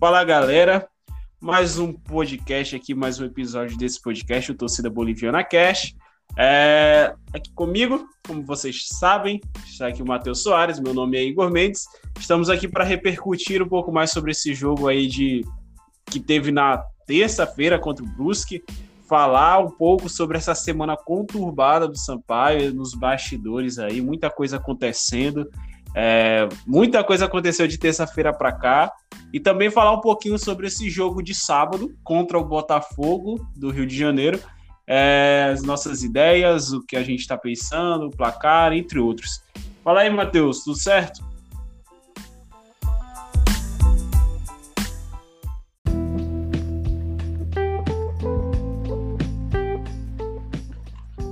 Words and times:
Fala 0.00 0.24
galera, 0.24 0.88
mais 1.38 1.78
um 1.78 1.92
podcast 1.92 2.74
aqui, 2.74 2.94
mais 2.94 3.20
um 3.20 3.26
episódio 3.26 3.76
desse 3.76 4.00
podcast, 4.00 4.50
o 4.50 4.54
Torcida 4.54 4.88
Boliviana 4.88 5.44
Cash. 5.44 5.94
É, 6.38 7.14
aqui 7.34 7.52
comigo, 7.52 8.08
como 8.26 8.42
vocês 8.42 8.86
sabem, 8.88 9.42
está 9.66 9.88
aqui 9.88 10.02
o 10.02 10.06
Matheus 10.06 10.42
Soares, 10.42 10.80
meu 10.80 10.94
nome 10.94 11.18
é 11.18 11.22
Igor 11.22 11.50
Mendes. 11.50 11.84
Estamos 12.18 12.48
aqui 12.48 12.66
para 12.66 12.82
repercutir 12.82 13.62
um 13.62 13.68
pouco 13.68 13.92
mais 13.92 14.10
sobre 14.10 14.30
esse 14.30 14.54
jogo 14.54 14.88
aí 14.88 15.06
de 15.06 15.44
que 16.06 16.18
teve 16.18 16.50
na 16.50 16.82
terça-feira 17.06 17.78
contra 17.78 18.02
o 18.02 18.08
Brusque, 18.08 18.64
falar 19.06 19.58
um 19.58 19.70
pouco 19.70 20.08
sobre 20.08 20.38
essa 20.38 20.54
semana 20.54 20.96
conturbada 20.96 21.86
do 21.86 21.98
Sampaio 21.98 22.72
nos 22.72 22.94
bastidores 22.94 23.78
aí, 23.78 24.00
muita 24.00 24.30
coisa 24.30 24.56
acontecendo. 24.56 25.46
É, 25.94 26.48
muita 26.66 27.02
coisa 27.02 27.24
aconteceu 27.24 27.66
de 27.66 27.78
terça-feira 27.78 28.32
para 28.32 28.52
cá. 28.52 28.92
E 29.32 29.38
também 29.38 29.70
falar 29.70 29.92
um 29.92 30.00
pouquinho 30.00 30.38
sobre 30.38 30.66
esse 30.66 30.90
jogo 30.90 31.22
de 31.22 31.34
sábado 31.34 31.94
contra 32.02 32.38
o 32.38 32.44
Botafogo 32.44 33.46
do 33.56 33.70
Rio 33.70 33.86
de 33.86 33.96
Janeiro. 33.96 34.40
É, 34.86 35.50
as 35.52 35.62
nossas 35.62 36.02
ideias, 36.02 36.72
o 36.72 36.84
que 36.84 36.96
a 36.96 37.02
gente 37.02 37.20
está 37.20 37.38
pensando, 37.38 38.06
o 38.06 38.10
placar, 38.10 38.72
entre 38.72 38.98
outros. 38.98 39.40
Fala 39.84 40.00
aí, 40.00 40.10
Matheus, 40.10 40.64
tudo 40.64 40.76
certo? 40.76 41.24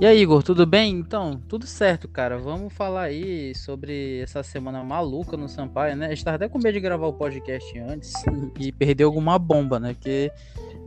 E 0.01 0.05
aí, 0.05 0.21
Igor, 0.21 0.41
tudo 0.41 0.65
bem? 0.65 0.95
Então, 0.95 1.41
tudo 1.45 1.67
certo, 1.67 2.07
cara. 2.07 2.37
Vamos 2.37 2.73
falar 2.73 3.01
aí 3.01 3.53
sobre 3.53 4.21
essa 4.21 4.41
semana 4.41 4.81
maluca 4.81 5.35
no 5.35 5.49
Sampaio, 5.49 5.97
né? 5.97 6.05
A 6.05 6.09
gente 6.11 6.23
tava 6.23 6.35
até 6.35 6.47
com 6.47 6.57
medo 6.57 6.75
de 6.75 6.79
gravar 6.79 7.07
o 7.07 7.13
podcast 7.13 7.77
antes 7.79 8.13
e 8.57 8.71
perdeu 8.71 9.09
alguma 9.09 9.37
bomba, 9.37 9.77
né? 9.77 9.93
Porque 9.93 10.31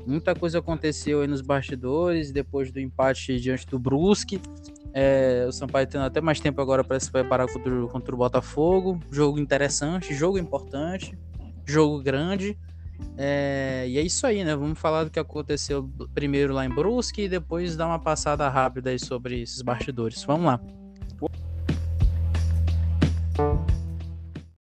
muita 0.07 0.35
coisa 0.35 0.61
aconteceu 0.61 1.21
aí 1.21 1.27
nos 1.27 1.43
bastidores, 1.43 2.33
depois 2.33 2.73
do 2.73 2.81
empate 2.81 3.39
diante 3.39 3.67
do 3.67 3.79
Brusque. 3.79 4.41
É, 4.95 5.45
o 5.47 5.53
Sampaio 5.53 5.87
tendo 5.87 6.05
até 6.05 6.23
mais 6.23 6.41
tempo 6.41 6.63
agora 6.63 6.83
para 6.83 6.99
se 6.99 7.11
preparar 7.11 7.47
contra, 7.53 7.87
contra 7.89 8.15
o 8.15 8.19
Botafogo. 8.19 8.99
Jogo 9.11 9.39
interessante, 9.39 10.15
jogo 10.15 10.39
importante, 10.39 11.19
jogo 11.67 12.03
grande. 12.03 12.57
É, 13.17 13.85
e 13.89 13.99
é 13.99 14.03
isso 14.03 14.27
aí, 14.27 14.45
né? 14.45 14.57
Vamos 14.57 14.79
falar 14.79 15.05
do 15.05 15.11
que 15.11 15.19
aconteceu 15.19 15.89
primeiro 16.15 16.53
lá 16.53 16.65
em 16.65 16.71
Brusque 16.71 17.23
e 17.23 17.29
depois 17.29 17.77
dar 17.77 17.87
uma 17.87 17.99
passada 17.99 18.49
rápida 18.49 18.91
aí 18.91 18.99
sobre 18.99 19.43
esses 19.43 19.63
bastidores. 19.63 20.25
Vamos 20.25 20.47
lá. 20.47 20.61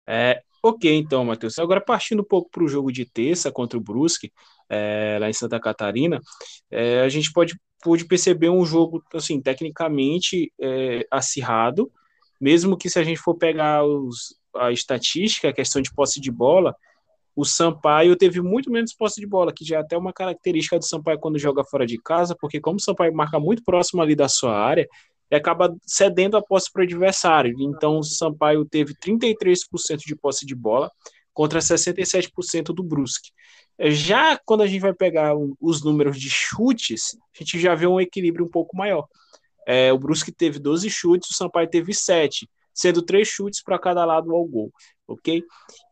É, 0.07 0.41
ok, 0.63 0.95
então, 0.95 1.25
Matheus. 1.25 1.59
Agora 1.59 1.81
partindo 1.81 2.21
um 2.21 2.25
pouco 2.25 2.51
para 2.51 2.63
o 2.63 2.69
jogo 2.69 2.93
de 2.93 3.05
terça 3.05 3.51
contra 3.51 3.79
o 3.79 3.83
Brusque, 3.83 4.33
é, 4.69 5.19
lá 5.21 5.29
em 5.29 5.33
Santa 5.33 5.59
Catarina, 5.59 6.21
é, 6.71 7.01
a 7.01 7.09
gente 7.09 7.33
pode, 7.33 7.59
pode 7.83 8.05
perceber 8.05 8.49
um 8.49 8.65
jogo, 8.65 9.03
assim, 9.13 9.41
tecnicamente 9.41 10.53
é, 10.61 11.07
acirrado, 11.11 11.91
mesmo 12.41 12.77
que 12.77 12.89
se 12.89 12.99
a 12.99 13.05
gente 13.05 13.19
for 13.19 13.35
pegar 13.35 13.85
os, 13.85 14.37
a 14.55 14.71
estatística, 14.71 15.49
a 15.49 15.53
questão 15.53 15.83
de 15.83 15.93
posse 15.93 16.21
de 16.21 16.31
bola, 16.31 16.75
o 17.37 17.45
Sampaio 17.45 18.17
teve 18.17 18.41
muito 18.41 18.71
menos 18.71 18.95
posse 18.95 19.21
de 19.21 19.27
bola, 19.27 19.53
que 19.53 19.63
já 19.63 19.77
é 19.77 19.81
até 19.81 19.97
uma 19.97 20.13
característica 20.13 20.79
do 20.79 20.87
Sampaio 20.87 21.21
quando 21.21 21.39
joga 21.39 21.63
fora 21.63 21.87
de 21.87 22.01
casa, 22.01 22.35
porque 22.41 22.59
como 22.59 22.77
o 22.77 22.81
Sampaio 22.81 23.15
marca 23.15 23.39
muito 23.39 23.63
próximo 23.63 24.01
ali 24.01 24.17
da 24.17 24.27
sua 24.27 24.59
área, 24.59 24.89
ele 25.31 25.39
acaba 25.39 25.77
cedendo 25.83 26.39
a 26.39 26.43
posse 26.43 26.73
para 26.73 26.81
o 26.81 26.85
adversário. 26.85 27.55
Então 27.61 27.99
o 27.99 28.03
Sampaio 28.03 28.65
teve 28.65 28.95
33% 28.95 29.99
de 29.99 30.17
posse 30.17 30.47
de 30.47 30.55
bola 30.55 30.91
contra 31.35 31.59
67% 31.61 32.73
do 32.75 32.83
Brusque. 32.83 33.31
Já 33.79 34.41
quando 34.43 34.63
a 34.63 34.67
gente 34.67 34.81
vai 34.81 34.95
pegar 34.95 35.35
os 35.61 35.85
números 35.85 36.19
de 36.19 36.31
chutes, 36.31 37.15
a 37.39 37.43
gente 37.45 37.61
já 37.61 37.75
vê 37.75 37.87
um 37.87 38.01
equilíbrio 38.01 38.47
um 38.47 38.51
pouco 38.51 38.75
maior. 38.75 39.07
É, 39.67 39.93
o 39.93 39.99
Brusque 39.99 40.33
teve 40.33 40.59
12 40.59 40.89
chutes, 40.89 41.29
o 41.31 41.35
Sampaio 41.35 41.69
teve 41.69 41.93
7 41.93 42.49
sendo 42.77 43.01
três 43.01 43.27
chutes 43.27 43.63
para 43.63 43.79
cada 43.79 44.05
lado 44.05 44.35
ao 44.35 44.45
gol, 44.45 44.71
ok? 45.07 45.43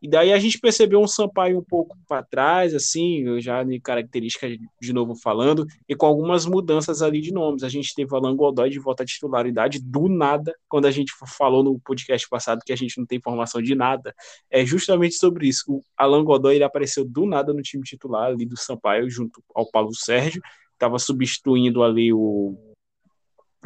E 0.01 0.09
daí 0.09 0.33
a 0.33 0.39
gente 0.39 0.59
percebeu 0.59 0.99
um 0.99 1.07
Sampaio 1.07 1.57
um 1.57 1.63
pouco 1.63 1.97
para 2.07 2.23
trás, 2.23 2.73
assim, 2.73 3.39
já 3.39 3.63
de 3.63 3.79
característica 3.79 4.47
de 4.81 4.93
novo 4.93 5.15
falando, 5.15 5.65
e 5.87 5.95
com 5.95 6.05
algumas 6.05 6.45
mudanças 6.45 7.01
ali 7.01 7.21
de 7.21 7.31
nomes. 7.31 7.63
A 7.63 7.69
gente 7.69 7.93
teve 7.95 8.13
Alan 8.15 8.35
Godoy 8.35 8.69
de 8.69 8.79
volta 8.79 9.03
à 9.03 9.05
titularidade 9.05 9.79
do 9.81 10.07
nada, 10.09 10.53
quando 10.67 10.85
a 10.85 10.91
gente 10.91 11.13
falou 11.37 11.63
no 11.63 11.79
podcast 11.79 12.27
passado 12.29 12.61
que 12.65 12.73
a 12.73 12.77
gente 12.77 12.97
não 12.97 13.05
tem 13.05 13.17
informação 13.17 13.61
de 13.61 13.75
nada, 13.75 14.13
é 14.49 14.65
justamente 14.65 15.15
sobre 15.15 15.47
isso. 15.47 15.63
O 15.67 15.81
Alan 15.97 16.23
Godoy 16.23 16.55
ele 16.55 16.63
apareceu 16.63 17.05
do 17.05 17.25
nada 17.25 17.53
no 17.53 17.61
time 17.61 17.83
titular 17.83 18.27
ali 18.27 18.45
do 18.45 18.57
Sampaio, 18.57 19.09
junto 19.09 19.41
ao 19.53 19.69
Paulo 19.69 19.93
Sérgio, 19.93 20.41
estava 20.73 20.99
substituindo 20.99 21.83
ali 21.83 22.11
o 22.11 22.55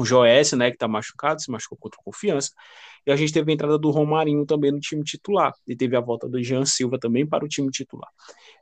o 0.01 0.05
Joécio, 0.05 0.57
né, 0.57 0.69
que 0.69 0.75
está 0.75 0.87
machucado, 0.87 1.41
se 1.41 1.51
machucou 1.51 1.77
contra 1.77 1.99
confiança. 2.03 2.51
E 3.05 3.11
a 3.11 3.15
gente 3.15 3.33
teve 3.33 3.51
a 3.51 3.53
entrada 3.53 3.77
do 3.77 3.89
Romarinho 3.91 4.45
também 4.45 4.71
no 4.71 4.79
time 4.79 5.03
titular. 5.03 5.53
E 5.67 5.75
teve 5.75 5.95
a 5.95 5.99
volta 5.99 6.27
do 6.27 6.41
Jean 6.43 6.65
Silva 6.65 6.99
também 6.99 7.25
para 7.25 7.45
o 7.45 7.47
time 7.47 7.69
titular. 7.69 8.09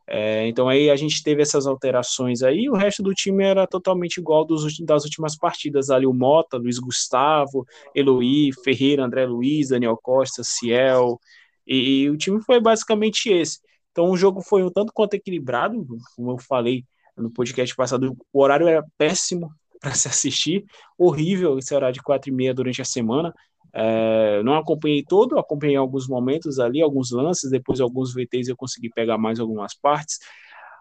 É, 0.07 0.47
então 0.47 0.69
aí 0.69 0.89
a 0.89 0.95
gente 0.95 1.21
teve 1.23 1.41
essas 1.41 1.67
alterações 1.67 2.43
aí. 2.43 2.69
O 2.69 2.75
resto 2.75 3.03
do 3.03 3.13
time 3.13 3.43
era 3.43 3.67
totalmente 3.67 4.17
igual 4.17 4.45
dos, 4.45 4.79
das 4.79 5.03
últimas 5.03 5.35
partidas. 5.35 5.89
Ali 5.89 6.05
o 6.05 6.13
Mota, 6.13 6.57
Luiz 6.57 6.79
Gustavo, 6.79 7.65
Eloy, 7.93 8.51
Ferreira, 8.63 9.03
André 9.03 9.25
Luiz, 9.25 9.69
Daniel 9.69 9.97
Costa, 10.01 10.43
Ciel. 10.43 11.19
E, 11.65 12.03
e 12.03 12.09
o 12.09 12.17
time 12.17 12.41
foi 12.41 12.59
basicamente 12.59 13.29
esse. 13.29 13.59
Então 13.91 14.09
o 14.11 14.17
jogo 14.17 14.41
foi 14.41 14.63
um 14.63 14.71
tanto 14.71 14.93
quanto 14.93 15.15
equilibrado, 15.15 15.85
como 16.15 16.31
eu 16.31 16.37
falei 16.37 16.85
no 17.17 17.31
podcast 17.31 17.75
passado, 17.75 18.15
o 18.31 18.41
horário 18.41 18.67
era 18.67 18.85
péssimo, 18.97 19.51
para 19.79 19.93
se 19.93 20.07
assistir. 20.07 20.65
Horrível 20.97 21.57
esse 21.57 21.73
horário 21.73 21.93
de 21.93 22.01
quatro 22.01 22.29
e 22.29 22.33
meia 22.33 22.53
durante 22.53 22.81
a 22.81 22.85
semana. 22.85 23.33
É, 23.73 24.41
não 24.43 24.55
acompanhei 24.55 25.03
todo, 25.03 25.37
acompanhei 25.37 25.75
alguns 25.75 26.07
momentos 26.07 26.59
ali, 26.59 26.81
alguns 26.81 27.11
lances, 27.11 27.51
depois 27.51 27.79
alguns 27.79 28.13
VTs 28.13 28.47
eu 28.47 28.55
consegui 28.55 28.89
pegar 28.89 29.17
mais 29.17 29.39
algumas 29.39 29.75
partes. 29.75 30.17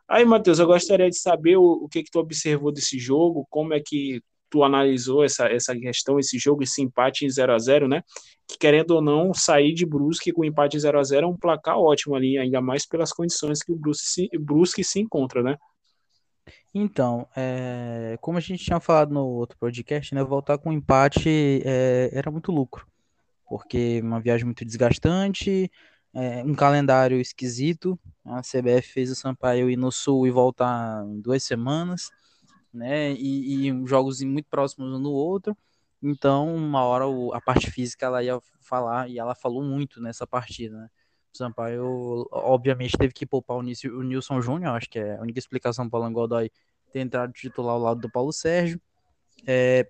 Aí, 0.09 0.25
Matheus, 0.25 0.59
eu 0.59 0.67
gostaria 0.67 1.11
de 1.11 1.19
saber 1.19 1.57
o, 1.57 1.85
o 1.85 1.89
que, 1.89 2.03
que 2.03 2.11
tu 2.11 2.21
observou 2.21 2.73
desse 2.73 2.99
jogo, 2.99 3.47
como 3.51 3.75
é 3.75 3.81
que 3.85 4.23
tu 4.49 4.63
analisou 4.63 5.25
essa, 5.25 5.49
essa 5.49 5.77
questão, 5.77 6.19
esse 6.19 6.39
jogo, 6.39 6.63
esse 6.63 6.81
empate 6.81 7.27
em 7.27 7.31
0 7.31 7.53
a 7.53 7.59
0 7.59 7.89
né? 7.89 8.03
Que 8.49 8.57
querendo 8.57 8.93
ou 8.93 9.03
não, 9.03 9.35
sair 9.35 9.75
de 9.75 9.85
Brusque 9.85 10.33
com 10.33 10.45
empate 10.45 10.79
0 10.79 10.99
a 10.99 11.03
0 11.03 11.27
é 11.27 11.29
um 11.29 11.37
placar 11.37 11.79
ótimo 11.79 12.15
ali, 12.15 12.39
ainda 12.39 12.61
mais 12.61 12.87
pelas 12.87 13.13
condições 13.13 13.63
que 13.63 13.73
o 13.73 13.77
Brusque 13.77 14.07
se, 14.07 14.29
Brusque 14.39 14.85
se 14.85 15.01
encontra, 15.01 15.43
né? 15.43 15.57
Então, 16.79 17.27
é, 17.35 18.19
como 18.21 18.37
a 18.37 18.41
gente 18.41 18.63
tinha 18.63 18.79
falado 18.79 19.11
no 19.11 19.25
outro 19.25 19.57
podcast, 19.57 20.15
né, 20.15 20.23
voltar 20.23 20.59
com 20.59 20.71
empate 20.71 21.63
é, 21.65 22.11
era 22.13 22.31
muito 22.31 22.53
lucro, 22.53 22.87
porque 23.49 24.03
uma 24.03 24.21
viagem 24.21 24.45
muito 24.45 24.63
desgastante, 24.63 25.71
é, 26.13 26.45
um 26.45 26.55
calendário 26.55 27.19
esquisito. 27.19 27.99
A 28.23 28.43
CBF 28.43 28.93
fez 28.93 29.11
o 29.11 29.17
Sampaio 29.17 29.71
ir 29.71 29.77
no 29.79 29.91
Sul 29.91 30.27
e 30.27 30.31
voltar 30.31 31.03
em 31.07 31.19
duas 31.19 31.43
semanas, 31.45 32.11
né, 32.75 33.11
e, 33.15 33.71
e 33.71 33.87
jogos 33.87 34.21
muito 34.21 34.49
próximos 34.51 34.93
um 34.93 34.99
no 34.99 35.13
outro. 35.13 35.57
Então, 36.03 36.55
uma 36.55 36.85
hora 36.85 37.07
a 37.33 37.41
parte 37.41 37.71
física 37.71 38.05
ela 38.05 38.23
ia 38.23 38.39
falar 38.61 39.09
e 39.09 39.19
ela 39.19 39.35
falou 39.35 39.63
muito 39.63 39.99
nessa 39.99 40.27
partida, 40.27 40.77
né? 40.77 40.89
Sampaio, 41.37 42.27
obviamente, 42.33 42.97
teve 42.99 43.13
que 43.13 43.27
poupar 43.27 43.57
o, 43.57 43.63
Nilson 43.63 44.41
Júnior, 44.41 44.75
acho 44.75 44.89
que 44.89 44.99
é 44.99 45.17
a 45.17 45.23
única 45.23 45.39
explicação 45.39 45.89
para 45.89 46.01
o 46.01 46.11
Godoy 46.11 46.51
ter 46.97 47.01
entrado 47.01 47.33
titular 47.33 47.75
ao 47.75 47.81
lado 47.81 48.01
do 48.01 48.11
Paulo 48.11 48.33
Sérgio. 48.33 48.81
É, 49.47 49.87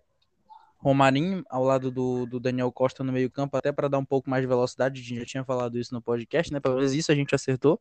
Romarinho 0.78 1.44
ao 1.48 1.62
lado 1.62 1.90
do, 1.90 2.26
do 2.26 2.40
Daniel 2.40 2.70
Costa 2.72 3.04
no 3.04 3.12
meio-campo, 3.12 3.56
até 3.56 3.70
para 3.70 3.88
dar 3.88 3.98
um 3.98 4.04
pouco 4.04 4.28
mais 4.28 4.42
de 4.42 4.48
velocidade. 4.48 5.00
A 5.00 5.04
gente 5.04 5.20
já 5.20 5.24
tinha 5.24 5.44
falado 5.44 5.78
isso 5.78 5.94
no 5.94 6.02
podcast, 6.02 6.52
né? 6.52 6.58
Pelo 6.58 6.76
menos 6.76 6.92
isso 6.92 7.12
a 7.12 7.14
gente 7.14 7.32
acertou. 7.32 7.80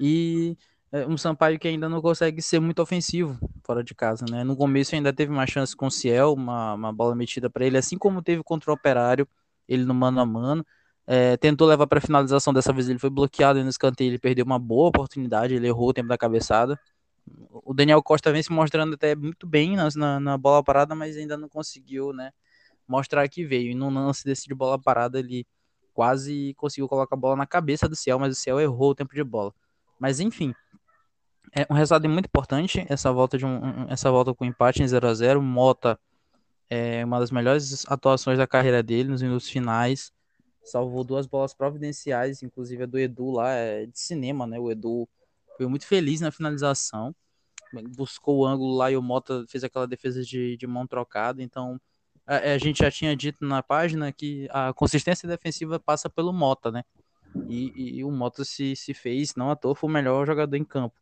E 0.00 0.56
é, 0.90 1.06
um 1.06 1.16
Sampaio 1.16 1.58
que 1.58 1.68
ainda 1.68 1.88
não 1.88 2.02
consegue 2.02 2.42
ser 2.42 2.58
muito 2.58 2.82
ofensivo 2.82 3.38
fora 3.64 3.82
de 3.84 3.94
casa, 3.94 4.24
né? 4.28 4.42
No 4.42 4.56
começo 4.56 4.94
ainda 4.94 5.12
teve 5.12 5.30
uma 5.30 5.46
chance 5.46 5.74
com 5.74 5.86
o 5.86 5.90
Ciel, 5.90 6.32
uma, 6.32 6.74
uma 6.74 6.92
bola 6.92 7.14
metida 7.14 7.48
para 7.48 7.64
ele, 7.64 7.78
assim 7.78 7.96
como 7.96 8.20
teve 8.20 8.42
contra 8.42 8.72
o 8.72 8.74
Operário, 8.74 9.26
ele 9.68 9.84
no 9.84 9.94
mano 9.94 10.20
a 10.20 10.26
mano. 10.26 10.66
É, 11.06 11.36
tentou 11.36 11.68
levar 11.68 11.86
para 11.86 12.00
finalização, 12.00 12.52
dessa 12.52 12.72
vez 12.72 12.88
ele 12.88 12.98
foi 12.98 13.10
bloqueado 13.10 13.62
no 13.62 13.68
escanteio 13.68 14.10
ele 14.10 14.18
perdeu 14.18 14.44
uma 14.44 14.58
boa 14.58 14.88
oportunidade, 14.88 15.54
ele 15.54 15.66
errou 15.66 15.88
o 15.88 15.92
tempo 15.92 16.08
da 16.08 16.18
cabeçada. 16.18 16.78
O 17.50 17.72
Daniel 17.72 18.02
Costa 18.02 18.32
vem 18.32 18.42
se 18.42 18.50
mostrando 18.50 18.94
até 18.94 19.14
muito 19.14 19.46
bem 19.46 19.76
na, 19.76 20.20
na, 20.20 20.38
bola 20.38 20.62
parada, 20.62 20.94
mas 20.94 21.16
ainda 21.16 21.36
não 21.36 21.48
conseguiu 21.48 22.12
né, 22.12 22.32
mostrar 22.86 23.28
que 23.28 23.44
veio. 23.44 23.70
E 23.70 23.74
no 23.74 23.90
lance 23.90 24.24
desse 24.24 24.46
de 24.46 24.54
bola 24.54 24.78
parada, 24.78 25.18
ele 25.18 25.46
quase 25.94 26.54
conseguiu 26.54 26.88
colocar 26.88 27.14
a 27.14 27.18
bola 27.18 27.36
na 27.36 27.46
cabeça 27.46 27.88
do 27.88 27.94
Ciel, 27.94 28.18
mas 28.18 28.36
o 28.36 28.40
Ciel 28.40 28.60
errou 28.60 28.90
o 28.90 28.94
tempo 28.94 29.14
de 29.14 29.22
bola. 29.22 29.54
Mas 30.00 30.20
enfim, 30.20 30.54
é 31.54 31.66
um 31.70 31.74
resultado 31.74 32.08
muito 32.08 32.26
importante 32.26 32.84
essa 32.88 33.12
volta 33.12 33.38
de 33.38 33.46
um, 33.46 33.86
essa 33.88 34.10
volta 34.10 34.34
com 34.34 34.44
empate 34.44 34.82
em 34.82 34.88
0 34.88 35.06
a 35.06 35.14
0 35.14 35.42
Mota 35.42 35.98
é 36.68 37.04
uma 37.04 37.20
das 37.20 37.30
melhores 37.30 37.84
atuações 37.86 38.38
da 38.38 38.46
carreira 38.46 38.82
dele 38.82 39.10
nos 39.10 39.22
minutos 39.22 39.48
finais 39.48 40.12
salvou 40.64 41.04
duas 41.04 41.26
bolas 41.26 41.52
providenciais, 41.52 42.42
inclusive 42.42 42.84
a 42.84 42.86
do 42.86 42.98
Edu 42.98 43.30
lá, 43.30 43.50
é 43.52 43.86
de 43.86 43.98
cinema, 43.98 44.46
né? 44.46 44.58
O 44.58 44.70
Edu 44.70 45.08
foi 45.62 45.70
muito 45.70 45.86
feliz 45.86 46.20
na 46.20 46.32
finalização, 46.32 47.14
buscou 47.96 48.38
o 48.38 48.46
ângulo 48.46 48.74
lá 48.74 48.90
e 48.90 48.96
o 48.96 49.02
Mota 49.02 49.44
fez 49.48 49.62
aquela 49.62 49.86
defesa 49.86 50.22
de, 50.22 50.56
de 50.56 50.66
mão 50.66 50.86
trocada, 50.86 51.42
então 51.42 51.80
a, 52.26 52.36
a 52.36 52.58
gente 52.58 52.80
já 52.80 52.90
tinha 52.90 53.14
dito 53.16 53.44
na 53.44 53.62
página 53.62 54.12
que 54.12 54.48
a 54.50 54.72
consistência 54.72 55.28
defensiva 55.28 55.78
passa 55.78 56.10
pelo 56.10 56.32
Mota, 56.32 56.70
né? 56.72 56.82
E, 57.48 57.98
e, 57.98 58.04
o 58.04 58.10
Mota 58.10 58.44
se, 58.44 58.76
se 58.76 58.92
fez, 58.92 59.34
não 59.36 59.50
à 59.50 59.56
toa, 59.56 59.74
foi 59.74 59.88
o 59.88 59.92
melhor 59.92 60.26
jogador 60.26 60.56
em 60.56 60.64
campo, 60.64 60.96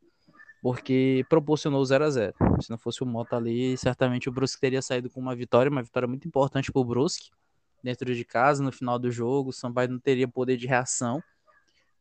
porque 0.62 1.24
proporcionou 1.28 1.84
0 1.84 2.04
a 2.04 2.10
0 2.10 2.34
Se 2.60 2.70
não 2.70 2.78
fosse 2.78 3.02
o 3.02 3.06
Mota 3.06 3.36
ali, 3.36 3.76
certamente 3.76 4.28
o 4.28 4.32
Brusque 4.32 4.60
teria 4.60 4.82
saído 4.82 5.10
com 5.10 5.18
uma 5.20 5.34
vitória, 5.34 5.70
uma 5.70 5.82
vitória 5.82 6.06
muito 6.06 6.28
importante 6.28 6.70
para 6.70 6.80
o 6.80 6.84
Brusque, 6.84 7.30
dentro 7.82 8.14
de 8.14 8.24
casa, 8.24 8.62
no 8.62 8.70
final 8.70 8.98
do 8.98 9.10
jogo. 9.10 9.50
O 9.50 9.52
Sampaio 9.52 9.88
não 9.88 9.98
teria 9.98 10.28
poder 10.28 10.56
de 10.56 10.66
reação, 10.66 11.20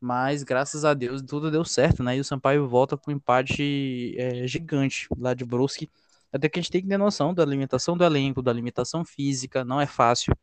mas 0.01 0.43
graças 0.43 0.85
a 0.85 0.93
Deus 0.93 1.21
tudo 1.21 1.51
deu 1.51 1.65
certo, 1.65 2.03
né? 2.03 2.17
E 2.17 2.19
o 2.19 2.23
Sampaio 2.23 2.67
volta 2.67 2.97
com 2.97 3.11
um 3.11 3.15
empate 3.15 4.15
é, 4.17 4.47
gigante 4.47 5.07
lá 5.17 5.33
de 5.33 5.45
Brusque. 5.45 5.89
Até 6.31 6.47
que 6.47 6.59
a 6.59 6.61
gente 6.61 6.71
tem 6.71 6.81
que 6.81 6.87
ter 6.87 6.97
noção 6.97 7.33
da 7.33 7.43
alimentação 7.43 7.97
do 7.97 8.03
elenco, 8.03 8.41
da 8.41 8.53
limitação 8.53 9.03
física, 9.03 9.65
não 9.65 9.81
é 9.81 9.87
fácil, 9.87 10.35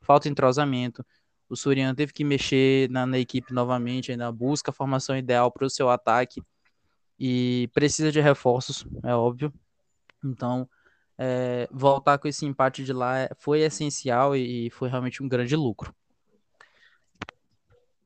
falta 0.00 0.28
entrosamento. 0.28 1.04
O 1.48 1.56
Surian 1.56 1.94
teve 1.94 2.12
que 2.12 2.24
mexer 2.24 2.90
na, 2.90 3.06
na 3.06 3.18
equipe 3.18 3.52
novamente, 3.54 4.12
ainda 4.12 4.30
busca 4.32 4.70
a 4.70 4.74
formação 4.74 5.16
ideal 5.16 5.50
para 5.50 5.64
o 5.66 5.70
seu 5.70 5.88
ataque 5.88 6.42
e 7.18 7.68
precisa 7.72 8.12
de 8.12 8.20
reforços, 8.20 8.86
é 9.02 9.14
óbvio. 9.14 9.52
Então, 10.24 10.68
é, 11.18 11.68
voltar 11.70 12.18
com 12.18 12.28
esse 12.28 12.46
empate 12.46 12.84
de 12.84 12.92
lá 12.92 13.28
foi 13.38 13.60
essencial 13.60 14.36
e 14.36 14.70
foi 14.70 14.88
realmente 14.88 15.22
um 15.22 15.28
grande 15.28 15.56
lucro. 15.56 15.94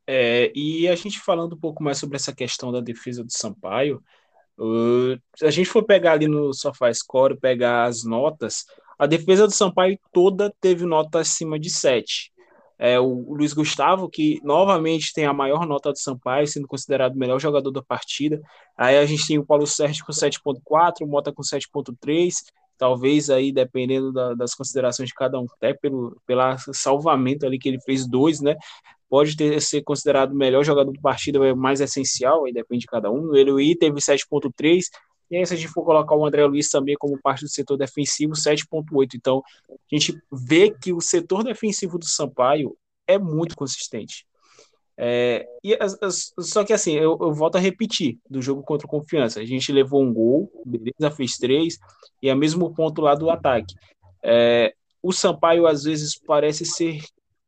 É, 0.06 0.52
e 0.54 0.88
a 0.88 0.94
gente 0.94 1.20
falando 1.20 1.54
um 1.54 1.58
pouco 1.58 1.82
mais 1.82 1.98
sobre 1.98 2.16
essa 2.16 2.34
questão 2.34 2.72
da 2.72 2.80
defesa 2.80 3.22
do 3.22 3.32
Sampaio, 3.32 4.02
uh, 4.58 5.20
se 5.36 5.46
a 5.46 5.50
gente 5.50 5.68
for 5.68 5.84
pegar 5.84 6.12
ali 6.12 6.26
no 6.26 6.52
SofaScore, 6.52 7.38
pegar 7.38 7.84
as 7.84 8.04
notas, 8.04 8.64
a 8.98 9.06
defesa 9.06 9.46
do 9.46 9.52
Sampaio 9.52 9.98
toda 10.12 10.52
teve 10.60 10.84
nota 10.84 11.20
acima 11.20 11.58
de 11.58 11.70
7. 11.70 12.32
É, 12.78 12.98
o 12.98 13.34
Luiz 13.34 13.52
Gustavo, 13.52 14.08
que 14.08 14.40
novamente 14.42 15.12
tem 15.12 15.24
a 15.24 15.32
maior 15.32 15.66
nota 15.66 15.92
do 15.92 15.98
Sampaio, 15.98 16.48
sendo 16.48 16.66
considerado 16.66 17.14
o 17.14 17.18
melhor 17.18 17.38
jogador 17.38 17.70
da 17.70 17.82
partida. 17.82 18.40
Aí 18.76 18.98
a 18.98 19.06
gente 19.06 19.26
tem 19.26 19.38
o 19.38 19.46
Paulo 19.46 19.66
Sérgio 19.68 20.04
com 20.04 20.12
7.4, 20.12 21.02
o 21.02 21.06
Mota 21.06 21.32
com 21.32 21.42
7.3, 21.42 22.32
talvez 22.76 23.30
aí, 23.30 23.52
dependendo 23.52 24.12
da, 24.12 24.34
das 24.34 24.54
considerações 24.54 25.10
de 25.10 25.14
cada 25.14 25.38
um, 25.38 25.46
até 25.56 25.72
pelo 25.72 26.20
pela 26.26 26.56
salvamento 26.58 27.46
ali 27.46 27.56
que 27.56 27.68
ele 27.68 27.80
fez 27.80 28.04
dois, 28.04 28.40
né? 28.40 28.56
Pode 29.12 29.36
ter 29.36 29.60
ser 29.60 29.82
considerado 29.82 30.32
o 30.32 30.34
melhor 30.34 30.64
jogador 30.64 30.90
da 30.90 30.98
partida, 30.98 31.46
é 31.46 31.54
mais 31.54 31.82
essencial, 31.82 32.46
aí 32.46 32.52
depende 32.52 32.80
de 32.80 32.86
cada 32.86 33.10
um. 33.10 33.24
O 33.26 33.36
Eloy 33.36 33.76
teve 33.76 34.00
7.3, 34.00 34.84
e 35.30 35.36
aí, 35.36 35.44
se 35.44 35.52
a 35.52 35.56
gente 35.58 35.68
for 35.68 35.84
colocar 35.84 36.16
o 36.16 36.24
André 36.24 36.46
Luiz 36.46 36.70
também 36.70 36.96
como 36.98 37.20
parte 37.20 37.42
do 37.42 37.48
setor 37.50 37.76
defensivo, 37.76 38.32
7,8. 38.32 39.10
Então, 39.14 39.42
a 39.68 39.74
gente 39.94 40.18
vê 40.32 40.70
que 40.70 40.94
o 40.94 41.00
setor 41.02 41.44
defensivo 41.44 41.98
do 41.98 42.06
Sampaio 42.06 42.74
é 43.06 43.18
muito 43.18 43.54
consistente. 43.54 44.24
É, 44.96 45.46
e 45.62 45.74
as, 45.74 46.02
as, 46.02 46.32
só 46.40 46.64
que 46.64 46.72
assim, 46.72 46.92
eu, 46.92 47.18
eu, 47.20 47.34
volto 47.34 47.56
a 47.56 47.60
repetir 47.60 48.16
do 48.30 48.40
jogo 48.40 48.62
contra 48.62 48.86
o 48.86 48.90
Confiança. 48.90 49.40
A 49.40 49.44
gente 49.44 49.70
levou 49.72 50.02
um 50.02 50.10
gol, 50.10 50.50
beleza, 50.64 51.14
fez 51.14 51.36
três, 51.36 51.76
e 52.22 52.30
é 52.30 52.34
mesmo 52.34 52.74
ponto 52.74 53.02
lá 53.02 53.14
do 53.14 53.28
ataque. 53.28 53.74
É, 54.22 54.72
o 55.02 55.12
Sampaio 55.12 55.66
às 55.66 55.82
vezes 55.82 56.18
parece 56.18 56.64
ser 56.64 57.02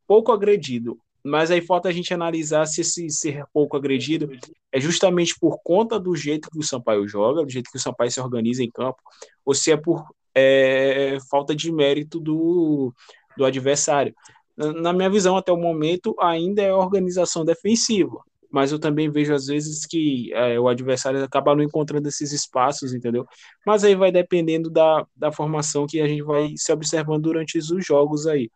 pouco 0.07 0.31
agredido 0.31 0.99
mas 1.25 1.49
aí 1.49 1.59
falta 1.59 1.89
a 1.89 1.91
gente 1.91 2.13
analisar 2.13 2.67
se 2.67 2.81
esse 2.81 3.09
ser 3.09 3.43
pouco 3.51 3.75
agredido 3.75 4.29
é 4.71 4.79
justamente 4.79 5.35
por 5.39 5.57
conta 5.63 5.99
do 5.99 6.15
jeito 6.15 6.51
que 6.51 6.59
o 6.59 6.63
Sampaio 6.63 7.07
joga, 7.07 7.43
do 7.43 7.49
jeito 7.49 7.71
que 7.71 7.77
o 7.77 7.81
Sampaio 7.81 8.11
se 8.11 8.21
organiza 8.21 8.63
em 8.63 8.69
campo, 8.69 9.01
ou 9.43 9.51
se 9.55 9.71
é 9.71 9.77
por 9.77 10.05
é, 10.35 11.17
falta 11.27 11.55
de 11.55 11.71
mérito 11.71 12.19
do, 12.19 12.93
do 13.35 13.43
adversário. 13.43 14.13
Na 14.55 14.93
minha 14.93 15.09
visão, 15.09 15.35
até 15.35 15.51
o 15.51 15.57
momento, 15.57 16.15
ainda 16.21 16.61
é 16.61 16.71
organização 16.71 17.43
defensiva, 17.43 18.19
mas 18.51 18.71
eu 18.71 18.77
também 18.77 19.09
vejo 19.09 19.33
às 19.33 19.47
vezes 19.47 19.83
que 19.83 20.31
é, 20.31 20.59
o 20.59 20.67
adversário 20.67 21.23
acaba 21.23 21.55
não 21.55 21.63
encontrando 21.63 22.07
esses 22.07 22.31
espaços, 22.31 22.93
entendeu? 22.93 23.25
Mas 23.65 23.83
aí 23.83 23.95
vai 23.95 24.11
dependendo 24.11 24.69
da, 24.69 25.03
da 25.15 25.31
formação 25.31 25.87
que 25.87 25.99
a 25.99 26.07
gente 26.07 26.21
vai 26.21 26.53
se 26.55 26.71
observando 26.71 27.23
durante 27.23 27.57
os 27.57 27.67
jogos 27.83 28.27
aí. 28.27 28.51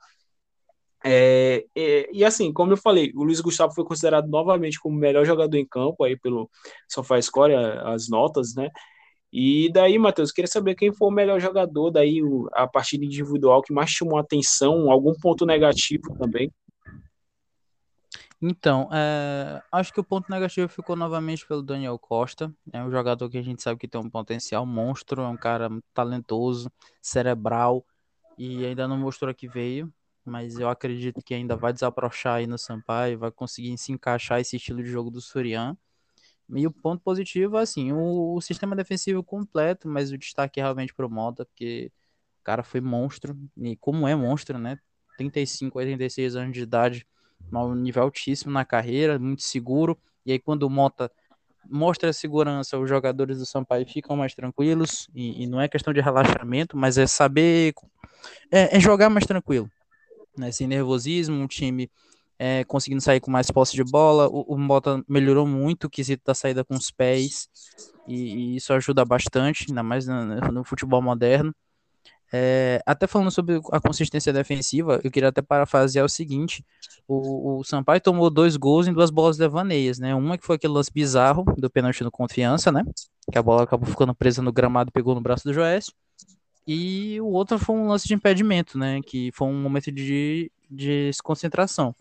É, 1.04 1.66
é, 1.75 2.10
e 2.12 2.25
assim, 2.25 2.51
como 2.51 2.74
eu 2.74 2.78
falei, 2.78 3.12
o 3.16 3.24
Luiz 3.24 3.40
Gustavo 3.40 3.74
foi 3.74 3.86
considerado 3.86 4.28
novamente 4.28 4.80
como 4.80 4.96
o 4.96 5.00
melhor 5.00 5.25
jogador 5.25 5.56
em 5.57 5.66
campo 5.66 6.04
aí 6.04 6.18
pelo 6.18 6.50
SofaScore, 6.90 7.54
as 7.54 8.10
notas, 8.10 8.54
né? 8.56 8.69
E 9.31 9.72
daí, 9.72 9.98
Matheus, 10.00 10.31
queria 10.31 10.48
saber 10.48 10.75
quem 10.75 10.92
foi 10.92 11.07
o 11.07 11.12
melhor 11.12 11.40
jogador 11.40 11.92
daí, 11.92 12.19
a 12.54 12.68
partida 12.68 13.06
individual 13.06 13.62
que 13.62 13.72
mais 13.72 13.92
chamou 13.92 14.18
atenção, 14.18 14.92
algum 14.92 15.13
ponto 15.13 15.46
negativo 15.46 16.18
também. 16.18 16.51
Então, 18.42 18.90
é, 18.92 19.62
acho 19.72 19.94
que 19.94 20.00
o 20.00 20.04
ponto 20.04 20.31
negativo 20.31 20.68
ficou 20.69 20.95
novamente 20.95 21.45
pelo 21.45 21.62
Daniel 21.62 22.00
Costa. 22.00 22.52
É 22.74 22.81
um 22.81 22.90
jogador 22.90 23.30
que 23.30 23.38
a 23.38 23.42
gente 23.42 23.62
sabe 23.62 23.80
que 23.80 23.88
tem 23.88 24.02
um 24.02 24.10
potencial 24.10 24.66
monstro, 24.66 25.22
é 25.22 25.28
um 25.28 25.38
cara 25.38 25.69
talentoso, 25.94 26.72
cerebral 27.02 27.86
e 28.38 28.66
ainda 28.66 28.88
não 28.88 28.98
mostrou 28.98 29.34
que 29.36 29.48
veio 29.48 29.94
mas 30.30 30.60
eu 30.60 30.70
acredito 30.70 31.22
que 31.22 31.34
ainda 31.34 31.56
vai 31.56 31.74
desaprochar 31.74 32.36
aí 32.36 32.48
no 32.48 32.58
Sampaio, 32.58 33.20
vai 33.20 33.31
conseguir 33.31 33.78
se 33.78 33.92
encaixar 33.92 34.40
esse 34.40 34.56
estilo 34.56 34.84
de 34.84 34.90
jogo 34.90 35.10
do 35.10 35.22
Surian. 35.22 35.78
E 36.56 36.66
o 36.66 36.72
ponto 36.72 37.04
positivo 37.04 37.58
é 37.58 37.62
assim, 37.62 37.92
o, 37.92 38.36
o 38.36 38.42
sistema 38.42 38.76
defensivo 38.76 39.24
completo, 39.24 39.88
mas 39.88 40.12
o 40.12 40.18
destaque 40.18 40.60
é 40.60 40.64
realmente 40.64 40.94
pro 40.94 41.10
Mota, 41.10 41.46
porque 41.46 41.92
o 42.42 42.44
cara 42.44 42.64
foi 42.64 42.81
monstro, 42.81 43.38
e 43.58 43.76
como 43.76 44.08
é 44.08 44.16
monstro, 44.16 44.58
né? 44.58 44.78
35, 45.18 45.78
86 45.78 46.36
anos 46.36 46.54
de 46.54 46.62
idade, 46.62 47.06
um 47.52 47.76
nível 47.76 48.04
altíssimo 48.04 48.52
na 48.52 48.66
carreira, 48.66 49.20
muito 49.20 49.44
seguro. 49.44 49.98
E 50.26 50.31
aí 50.31 50.40
quando 50.40 50.64
o 50.64 50.70
Mota 50.70 51.12
mostra 51.70 52.10
a 52.10 52.14
segurança, 52.14 52.80
os 52.80 52.90
jogadores 52.90 53.38
do 53.38 53.46
Sampaio 53.46 53.86
ficam 53.88 54.16
mais 54.16 54.34
tranquilos, 54.34 55.08
e, 55.14 55.44
e 55.44 55.48
não 55.48 55.62
é 55.62 55.68
questão 55.68 55.94
de 55.94 56.02
relaxamento, 56.02 56.76
mas 56.76 56.98
é 56.98 57.06
saber 57.06 57.74
é, 58.52 58.78
é 58.78 58.80
jogar 58.80 59.10
mais 59.10 59.26
tranquilo 59.26 59.70
né, 60.40 60.52
sem 60.52 60.68
nervosismo, 60.68 61.36
um 61.36 61.48
time 61.48 61.90
é, 62.38 62.64
conseguindo 62.64 63.02
sair 63.02 63.19
com 63.19 63.30
mais 63.30 63.52
posse 63.52 63.76
de 63.76 63.84
bola. 63.84 64.28
O, 64.30 64.54
o 64.54 64.58
Mota 64.58 65.04
melhorou 65.08 65.46
muito 65.46 65.86
o 65.86 65.90
quesito 65.90 66.24
da 66.26 66.34
saída 66.34 66.64
com 66.64 66.76
os 66.76 66.90
pés, 66.90 67.50
e, 68.08 68.16
e 68.16 68.56
isso 68.56 68.74
ajuda 68.74 69.04
bastante, 69.04 69.66
ainda 69.69 69.84
mais 69.84 70.08
no, 70.08 70.26
no 70.52 70.64
futebol 70.64 71.02
moderno. 71.02 71.54
É, 72.31 72.80
até 72.86 73.08
falando 73.08 73.31
sobre 73.31 73.60
a 73.72 73.80
consistência 73.80 74.31
defensiva, 74.31 75.02
eu 75.04 75.10
queria 75.10 75.30
até 75.30 75.42
parafrasear 75.42 76.06
o 76.06 76.10
seguinte: 76.10 76.64
o, 77.08 77.60
o 77.60 77.64
Sampaio 77.64 78.00
tomou 78.00 78.30
dois 78.30 78.56
gols 78.56 78.88
em 78.88 78.94
duas 78.94 79.10
bolas 79.10 79.36
devaneias, 79.36 79.98
né? 79.98 80.14
Uma 80.14 80.38
que 80.38 80.46
foi 80.46 80.56
aquele 80.56 80.74
lance 80.74 80.92
bizarro 80.94 81.44
do 81.58 81.69
pênalti 81.69 82.04
no 82.04 82.12
confiança, 82.12 82.72
né? 82.72 82.84
Que 83.31 83.38
a 83.38 83.42
bola 83.42 83.64
acabou 83.64 83.90
ficando 83.90 84.14
presa 84.14 84.42
no 84.42 84.54
gramado 84.54 84.90
e 84.90 84.94
pegou 84.94 85.16
no 85.16 85.22
braço 85.22 85.44
do 85.44 85.54
Joécio. 85.54 85.92
E 86.71 87.19
o 87.19 87.26
outro 87.26 87.57
foi 87.57 87.76
um 87.76 87.88
lance 87.88 88.07
de 88.07 88.14
impedimento, 88.14 88.78
né? 88.78 89.02
Que 89.02 89.31
foi 89.33 89.47
um 89.47 89.59
momento 89.59 89.92
de, 89.92 90.52
de 90.69 91.07
desconcentração. 91.07 91.95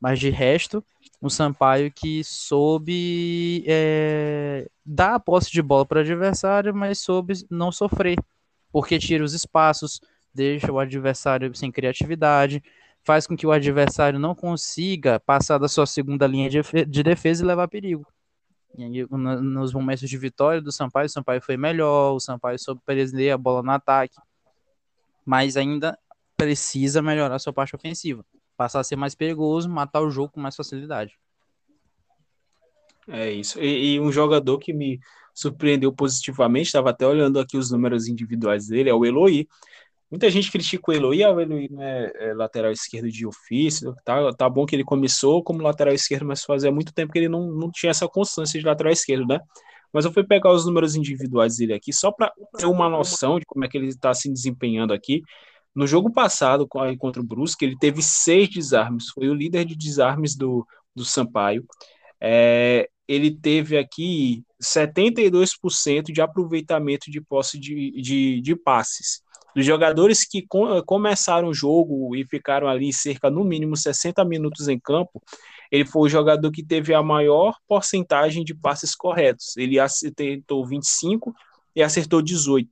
Mas 0.00 0.20
de 0.20 0.30
resto, 0.30 0.84
o 1.20 1.28
Sampaio 1.28 1.90
que 1.90 2.22
soube 2.22 3.64
é, 3.66 4.68
dar 4.84 5.16
a 5.16 5.18
posse 5.18 5.50
de 5.50 5.60
bola 5.60 5.84
para 5.84 5.98
o 5.98 6.00
adversário, 6.02 6.72
mas 6.72 7.00
soube 7.00 7.34
não 7.50 7.72
sofrer, 7.72 8.16
porque 8.70 8.96
tira 8.96 9.24
os 9.24 9.34
espaços, 9.34 10.00
deixa 10.32 10.70
o 10.70 10.78
adversário 10.78 11.52
sem 11.56 11.72
criatividade, 11.72 12.62
faz 13.02 13.26
com 13.26 13.36
que 13.36 13.44
o 13.46 13.50
adversário 13.50 14.20
não 14.20 14.36
consiga 14.36 15.18
passar 15.18 15.58
da 15.58 15.66
sua 15.66 15.84
segunda 15.84 16.28
linha 16.28 16.48
de 16.48 17.02
defesa 17.02 17.42
e 17.42 17.46
levar 17.46 17.66
perigo. 17.66 18.06
Nos 18.78 19.72
momentos 19.72 20.08
de 20.08 20.18
vitória 20.18 20.60
do 20.60 20.70
Sampaio, 20.70 21.06
o 21.06 21.10
Sampaio 21.10 21.40
foi 21.40 21.56
melhor, 21.56 22.14
o 22.14 22.20
Sampaio 22.20 22.58
soube 22.58 22.80
prender 22.84 23.32
a 23.32 23.38
bola 23.38 23.62
no 23.62 23.70
ataque, 23.70 24.16
mas 25.24 25.56
ainda 25.56 25.98
precisa 26.36 27.00
melhorar 27.00 27.38
sua 27.38 27.52
parte 27.52 27.74
ofensiva, 27.74 28.24
passar 28.56 28.80
a 28.80 28.84
ser 28.84 28.96
mais 28.96 29.14
perigoso, 29.14 29.68
matar 29.68 30.02
o 30.02 30.10
jogo 30.10 30.32
com 30.32 30.40
mais 30.40 30.54
facilidade. 30.54 31.18
É 33.08 33.30
isso. 33.30 33.60
E, 33.60 33.94
e 33.94 34.00
um 34.00 34.10
jogador 34.10 34.58
que 34.58 34.72
me 34.72 35.00
surpreendeu 35.32 35.92
positivamente, 35.92 36.66
estava 36.66 36.90
até 36.90 37.06
olhando 37.06 37.38
aqui 37.38 37.56
os 37.56 37.70
números 37.70 38.08
individuais 38.08 38.68
dele, 38.68 38.90
é 38.90 38.94
o 38.94 39.04
Eloy. 39.04 39.46
Muita 40.10 40.30
gente 40.30 40.52
critica 40.52 40.90
o 40.90 40.94
Eloy, 40.94 41.24
ah, 41.24 41.32
o 41.32 41.40
Eloy 41.40 41.68
não 41.68 41.82
é, 41.82 42.12
é, 42.14 42.34
lateral 42.34 42.70
esquerdo 42.70 43.10
de 43.10 43.26
ofício, 43.26 43.94
tá, 44.04 44.32
tá 44.32 44.48
bom 44.48 44.64
que 44.64 44.76
ele 44.76 44.84
começou 44.84 45.42
como 45.42 45.62
lateral 45.62 45.92
esquerdo, 45.92 46.24
mas 46.24 46.44
fazia 46.44 46.70
muito 46.70 46.94
tempo 46.94 47.12
que 47.12 47.18
ele 47.18 47.28
não, 47.28 47.50
não 47.50 47.70
tinha 47.70 47.90
essa 47.90 48.06
constância 48.06 48.58
de 48.58 48.64
lateral 48.64 48.92
esquerdo, 48.92 49.26
né? 49.26 49.40
Mas 49.92 50.04
eu 50.04 50.12
fui 50.12 50.24
pegar 50.24 50.52
os 50.52 50.64
números 50.64 50.94
individuais 50.94 51.56
dele 51.56 51.72
aqui, 51.72 51.92
só 51.92 52.12
para 52.12 52.32
ter 52.56 52.66
uma 52.66 52.88
noção 52.88 53.38
de 53.40 53.46
como 53.46 53.64
é 53.64 53.68
que 53.68 53.76
ele 53.76 53.88
está 53.88 54.12
se 54.14 54.30
desempenhando 54.32 54.92
aqui. 54.92 55.22
No 55.74 55.86
jogo 55.86 56.12
passado, 56.12 56.66
contra 56.98 57.20
o 57.20 57.24
Brusque, 57.24 57.64
ele 57.64 57.76
teve 57.78 58.02
seis 58.02 58.48
desarmes, 58.48 59.08
foi 59.10 59.28
o 59.28 59.34
líder 59.34 59.64
de 59.64 59.76
desarmes 59.76 60.36
do, 60.36 60.66
do 60.94 61.04
Sampaio. 61.04 61.64
É, 62.20 62.88
ele 63.08 63.30
teve 63.30 63.76
aqui 63.76 64.42
72% 64.62 66.12
de 66.12 66.20
aproveitamento 66.20 67.10
de 67.10 67.20
posse 67.20 67.58
de, 67.58 67.90
de, 68.00 68.40
de 68.40 68.56
passes. 68.56 69.22
Dos 69.56 69.64
jogadores 69.64 70.22
que 70.22 70.46
com, 70.46 70.82
começaram 70.82 71.48
o 71.48 71.54
jogo 71.54 72.14
e 72.14 72.26
ficaram 72.26 72.68
ali 72.68 72.92
cerca, 72.92 73.30
no 73.30 73.42
mínimo, 73.42 73.74
60 73.74 74.22
minutos 74.22 74.68
em 74.68 74.78
campo, 74.78 75.22
ele 75.72 75.86
foi 75.86 76.02
o 76.02 76.10
jogador 76.10 76.50
que 76.52 76.62
teve 76.62 76.92
a 76.92 77.02
maior 77.02 77.56
porcentagem 77.66 78.44
de 78.44 78.54
passes 78.54 78.94
corretos. 78.94 79.56
Ele 79.56 79.80
acertou 79.80 80.66
25 80.66 81.34
e 81.74 81.82
acertou 81.82 82.20
18. 82.20 82.68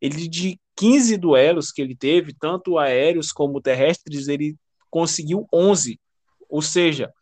Ele, 0.00 0.26
de 0.26 0.58
15 0.74 1.16
duelos 1.18 1.70
que 1.70 1.80
ele 1.80 1.94
teve, 1.94 2.34
tanto 2.34 2.78
aéreos 2.78 3.30
como 3.30 3.60
terrestres, 3.60 4.26
ele 4.26 4.56
conseguiu 4.90 5.46
11. 5.54 6.00
Ou 6.50 6.60
seja, 6.60 7.12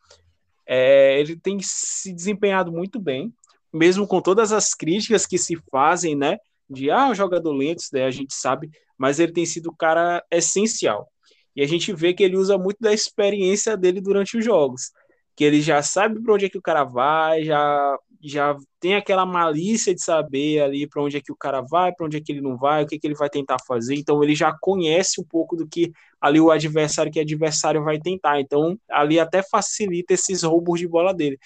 é, 0.67 1.21
ele 1.21 1.37
tem 1.37 1.59
se 1.61 2.15
desempenhado 2.15 2.73
muito 2.73 2.99
bem, 2.99 3.31
mesmo 3.71 4.07
com 4.07 4.23
todas 4.23 4.53
as 4.53 4.73
críticas 4.73 5.27
que 5.27 5.37
se 5.37 5.55
fazem, 5.71 6.17
né? 6.17 6.39
De 6.69 6.91
ah, 6.91 7.09
um 7.09 7.15
jogador 7.15 7.53
lento, 7.53 7.85
né, 7.93 8.05
a 8.05 8.11
gente 8.11 8.35
sabe, 8.35 8.71
mas 8.99 9.21
ele 9.21 9.33
tem 9.33 9.47
sido 9.47 9.69
o 9.69 9.77
cara 9.77 10.25
essencial. 10.31 11.09
E 11.55 11.63
a 11.63 11.67
gente 11.67 11.93
vê 11.93 12.13
que 12.13 12.23
ele 12.23 12.37
usa 12.37 12.59
muito 12.59 12.79
da 12.81 12.93
experiência 12.93 13.77
dele 13.77 14.01
durante 14.01 14.37
os 14.37 14.45
jogos. 14.45 14.91
Que 15.35 15.45
ele 15.45 15.61
já 15.63 15.83
sabe 15.83 16.21
para 16.23 16.35
onde 16.35 16.47
é 16.47 16.51
que 16.51 16.59
o 16.59 16.63
cara 16.63 16.85
vai, 16.85 17.45
já, 17.45 17.99
já 18.23 18.57
tem 18.81 18.95
aquela 18.95 19.25
malícia 19.25 19.95
de 19.95 20.03
saber 20.03 20.61
ali 20.61 20.87
para 20.87 21.03
onde 21.03 21.17
é 21.17 21.21
que 21.21 21.33
o 21.33 21.37
cara 21.37 21.63
vai, 21.63 21.93
para 21.93 22.07
onde 22.07 22.17
é 22.19 22.21
que 22.21 22.33
ele 22.33 22.41
não 22.41 22.57
vai, 22.57 22.85
o 22.85 22.87
que, 22.87 22.97
é 22.97 22.99
que 22.99 23.07
ele 23.07 23.15
vai 23.15 23.31
tentar 23.31 23.57
fazer. 23.67 23.95
Então 23.95 24.23
ele 24.23 24.35
já 24.35 24.55
conhece 24.61 25.21
um 25.21 25.25
pouco 25.25 25.57
do 25.57 25.67
que 25.67 25.93
ali 26.21 26.41
o 26.41 26.51
adversário 26.51 27.13
que 27.13 27.21
adversário 27.21 27.83
vai 27.85 27.99
tentar. 27.99 28.41
Então 28.41 28.79
ali 28.91 29.19
até 29.19 29.43
facilita 29.43 30.15
esses 30.15 30.43
roubos 30.43 30.79
de 30.81 30.89
bola 30.89 31.15
dele. 31.15 31.39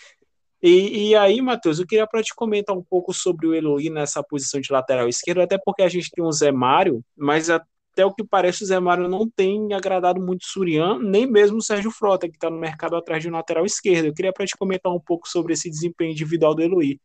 E, 0.62 1.10
e 1.10 1.16
aí, 1.16 1.40
Matheus, 1.40 1.78
eu 1.78 1.86
queria 1.86 2.06
para 2.06 2.22
te 2.22 2.34
comentar 2.34 2.76
um 2.76 2.82
pouco 2.82 3.14
sobre 3.14 3.46
o 3.46 3.54
Eloy 3.54 3.88
nessa 3.88 4.22
posição 4.22 4.60
de 4.60 4.70
lateral 4.70 5.08
esquerdo, 5.08 5.40
até 5.40 5.58
porque 5.58 5.82
a 5.82 5.88
gente 5.88 6.10
tem 6.10 6.22
o 6.22 6.30
Zé 6.30 6.52
Mário, 6.52 7.02
mas 7.16 7.48
até 7.48 8.04
o 8.04 8.12
que 8.12 8.22
parece 8.22 8.62
o 8.62 8.66
Zé 8.66 8.78
Mário 8.78 9.08
não 9.08 9.28
tem 9.28 9.72
agradado 9.72 10.20
muito 10.20 10.42
o 10.42 10.46
Surian, 10.46 10.98
nem 10.98 11.26
mesmo 11.26 11.58
o 11.58 11.62
Sérgio 11.62 11.90
Frota, 11.90 12.28
que 12.28 12.36
está 12.36 12.50
no 12.50 12.58
mercado 12.58 12.94
atrás 12.94 13.22
de 13.22 13.28
um 13.28 13.32
lateral 13.32 13.64
esquerdo. 13.64 14.06
Eu 14.06 14.14
queria 14.14 14.32
para 14.32 14.44
te 14.44 14.56
comentar 14.56 14.92
um 14.92 15.00
pouco 15.00 15.26
sobre 15.26 15.54
esse 15.54 15.70
desempenho 15.70 16.10
individual 16.10 16.54
do 16.54 16.62
Eloy. 16.62 17.00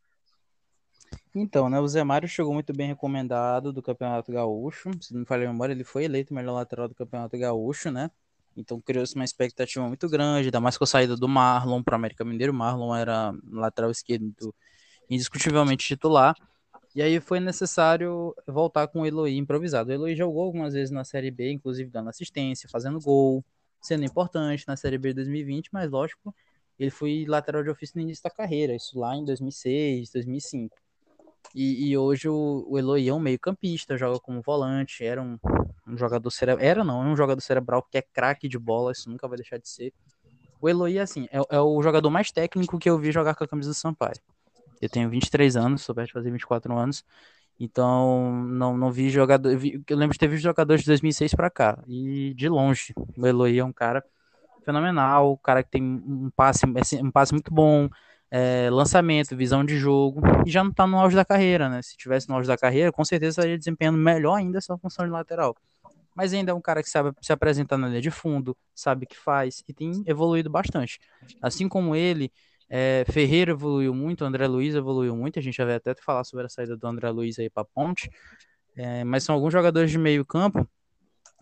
Então, 1.34 1.70
né, 1.70 1.80
o 1.80 1.88
Zé 1.88 2.04
Mário 2.04 2.28
chegou 2.28 2.54
muito 2.54 2.74
bem 2.74 2.88
recomendado 2.88 3.72
do 3.72 3.82
Campeonato 3.82 4.32
Gaúcho. 4.32 4.92
Se 5.02 5.14
não 5.14 5.22
me 5.22 5.26
falha 5.26 5.48
a 5.48 5.52
memória, 5.52 5.74
ele 5.74 5.84
foi 5.84 6.06
eleito 6.06 6.34
melhor 6.34 6.54
lateral 6.54 6.88
do 6.88 6.96
Campeonato 6.96 7.38
Gaúcho, 7.38 7.92
né? 7.92 8.10
Então 8.56 8.80
criou-se 8.80 9.16
uma 9.16 9.26
expectativa 9.26 9.86
muito 9.88 10.08
grande, 10.08 10.48
ainda 10.48 10.60
mais 10.62 10.78
com 10.78 10.84
a 10.84 10.88
saída 10.88 11.16
do 11.16 11.28
Marlon 11.28 11.84
para 11.84 11.94
o 11.94 11.96
América 11.96 12.24
Mineiro. 12.24 12.54
O 12.54 12.56
Marlon 12.56 12.96
era 12.96 13.34
lateral 13.52 13.92
esquerdo 13.92 14.54
indiscutivelmente 15.10 15.86
titular. 15.86 16.36
E 16.96 17.02
aí 17.02 17.20
foi 17.20 17.42
necessário 17.42 18.34
voltar 18.48 18.88
com 18.88 19.02
o 19.02 19.06
Eloy 19.06 19.36
improvisado. 19.36 19.90
O 19.90 19.94
Eloy 19.94 20.16
jogou 20.16 20.44
algumas 20.44 20.74
vezes 20.74 20.92
na 20.92 21.04
Série 21.04 21.30
B, 21.30 21.52
inclusive 21.52 21.90
dando 21.90 22.10
assistência, 22.10 22.70
fazendo 22.70 23.00
gol, 23.02 23.44
sendo 23.82 24.06
importante 24.06 24.66
na 24.68 24.78
Série 24.78 24.98
B 24.98 25.10
de 25.10 25.16
2020, 25.16 25.70
mas 25.74 25.92
lógico, 25.92 26.34
ele 26.80 26.90
foi 26.90 27.26
lateral 27.28 27.64
de 27.64 27.70
ofício 27.70 27.98
no 27.98 28.02
início 28.02 28.24
da 28.24 28.30
carreira, 28.30 28.74
isso 28.74 28.98
lá 28.98 29.16
em 29.16 29.26
2006, 29.26 30.10
2005. 30.12 30.78
E, 31.54 31.90
e 31.90 31.98
hoje 31.98 32.28
o, 32.28 32.66
o 32.68 32.78
Eloy 32.78 33.08
é 33.08 33.14
um 33.14 33.20
meio 33.20 33.40
campista, 33.40 33.98
joga 33.98 34.20
como 34.20 34.42
volante, 34.42 35.04
era 35.04 35.22
um, 35.22 35.38
um 35.88 35.98
jogador 35.98 36.30
cerebral. 36.32 36.66
Era 36.66 36.84
não, 36.84 37.04
é 37.04 37.08
um 37.08 37.16
jogador 37.16 37.42
cerebral 37.42 37.84
que 37.84 37.98
é 37.98 38.02
craque 38.02 38.48
de 38.48 38.58
bola, 38.58 38.92
isso 38.92 39.10
nunca 39.10 39.28
vai 39.28 39.38
deixar 39.38 39.58
de 39.58 39.70
ser. 39.70 39.94
O 40.60 40.70
Eloy, 40.70 41.00
assim, 41.00 41.28
é, 41.32 41.40
é, 41.50 41.60
o 41.60 41.82
jogador 41.82 42.10
mais 42.10 42.32
técnico 42.32 42.80
que 42.80 42.90
eu 42.90 42.98
vi 42.98 43.12
jogar 43.12 43.36
com 43.36 43.44
a 43.44 43.48
camisa 43.48 43.70
do 43.70 43.76
Sampaio. 43.76 44.16
Eu 44.82 44.90
tenho 44.90 45.10
23 45.10 45.56
anos, 45.56 45.84
sou 45.84 45.94
perto 45.94 46.08
de 46.08 46.14
fazer 46.14 46.32
24 46.32 46.78
anos. 46.78 47.04
Então, 47.60 48.32
não, 48.48 48.78
não 48.78 48.92
vi 48.92 49.10
jogador. 49.10 49.52
Eu, 49.52 49.58
vi, 49.58 49.84
eu 49.88 49.98
lembro 49.98 50.14
de 50.14 50.20
ter 50.20 50.28
visto 50.28 50.44
jogadores 50.44 50.82
de 50.82 50.88
2006 50.88 51.34
para 51.34 51.50
cá. 51.50 51.82
E 51.88 52.34
de 52.34 52.50
longe, 52.50 52.94
o 53.18 53.26
Eloy 53.26 53.58
é 53.58 53.64
um 53.64 53.72
cara 53.72 54.04
fenomenal, 54.66 55.34
um 55.34 55.38
cara 55.38 55.64
que 55.64 55.70
tem 55.70 55.84
um 55.84 56.30
passe, 56.36 56.66
assim, 56.80 57.02
um 57.02 57.12
passe 57.12 57.32
muito 57.32 57.54
bom, 57.54 57.88
é, 58.38 58.70
lançamento, 58.70 59.34
visão 59.34 59.64
de 59.64 59.78
jogo, 59.78 60.20
e 60.46 60.52
já 60.52 60.62
não 60.62 60.72
está 60.72 60.86
no 60.86 61.00
auge 61.00 61.16
da 61.16 61.24
carreira, 61.24 61.70
né? 61.70 61.82
Se 61.82 61.96
tivesse 61.96 62.28
no 62.28 62.36
auge 62.36 62.50
da 62.50 62.58
carreira, 62.58 62.92
com 62.92 63.06
certeza 63.06 63.40
estaria 63.40 63.58
desempenhando 63.58 63.98
melhor 63.98 64.36
ainda 64.36 64.58
essa 64.58 64.78
função 64.78 65.06
de 65.06 65.12
lateral 65.12 65.56
mas 66.16 66.34
ainda 66.34 66.52
é 66.52 66.56
um 66.56 66.62
cara 66.62 66.82
que 66.82 66.90
sabe 66.90 67.12
se 67.22 67.34
apresentar 67.34 67.78
na 67.78 67.90
linha 67.90 68.00
de 68.00 68.10
fundo, 68.10 68.56
sabe 68.74 69.04
o 69.04 69.08
que 69.08 69.18
faz 69.18 69.62
e 69.68 69.74
tem 69.74 70.02
evoluído 70.08 70.50
bastante. 70.50 70.98
Assim 71.42 71.68
como 71.68 71.94
ele, 71.94 72.32
é, 72.70 73.04
Ferreira 73.12 73.52
evoluiu 73.52 73.94
muito, 73.94 74.24
André 74.24 74.48
Luiz 74.48 74.74
evoluiu 74.74 75.14
muito, 75.14 75.38
a 75.38 75.42
gente 75.42 75.58
já 75.58 75.66
vai 75.66 75.76
até 75.76 75.94
falar 75.96 76.24
sobre 76.24 76.46
a 76.46 76.50
saída 76.50 76.78
do 76.78 76.88
André 76.88 77.10
Luiz 77.10 77.38
aí 77.38 77.50
para 77.50 77.66
Ponte, 77.66 78.10
é, 78.78 79.04
mas 79.04 79.26
são 79.26 79.36
alguns 79.36 79.52
jogadores 79.52 79.92
de 79.92 79.98
meio 79.98 80.26
campo 80.26 80.66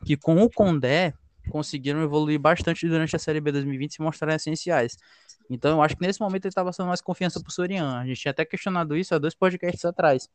que 0.04 0.18
com 0.18 0.42
o 0.42 0.50
Condé 0.50 1.14
conseguiram 1.50 2.02
evoluir 2.02 2.40
bastante 2.40 2.88
durante 2.88 3.16
a 3.16 3.20
Série 3.20 3.42
B 3.42 3.52
2020 3.52 3.92
e 3.92 3.94
se 3.96 4.02
mostraram 4.02 4.36
essenciais. 4.36 4.98
Então 5.50 5.78
eu 5.78 5.82
acho 5.82 5.96
que 5.96 6.06
nesse 6.06 6.20
momento 6.20 6.46
ele 6.46 6.50
está 6.50 6.64
passando 6.64 6.88
mais 6.88 7.02
confiança 7.02 7.40
para 7.40 7.50
o 7.50 7.52
Sorian. 7.52 7.98
A 7.98 8.06
gente 8.06 8.22
tinha 8.22 8.32
até 8.32 8.46
questionado 8.46 8.96
isso 8.96 9.14
há 9.14 9.18
dois 9.18 9.36
podcasts 9.36 9.84
atrás. 9.86 10.30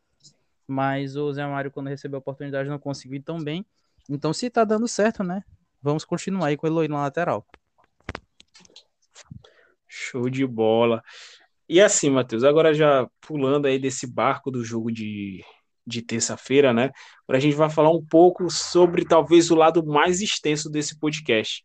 Mas 0.66 1.16
o 1.16 1.32
Zé 1.32 1.46
Mário, 1.46 1.70
quando 1.70 1.88
recebeu 1.88 2.18
a 2.18 2.20
oportunidade, 2.20 2.68
não 2.68 2.78
conseguiu 2.78 3.22
tão 3.22 3.42
bem. 3.42 3.64
Então, 4.08 4.32
se 4.32 4.50
tá 4.50 4.64
dando 4.64 4.86
certo, 4.86 5.22
né? 5.22 5.42
Vamos 5.82 6.04
continuar 6.04 6.48
aí 6.48 6.56
com 6.56 6.66
o 6.66 6.70
Eloy 6.70 6.88
na 6.88 7.02
lateral. 7.02 7.46
Show 9.86 10.28
de 10.28 10.46
bola. 10.46 11.02
E 11.68 11.80
assim, 11.80 12.10
Matheus, 12.10 12.44
agora 12.44 12.74
já 12.74 13.08
pulando 13.20 13.66
aí 13.66 13.78
desse 13.78 14.06
barco 14.06 14.50
do 14.50 14.64
jogo 14.64 14.90
de, 14.90 15.44
de 15.88 16.02
terça-feira, 16.02 16.72
né? 16.72 16.90
Agora 17.24 17.38
a 17.38 17.40
gente 17.40 17.56
vai 17.56 17.70
falar 17.70 17.90
um 17.90 18.04
pouco 18.04 18.50
sobre 18.50 19.04
talvez 19.04 19.50
o 19.50 19.54
lado 19.54 19.84
mais 19.84 20.20
extenso 20.20 20.68
desse 20.70 20.98
podcast, 20.98 21.64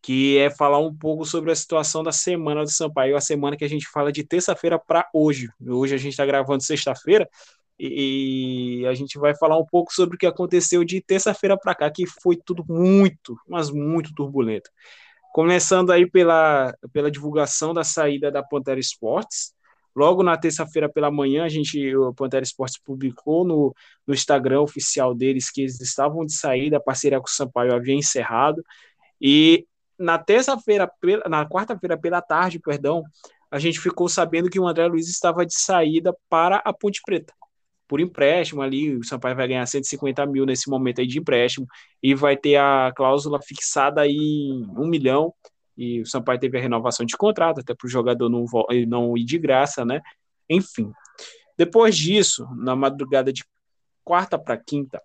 que 0.00 0.38
é 0.38 0.48
falar 0.50 0.78
um 0.78 0.94
pouco 0.94 1.24
sobre 1.24 1.50
a 1.50 1.56
situação 1.56 2.02
da 2.02 2.12
semana 2.12 2.62
do 2.62 2.70
Sampaio, 2.70 3.16
a 3.16 3.20
semana 3.20 3.56
que 3.56 3.64
a 3.64 3.68
gente 3.68 3.88
fala 3.88 4.12
de 4.12 4.22
terça-feira 4.24 4.78
para 4.78 5.08
hoje. 5.12 5.48
Hoje 5.66 5.94
a 5.94 5.98
gente 5.98 6.12
está 6.12 6.24
gravando 6.24 6.62
sexta-feira, 6.62 7.28
e 7.78 8.84
a 8.88 8.94
gente 8.94 9.18
vai 9.18 9.34
falar 9.36 9.58
um 9.58 9.66
pouco 9.66 9.92
sobre 9.92 10.16
o 10.16 10.18
que 10.18 10.26
aconteceu 10.26 10.82
de 10.82 11.00
terça-feira 11.02 11.58
para 11.58 11.74
cá, 11.74 11.90
que 11.90 12.06
foi 12.06 12.36
tudo 12.36 12.64
muito, 12.66 13.36
mas 13.46 13.70
muito 13.70 14.14
turbulento. 14.14 14.70
Começando 15.34 15.90
aí 15.92 16.10
pela, 16.10 16.74
pela 16.92 17.10
divulgação 17.10 17.74
da 17.74 17.84
saída 17.84 18.30
da 18.30 18.42
Pantera 18.42 18.80
Esportes. 18.80 19.52
Logo 19.96 20.22
na 20.22 20.36
terça-feira 20.36 20.88
pela 20.88 21.10
manhã, 21.10 21.44
a 21.44 21.48
gente, 21.48 21.96
o 21.96 22.12
Pantera 22.12 22.44
Esportes 22.44 22.78
publicou 22.78 23.46
no, 23.46 23.74
no 24.06 24.12
Instagram 24.14 24.60
oficial 24.60 25.14
deles 25.14 25.50
que 25.50 25.62
eles 25.62 25.80
estavam 25.80 26.24
de 26.24 26.34
saída, 26.34 26.76
a 26.76 26.80
parceria 26.80 27.18
com 27.18 27.26
o 27.26 27.30
Sampaio 27.30 27.74
havia 27.74 27.94
encerrado. 27.94 28.62
E 29.20 29.66
na 29.98 30.18
terça-feira, 30.18 30.90
na 31.28 31.48
quarta-feira 31.48 31.96
pela 31.96 32.20
tarde, 32.20 32.58
perdão, 32.58 33.02
a 33.50 33.58
gente 33.58 33.80
ficou 33.80 34.08
sabendo 34.08 34.50
que 34.50 34.60
o 34.60 34.68
André 34.68 34.86
Luiz 34.86 35.08
estava 35.08 35.46
de 35.46 35.54
saída 35.58 36.14
para 36.28 36.56
a 36.58 36.72
Ponte 36.74 37.00
Preta 37.02 37.32
por 37.88 38.00
empréstimo 38.00 38.62
ali, 38.62 38.96
o 38.96 39.04
Sampaio 39.04 39.36
vai 39.36 39.48
ganhar 39.48 39.66
150 39.66 40.26
mil 40.26 40.44
nesse 40.44 40.68
momento 40.68 41.00
aí 41.00 41.06
de 41.06 41.18
empréstimo, 41.18 41.66
e 42.02 42.14
vai 42.14 42.36
ter 42.36 42.56
a 42.56 42.92
cláusula 42.94 43.40
fixada 43.40 44.00
aí 44.00 44.16
em 44.16 44.66
um 44.76 44.86
milhão, 44.86 45.32
e 45.76 46.00
o 46.00 46.06
Sampaio 46.06 46.38
teve 46.38 46.58
a 46.58 46.60
renovação 46.60 47.04
de 47.04 47.16
contrato, 47.16 47.60
até 47.60 47.74
para 47.74 47.86
o 47.86 47.90
jogador 47.90 48.28
não, 48.28 48.44
não 48.86 49.16
ir 49.16 49.24
de 49.24 49.38
graça, 49.38 49.84
né? 49.84 50.00
Enfim. 50.48 50.90
Depois 51.56 51.96
disso, 51.96 52.46
na 52.56 52.76
madrugada 52.76 53.32
de 53.32 53.44
quarta 54.04 54.38
para 54.38 54.56
quinta, 54.56 55.02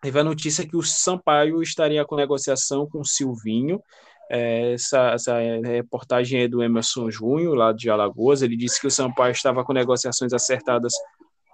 teve 0.00 0.18
a 0.18 0.24
notícia 0.24 0.66
que 0.66 0.76
o 0.76 0.82
Sampaio 0.82 1.62
estaria 1.62 2.04
com 2.04 2.16
negociação 2.16 2.88
com 2.88 3.00
o 3.00 3.04
Silvinho, 3.04 3.80
é, 4.28 4.72
essa, 4.72 5.12
essa, 5.12 5.38
reportagem 5.64 6.42
é 6.42 6.48
do 6.48 6.62
Emerson 6.62 7.10
Junho, 7.10 7.54
lá 7.54 7.72
de 7.72 7.88
Alagoas. 7.88 8.42
Ele 8.42 8.56
disse 8.56 8.80
que 8.80 8.86
o 8.86 8.90
Sampaio 8.90 9.32
estava 9.32 9.64
com 9.64 9.72
negociações 9.72 10.32
acertadas 10.32 10.92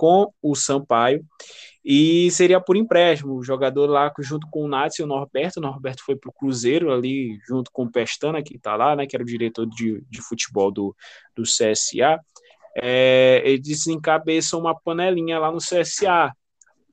com 0.03 0.33
o 0.43 0.57
Sampaio 0.57 1.25
e 1.85 2.29
seria 2.33 2.61
por 2.61 2.77
empréstimo. 2.77 3.37
O 3.37 3.45
jogador 3.45 3.87
lá 3.87 4.13
junto 4.19 4.49
com 4.51 4.65
o 4.65 4.69
Nats 4.69 4.99
e 4.99 5.03
o 5.05 5.07
Norberto. 5.07 5.61
O 5.61 5.63
Norberto 5.63 6.03
foi 6.05 6.17
para 6.17 6.29
o 6.29 6.33
Cruzeiro 6.33 6.93
ali 6.93 7.39
junto 7.47 7.71
com 7.71 7.85
o 7.85 7.91
Pestana, 7.91 8.43
que 8.43 8.57
está 8.57 8.75
lá, 8.75 8.97
né, 8.97 9.07
que 9.07 9.15
era 9.15 9.23
o 9.23 9.27
diretor 9.27 9.65
de, 9.65 10.05
de 10.11 10.21
futebol 10.21 10.73
do, 10.73 10.93
do 11.37 11.45
CSA. 11.45 12.19
É, 12.77 13.43
eles 13.45 13.87
encabeçam 13.87 14.59
uma 14.59 14.77
panelinha 14.77 15.39
lá 15.39 15.53
no 15.53 15.59
CSA. 15.59 16.33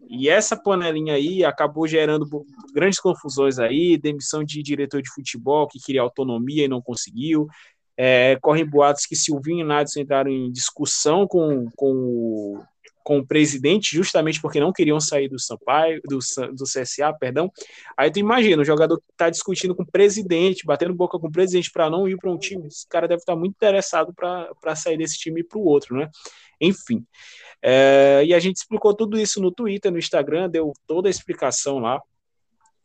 E 0.07 0.29
essa 0.29 0.55
panelinha 0.55 1.15
aí 1.15 1.43
acabou 1.43 1.87
gerando 1.87 2.27
grandes 2.75 2.99
confusões 2.99 3.57
aí, 3.57 3.97
demissão 3.97 4.43
de 4.43 4.61
diretor 4.61 5.01
de 5.01 5.09
futebol 5.09 5.67
que 5.67 5.79
queria 5.79 6.01
autonomia 6.01 6.65
e 6.65 6.67
não 6.67 6.79
conseguiu. 6.79 7.47
É, 7.97 8.37
correm 8.37 8.65
boatos 8.65 9.07
que 9.07 9.15
Silvinho 9.15 9.65
e 9.65 9.67
Nadson 9.67 9.99
entraram 9.99 10.29
em 10.29 10.51
discussão 10.51 11.27
com, 11.27 11.69
com 11.75 12.63
com 13.09 13.17
o 13.17 13.25
presidente, 13.25 13.95
justamente 13.95 14.39
porque 14.39 14.59
não 14.59 14.71
queriam 14.71 14.99
sair 14.99 15.27
do 15.27 15.39
Sampaio, 15.39 15.99
do, 16.03 16.19
do 16.53 16.63
CSA, 16.63 17.11
perdão. 17.19 17.51
Aí 17.97 18.11
tu 18.11 18.19
imagina, 18.19 18.61
o 18.61 18.65
jogador 18.65 18.99
que 18.99 19.11
está 19.11 19.31
discutindo 19.31 19.73
com 19.73 19.81
o 19.81 19.91
presidente, 19.91 20.63
batendo 20.63 20.93
boca 20.93 21.17
com 21.17 21.25
o 21.25 21.31
presidente 21.31 21.71
para 21.71 21.89
não 21.89 22.07
ir 22.07 22.17
para 22.17 22.29
um 22.29 22.37
time, 22.37 22.67
esse 22.67 22.87
cara 22.87 23.07
deve 23.07 23.21
estar 23.21 23.33
tá 23.33 23.39
muito 23.39 23.55
interessado 23.55 24.13
para 24.13 24.75
sair 24.75 24.95
desse 24.95 25.17
time 25.17 25.43
para 25.43 25.57
o 25.57 25.63
outro, 25.63 25.97
né? 25.97 26.07
Enfim. 26.61 27.03
É, 27.63 28.21
e 28.27 28.31
a 28.31 28.39
gente 28.39 28.57
explicou 28.57 28.93
tudo 28.95 29.19
isso 29.19 29.41
no 29.41 29.51
Twitter, 29.51 29.91
no 29.91 29.97
Instagram, 29.97 30.47
deu 30.47 30.71
toda 30.85 31.09
a 31.09 31.11
explicação 31.11 31.79
lá. 31.79 31.99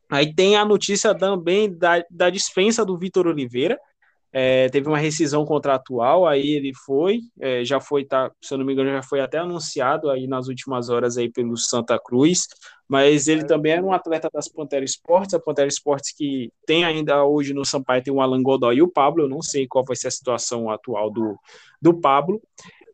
Aí 0.09 0.35
tem 0.35 0.57
a 0.57 0.65
notícia 0.65 1.15
também 1.15 1.71
da, 1.71 2.03
da 2.11 2.31
dispensa 2.31 2.83
do 2.83 2.97
Vitor 2.97 3.27
Oliveira, 3.27 3.79
é, 4.37 4.69
teve 4.69 4.89
uma 4.89 4.99
rescisão 4.99 5.45
contratual, 5.45 6.27
aí 6.27 6.51
ele 6.51 6.73
foi, 6.75 7.21
é, 7.41 7.65
já 7.65 7.79
foi, 7.79 8.05
tá, 8.05 8.33
se 8.43 8.53
eu 8.53 8.59
não 8.59 8.67
me 8.67 8.73
engano, 8.73 8.91
já 8.91 9.01
foi 9.01 9.21
até 9.21 9.39
anunciado 9.39 10.11
aí 10.11 10.27
nas 10.27 10.49
últimas 10.49 10.91
horas 10.91 11.17
aí 11.17 11.31
pelo 11.31 11.57
Santa 11.57 11.97
Cruz, 12.01 12.49
mas 12.89 13.29
ele 13.29 13.45
também 13.45 13.75
era 13.75 13.83
um 13.85 13.93
atleta 13.93 14.29
das 14.35 14.49
Pantera 14.49 14.85
Esportes, 14.85 15.35
a 15.35 15.39
Pantera 15.39 15.69
Esportes 15.69 16.13
que 16.13 16.51
tem 16.67 16.85
ainda 16.85 17.25
hoje 17.25 17.55
no 17.55 17.65
Sampaio 17.65 18.03
tem 18.03 18.13
o 18.13 18.21
Alan 18.21 18.43
Godoy 18.43 18.75
e 18.75 18.83
o 18.83 18.91
Pablo, 18.91 19.23
eu 19.23 19.29
não 19.29 19.41
sei 19.41 19.69
qual 19.69 19.85
vai 19.85 19.95
ser 19.95 20.09
a 20.09 20.11
situação 20.11 20.69
atual 20.69 21.13
do, 21.13 21.39
do 21.81 21.95
Pablo, 22.01 22.43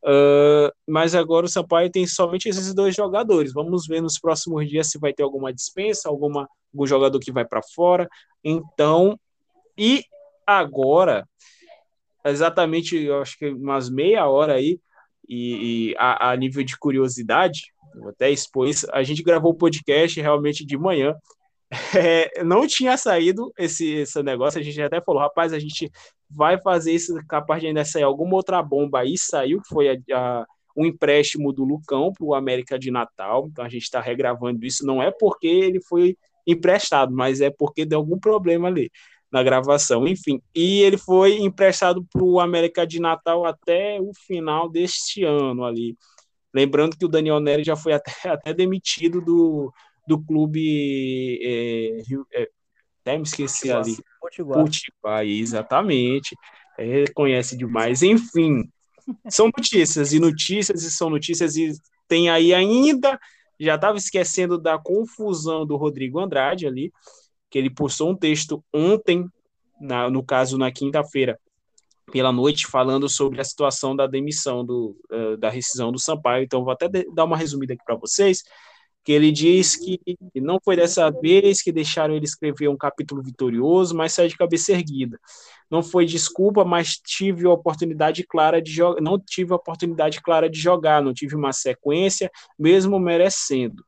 uh, 0.04 0.70
mas 0.86 1.14
agora 1.14 1.46
o 1.46 1.48
Sampaio 1.48 1.90
tem 1.90 2.06
somente 2.06 2.50
esses 2.50 2.74
dois 2.74 2.94
jogadores, 2.94 3.50
vamos 3.54 3.86
ver 3.86 4.02
nos 4.02 4.18
próximos 4.18 4.68
dias 4.68 4.90
se 4.90 4.98
vai 4.98 5.14
ter 5.14 5.22
alguma 5.22 5.54
dispensa, 5.54 6.06
alguma, 6.06 6.46
algum 6.70 6.86
jogador 6.86 7.18
que 7.18 7.32
vai 7.32 7.46
para 7.46 7.62
fora, 7.62 8.06
então, 8.44 9.18
e 9.74 10.04
agora, 10.58 11.28
exatamente, 12.24 12.96
eu 12.96 13.20
acho 13.20 13.38
que 13.38 13.48
umas 13.48 13.90
meia 13.90 14.26
hora 14.26 14.54
aí, 14.54 14.80
e, 15.28 15.90
e 15.90 15.94
a, 15.96 16.30
a, 16.30 16.36
nível 16.36 16.64
de 16.64 16.76
curiosidade, 16.76 17.72
vou 17.94 18.10
até 18.10 18.30
expor 18.30 18.68
isso, 18.68 18.86
a 18.92 19.02
gente 19.02 19.22
gravou 19.22 19.52
o 19.52 19.56
podcast 19.56 20.20
realmente 20.20 20.64
de 20.64 20.76
manhã. 20.76 21.14
É, 21.96 22.42
não 22.42 22.66
tinha 22.66 22.96
saído 22.96 23.52
esse, 23.56 23.86
esse 23.92 24.20
negócio, 24.24 24.58
a 24.58 24.62
gente 24.62 24.82
até 24.82 25.00
falou, 25.00 25.22
rapaz, 25.22 25.52
a 25.52 25.58
gente 25.60 25.88
vai 26.28 26.60
fazer 26.60 26.92
isso, 26.92 27.14
capaz 27.28 27.60
de 27.60 27.68
ainda 27.68 27.84
sair 27.84 28.02
alguma 28.02 28.34
outra 28.34 28.60
bomba 28.60 28.98
aí, 28.98 29.16
saiu, 29.16 29.60
foi 29.68 29.88
a, 29.88 29.96
a 30.12 30.46
um 30.76 30.84
empréstimo 30.84 31.52
do 31.52 31.62
Lucão 31.62 32.12
para 32.12 32.26
o 32.26 32.34
América 32.34 32.76
de 32.76 32.90
Natal, 32.90 33.46
então 33.46 33.64
a 33.64 33.68
gente 33.68 33.84
está 33.84 34.00
regravando 34.00 34.66
isso, 34.66 34.84
não 34.84 35.00
é 35.00 35.12
porque 35.12 35.46
ele 35.46 35.80
foi 35.80 36.16
emprestado, 36.44 37.14
mas 37.14 37.40
é 37.40 37.50
porque 37.50 37.84
deu 37.84 38.00
algum 38.00 38.18
problema 38.18 38.66
ali 38.66 38.90
na 39.30 39.42
gravação, 39.42 40.06
enfim. 40.06 40.40
E 40.54 40.80
ele 40.82 40.96
foi 40.96 41.38
emprestado 41.38 42.04
para 42.10 42.22
o 42.22 42.40
América 42.40 42.86
de 42.86 43.00
Natal 43.00 43.46
até 43.46 44.00
o 44.00 44.12
final 44.12 44.68
deste 44.68 45.24
ano 45.24 45.64
ali. 45.64 45.96
Lembrando 46.52 46.96
que 46.96 47.04
o 47.04 47.08
Daniel 47.08 47.38
Neri 47.38 47.62
já 47.62 47.76
foi 47.76 47.92
até, 47.92 48.12
até 48.28 48.52
demitido 48.52 49.20
do, 49.20 49.72
do 50.06 50.20
clube. 50.20 51.38
É, 51.42 52.42
é, 52.42 52.48
até 53.00 53.16
me 53.16 53.22
esqueci 53.22 53.68
Potiguar. 53.68 53.84
ali. 53.84 53.96
Potiguar. 54.20 54.64
Potiguar, 54.64 55.26
exatamente. 55.26 56.36
É, 56.76 57.04
conhece 57.14 57.56
demais. 57.56 58.02
Enfim, 58.02 58.68
são 59.28 59.50
notícias 59.56 60.12
e 60.12 60.18
notícias 60.18 60.82
e 60.82 60.90
são 60.90 61.08
notícias 61.08 61.56
e 61.56 61.72
tem 62.08 62.28
aí 62.30 62.52
ainda. 62.52 63.18
Já 63.58 63.74
estava 63.74 63.98
esquecendo 63.98 64.58
da 64.58 64.78
confusão 64.78 65.66
do 65.66 65.76
Rodrigo 65.76 66.18
Andrade 66.18 66.66
ali 66.66 66.90
que 67.50 67.58
ele 67.58 67.68
postou 67.68 68.10
um 68.10 68.16
texto 68.16 68.62
ontem, 68.72 69.26
na, 69.80 70.08
no 70.08 70.22
caso 70.22 70.56
na 70.56 70.70
quinta-feira, 70.70 71.38
pela 72.10 72.32
noite, 72.32 72.66
falando 72.66 73.08
sobre 73.08 73.40
a 73.40 73.44
situação 73.44 73.94
da 73.94 74.06
demissão 74.06 74.64
do, 74.64 74.96
uh, 75.10 75.36
da 75.36 75.48
rescisão 75.48 75.92
do 75.92 75.98
Sampaio. 75.98 76.44
Então, 76.44 76.64
vou 76.64 76.72
até 76.72 76.88
dar 76.88 77.24
uma 77.24 77.36
resumida 77.36 77.74
aqui 77.74 77.82
para 77.84 77.96
vocês, 77.96 78.42
que 79.04 79.12
ele 79.12 79.32
diz 79.32 79.76
que 79.76 79.98
não 80.34 80.58
foi 80.62 80.76
dessa 80.76 81.10
vez 81.10 81.62
que 81.62 81.72
deixaram 81.72 82.14
ele 82.14 82.24
escrever 82.24 82.68
um 82.68 82.76
capítulo 82.76 83.22
vitorioso, 83.22 83.96
mas 83.96 84.12
saiu 84.12 84.28
de 84.28 84.36
cabeça 84.36 84.72
erguida. 84.72 85.18
Não 85.70 85.82
foi 85.82 86.04
desculpa, 86.04 86.64
mas 86.64 86.96
tive 86.96 87.46
a 87.46 87.50
oportunidade 87.50 88.24
clara 88.24 88.60
de 88.60 88.70
jogar, 88.70 89.00
não 89.00 89.18
tive 89.18 89.52
a 89.52 89.56
oportunidade 89.56 90.20
clara 90.20 90.50
de 90.50 90.58
jogar, 90.60 91.02
não 91.02 91.14
tive 91.14 91.34
uma 91.34 91.52
sequência, 91.52 92.30
mesmo 92.58 92.98
merecendo. 92.98 93.84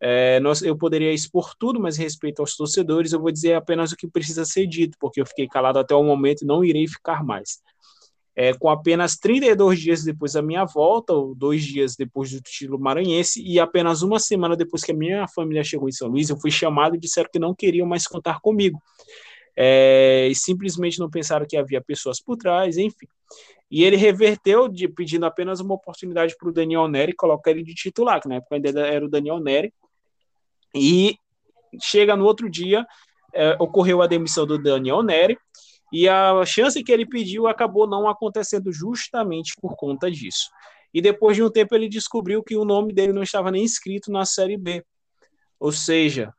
É, 0.00 0.38
nós, 0.40 0.62
eu 0.62 0.76
poderia 0.76 1.12
expor 1.12 1.54
tudo, 1.58 1.80
mas 1.80 1.96
respeito 1.96 2.40
aos 2.40 2.54
torcedores, 2.56 3.12
eu 3.12 3.20
vou 3.20 3.32
dizer 3.32 3.54
apenas 3.54 3.92
o 3.92 3.96
que 3.96 4.06
precisa 4.06 4.44
ser 4.44 4.66
dito, 4.66 4.96
porque 5.00 5.20
eu 5.20 5.26
fiquei 5.26 5.48
calado 5.48 5.78
até 5.78 5.94
o 5.94 6.02
momento 6.02 6.42
e 6.42 6.46
não 6.46 6.64
irei 6.64 6.86
ficar 6.86 7.24
mais. 7.24 7.60
É, 8.38 8.52
com 8.52 8.68
apenas 8.68 9.16
32 9.16 9.80
dias 9.80 10.04
depois 10.04 10.34
da 10.34 10.42
minha 10.42 10.66
volta, 10.66 11.14
ou 11.14 11.34
dois 11.34 11.64
dias 11.64 11.96
depois 11.96 12.30
do 12.30 12.40
título 12.42 12.78
maranhense, 12.78 13.42
e 13.42 13.58
apenas 13.58 14.02
uma 14.02 14.20
semana 14.20 14.54
depois 14.54 14.84
que 14.84 14.92
a 14.92 14.94
minha 14.94 15.26
família 15.26 15.64
chegou 15.64 15.88
em 15.88 15.92
São 15.92 16.08
Luís, 16.08 16.28
eu 16.28 16.38
fui 16.38 16.50
chamado 16.50 16.94
e 16.96 16.98
disseram 16.98 17.30
que 17.32 17.38
não 17.38 17.54
queriam 17.54 17.86
mais 17.86 18.06
contar 18.06 18.40
comigo. 18.40 18.78
É, 19.58 20.28
e 20.30 20.34
simplesmente 20.34 20.98
não 20.98 21.08
pensaram 21.08 21.46
que 21.48 21.56
havia 21.56 21.80
pessoas 21.80 22.20
por 22.20 22.36
trás, 22.36 22.76
enfim. 22.76 23.06
E 23.70 23.82
ele 23.82 23.96
reverteu, 23.96 24.68
de, 24.68 24.86
pedindo 24.86 25.24
apenas 25.24 25.58
uma 25.60 25.74
oportunidade 25.74 26.36
para 26.36 26.48
o 26.48 26.52
Daniel 26.52 26.86
Neri 26.86 27.14
colocar 27.14 27.50
ele 27.50 27.62
de 27.62 27.74
titular, 27.74 28.20
que 28.20 28.28
na 28.28 28.36
época 28.36 28.54
ainda 28.54 28.68
era 28.86 29.04
o 29.04 29.08
Daniel 29.08 29.40
Neri, 29.40 29.72
e 30.76 31.18
chega 31.80 32.14
no 32.14 32.24
outro 32.24 32.48
dia, 32.48 32.86
é, 33.34 33.56
ocorreu 33.58 34.02
a 34.02 34.06
demissão 34.06 34.46
do 34.46 34.58
Daniel 34.58 35.02
Neri, 35.02 35.38
e 35.92 36.08
a 36.08 36.44
chance 36.44 36.82
que 36.82 36.90
ele 36.90 37.06
pediu 37.06 37.46
acabou 37.46 37.86
não 37.86 38.08
acontecendo 38.08 38.72
justamente 38.72 39.54
por 39.60 39.76
conta 39.76 40.10
disso. 40.10 40.50
E 40.92 41.00
depois 41.00 41.36
de 41.36 41.42
um 41.42 41.50
tempo 41.50 41.74
ele 41.74 41.88
descobriu 41.88 42.42
que 42.42 42.56
o 42.56 42.64
nome 42.64 42.92
dele 42.92 43.12
não 43.12 43.22
estava 43.22 43.50
nem 43.50 43.62
inscrito 43.62 44.10
na 44.10 44.24
Série 44.24 44.56
B. 44.56 44.84
Ou 45.60 45.70
seja, 45.70 46.32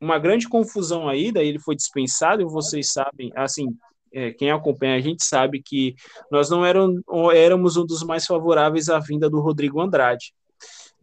uma 0.00 0.18
grande 0.18 0.48
confusão 0.48 1.08
aí, 1.08 1.32
daí 1.32 1.48
ele 1.48 1.58
foi 1.58 1.74
dispensado, 1.74 2.42
e 2.42 2.44
vocês 2.44 2.92
sabem, 2.92 3.32
assim, 3.34 3.68
é, 4.12 4.32
quem 4.32 4.50
acompanha 4.50 4.96
a 4.96 5.00
gente 5.00 5.24
sabe 5.24 5.62
que 5.62 5.94
nós 6.30 6.48
não 6.48 6.64
eram, 6.64 7.02
éramos 7.34 7.76
um 7.76 7.84
dos 7.84 8.02
mais 8.02 8.24
favoráveis 8.24 8.88
à 8.88 8.98
vinda 8.98 9.28
do 9.28 9.40
Rodrigo 9.40 9.80
Andrade. 9.80 10.32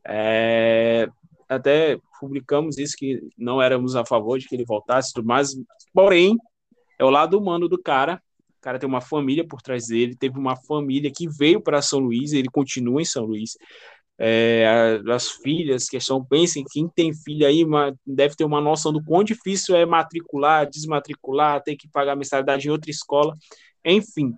É, 0.05 1.07
até 1.55 1.97
publicamos 2.19 2.77
isso, 2.77 2.95
que 2.97 3.19
não 3.37 3.61
éramos 3.61 3.95
a 3.95 4.05
favor 4.05 4.39
de 4.39 4.47
que 4.47 4.55
ele 4.55 4.65
voltasse, 4.65 5.11
mas, 5.23 5.55
porém, 5.93 6.37
é 6.99 7.03
o 7.03 7.09
lado 7.09 7.37
humano 7.37 7.67
do 7.67 7.81
cara. 7.81 8.21
O 8.59 8.61
cara 8.63 8.79
tem 8.79 8.87
uma 8.87 9.01
família 9.01 9.45
por 9.45 9.61
trás 9.61 9.87
dele, 9.87 10.15
teve 10.15 10.37
uma 10.39 10.55
família 10.55 11.11
que 11.13 11.27
veio 11.27 11.61
para 11.61 11.81
São 11.81 11.99
Luís, 11.99 12.31
ele 12.31 12.47
continua 12.49 13.01
em 13.01 13.05
São 13.05 13.25
Luís. 13.25 13.57
É, 14.17 15.01
as 15.11 15.31
filhas, 15.31 15.89
questão, 15.89 16.23
pensem, 16.23 16.63
quem 16.71 16.87
tem 16.87 17.13
filho 17.13 17.45
aí 17.45 17.65
deve 18.05 18.35
ter 18.35 18.45
uma 18.45 18.61
noção 18.61 18.93
do 18.93 19.03
quão 19.03 19.23
difícil 19.23 19.75
é 19.75 19.85
matricular, 19.85 20.69
desmatricular, 20.69 21.61
ter 21.61 21.75
que 21.75 21.89
pagar 21.89 22.15
mensalidade 22.15 22.67
em 22.67 22.71
outra 22.71 22.89
escola, 22.89 23.35
enfim. 23.83 24.33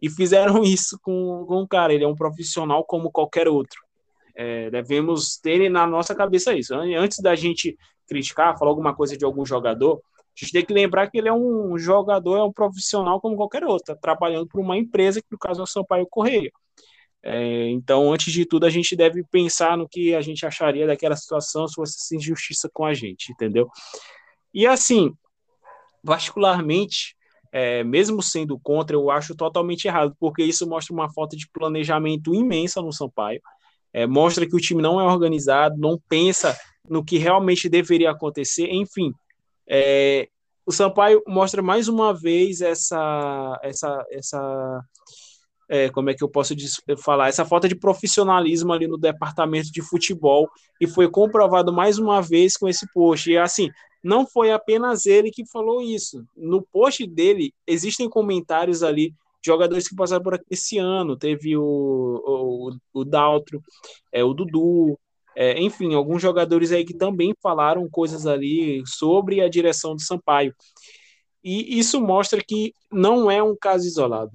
E 0.00 0.10
fizeram 0.10 0.62
isso 0.64 0.98
com, 1.02 1.44
com 1.48 1.62
o 1.62 1.68
cara, 1.68 1.92
ele 1.92 2.04
é 2.04 2.08
um 2.08 2.14
profissional 2.14 2.84
como 2.84 3.10
qualquer 3.10 3.48
outro. 3.48 3.83
É, 4.34 4.70
devemos 4.70 5.36
ter 5.38 5.68
na 5.70 5.86
nossa 5.86 6.14
cabeça 6.14 6.54
isso. 6.54 6.74
Antes 6.74 7.18
da 7.20 7.34
gente 7.34 7.76
criticar, 8.08 8.58
falar 8.58 8.70
alguma 8.70 8.94
coisa 8.94 9.16
de 9.16 9.24
algum 9.24 9.46
jogador, 9.46 10.00
a 10.36 10.44
gente 10.44 10.52
tem 10.52 10.64
que 10.64 10.72
lembrar 10.72 11.08
que 11.08 11.18
ele 11.18 11.28
é 11.28 11.32
um 11.32 11.78
jogador, 11.78 12.36
é 12.36 12.42
um 12.42 12.52
profissional 12.52 13.20
como 13.20 13.36
qualquer 13.36 13.64
outro, 13.64 13.94
tá 13.94 13.96
trabalhando 13.96 14.48
para 14.48 14.60
uma 14.60 14.76
empresa, 14.76 15.20
que 15.20 15.28
no 15.30 15.38
caso 15.38 15.60
é 15.60 15.62
o 15.62 15.66
Sampaio 15.66 16.06
Correia. 16.10 16.50
É, 17.22 17.68
então, 17.70 18.12
antes 18.12 18.32
de 18.32 18.44
tudo, 18.44 18.66
a 18.66 18.70
gente 18.70 18.94
deve 18.96 19.24
pensar 19.24 19.78
no 19.78 19.88
que 19.88 20.14
a 20.14 20.20
gente 20.20 20.44
acharia 20.44 20.86
daquela 20.86 21.16
situação 21.16 21.66
se 21.66 21.74
fosse 21.74 22.16
injustiça 22.16 22.68
com 22.72 22.84
a 22.84 22.92
gente, 22.92 23.32
entendeu? 23.32 23.70
E 24.52 24.66
assim, 24.66 25.14
particularmente, 26.04 27.16
é, 27.50 27.82
mesmo 27.84 28.20
sendo 28.20 28.58
contra, 28.58 28.96
eu 28.96 29.10
acho 29.10 29.34
totalmente 29.34 29.86
errado, 29.86 30.14
porque 30.18 30.42
isso 30.42 30.68
mostra 30.68 30.92
uma 30.92 31.10
falta 31.12 31.36
de 31.36 31.48
planejamento 31.48 32.34
imensa 32.34 32.82
no 32.82 32.92
Sampaio 32.92 33.40
é, 33.94 34.06
mostra 34.06 34.46
que 34.46 34.56
o 34.56 34.60
time 34.60 34.82
não 34.82 35.00
é 35.00 35.04
organizado, 35.04 35.78
não 35.78 35.98
pensa 36.08 36.58
no 36.90 37.04
que 37.04 37.16
realmente 37.16 37.68
deveria 37.68 38.10
acontecer, 38.10 38.68
enfim. 38.70 39.12
É, 39.66 40.28
o 40.66 40.72
Sampaio 40.72 41.22
mostra 41.26 41.62
mais 41.62 41.86
uma 41.86 42.12
vez 42.12 42.60
essa, 42.60 43.58
essa, 43.62 44.04
essa 44.10 44.80
é, 45.68 45.88
como 45.90 46.10
é 46.10 46.14
que 46.14 46.24
eu 46.24 46.28
posso 46.28 46.54
falar, 46.98 47.28
essa 47.28 47.44
falta 47.44 47.68
de 47.68 47.76
profissionalismo 47.76 48.72
ali 48.72 48.88
no 48.88 48.98
departamento 48.98 49.70
de 49.70 49.80
futebol, 49.80 50.50
e 50.80 50.86
foi 50.86 51.08
comprovado 51.08 51.72
mais 51.72 51.96
uma 51.96 52.20
vez 52.20 52.56
com 52.56 52.68
esse 52.68 52.86
post. 52.92 53.30
E 53.30 53.38
assim, 53.38 53.70
não 54.02 54.26
foi 54.26 54.50
apenas 54.50 55.06
ele 55.06 55.30
que 55.30 55.46
falou 55.46 55.80
isso. 55.80 56.24
No 56.36 56.62
post 56.62 57.06
dele, 57.06 57.54
existem 57.66 58.08
comentários 58.08 58.82
ali 58.82 59.14
jogadores 59.44 59.88
que 59.88 59.96
passaram 59.96 60.22
por 60.22 60.34
aqui 60.34 60.44
esse 60.50 60.78
ano. 60.78 61.16
Teve 61.16 61.56
o, 61.56 61.62
o, 61.62 62.76
o 62.92 63.04
Daltro, 63.04 63.62
é, 64.12 64.24
o 64.24 64.32
Dudu, 64.32 64.98
é, 65.36 65.60
enfim, 65.60 65.94
alguns 65.94 66.22
jogadores 66.22 66.72
aí 66.72 66.84
que 66.84 66.94
também 66.94 67.34
falaram 67.42 67.88
coisas 67.90 68.26
ali 68.26 68.82
sobre 68.86 69.40
a 69.40 69.48
direção 69.48 69.94
do 69.94 70.02
Sampaio. 70.02 70.54
E 71.42 71.78
isso 71.78 72.00
mostra 72.00 72.42
que 72.42 72.72
não 72.90 73.30
é 73.30 73.42
um 73.42 73.56
caso 73.60 73.86
isolado, 73.86 74.32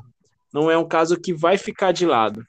não 0.53 0.69
é 0.69 0.77
um 0.77 0.87
caso 0.87 1.19
que 1.19 1.33
vai 1.33 1.57
ficar 1.57 1.91
de 1.91 2.05
lado. 2.05 2.43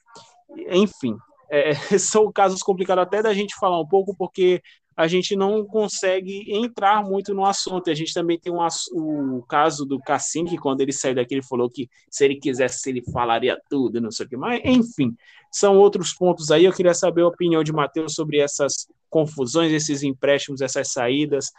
Enfim, 0.70 1.16
é, 1.51 1.73
são 1.99 2.31
casos 2.31 2.62
complicados 2.62 3.03
até 3.03 3.23
da 3.23 3.33
gente 3.33 3.55
falar 3.55 3.81
um 3.81 3.87
pouco, 3.87 4.14
porque 4.16 4.61
a 4.96 5.07
gente 5.07 5.35
não 5.35 5.64
consegue 5.64 6.44
entrar 6.53 7.03
muito 7.03 7.33
no 7.33 7.44
assunto. 7.44 7.90
A 7.90 7.94
gente 7.94 8.12
também 8.12 8.38
tem 8.38 8.53
um, 8.53 8.59
o 8.92 9.42
caso 9.48 9.87
do 9.87 9.98
Cassim, 9.98 10.44
que 10.44 10.59
quando 10.59 10.81
ele 10.81 10.92
saiu 10.92 11.14
daqui, 11.14 11.35
ele 11.35 11.42
falou 11.42 11.70
que 11.70 11.88
se 12.11 12.24
ele 12.24 12.37
quisesse, 12.37 12.90
ele 12.90 13.03
falaria 13.12 13.59
tudo, 13.68 14.00
não 14.00 14.11
sei 14.11 14.26
o 14.26 14.29
que 14.29 14.37
mais. 14.37 14.61
Enfim, 14.64 15.14
são 15.50 15.76
outros 15.79 16.12
pontos 16.12 16.50
aí. 16.50 16.64
Eu 16.64 16.72
queria 16.72 16.94
saber 16.94 17.22
a 17.22 17.29
opinião 17.29 17.64
de 17.64 17.72
Matheus 17.72 18.14
sobre 18.14 18.38
essas 18.38 18.87
confusões, 19.09 19.72
esses 19.72 20.03
empréstimos, 20.03 20.61
essas 20.61 20.92
saídas, 20.92 21.50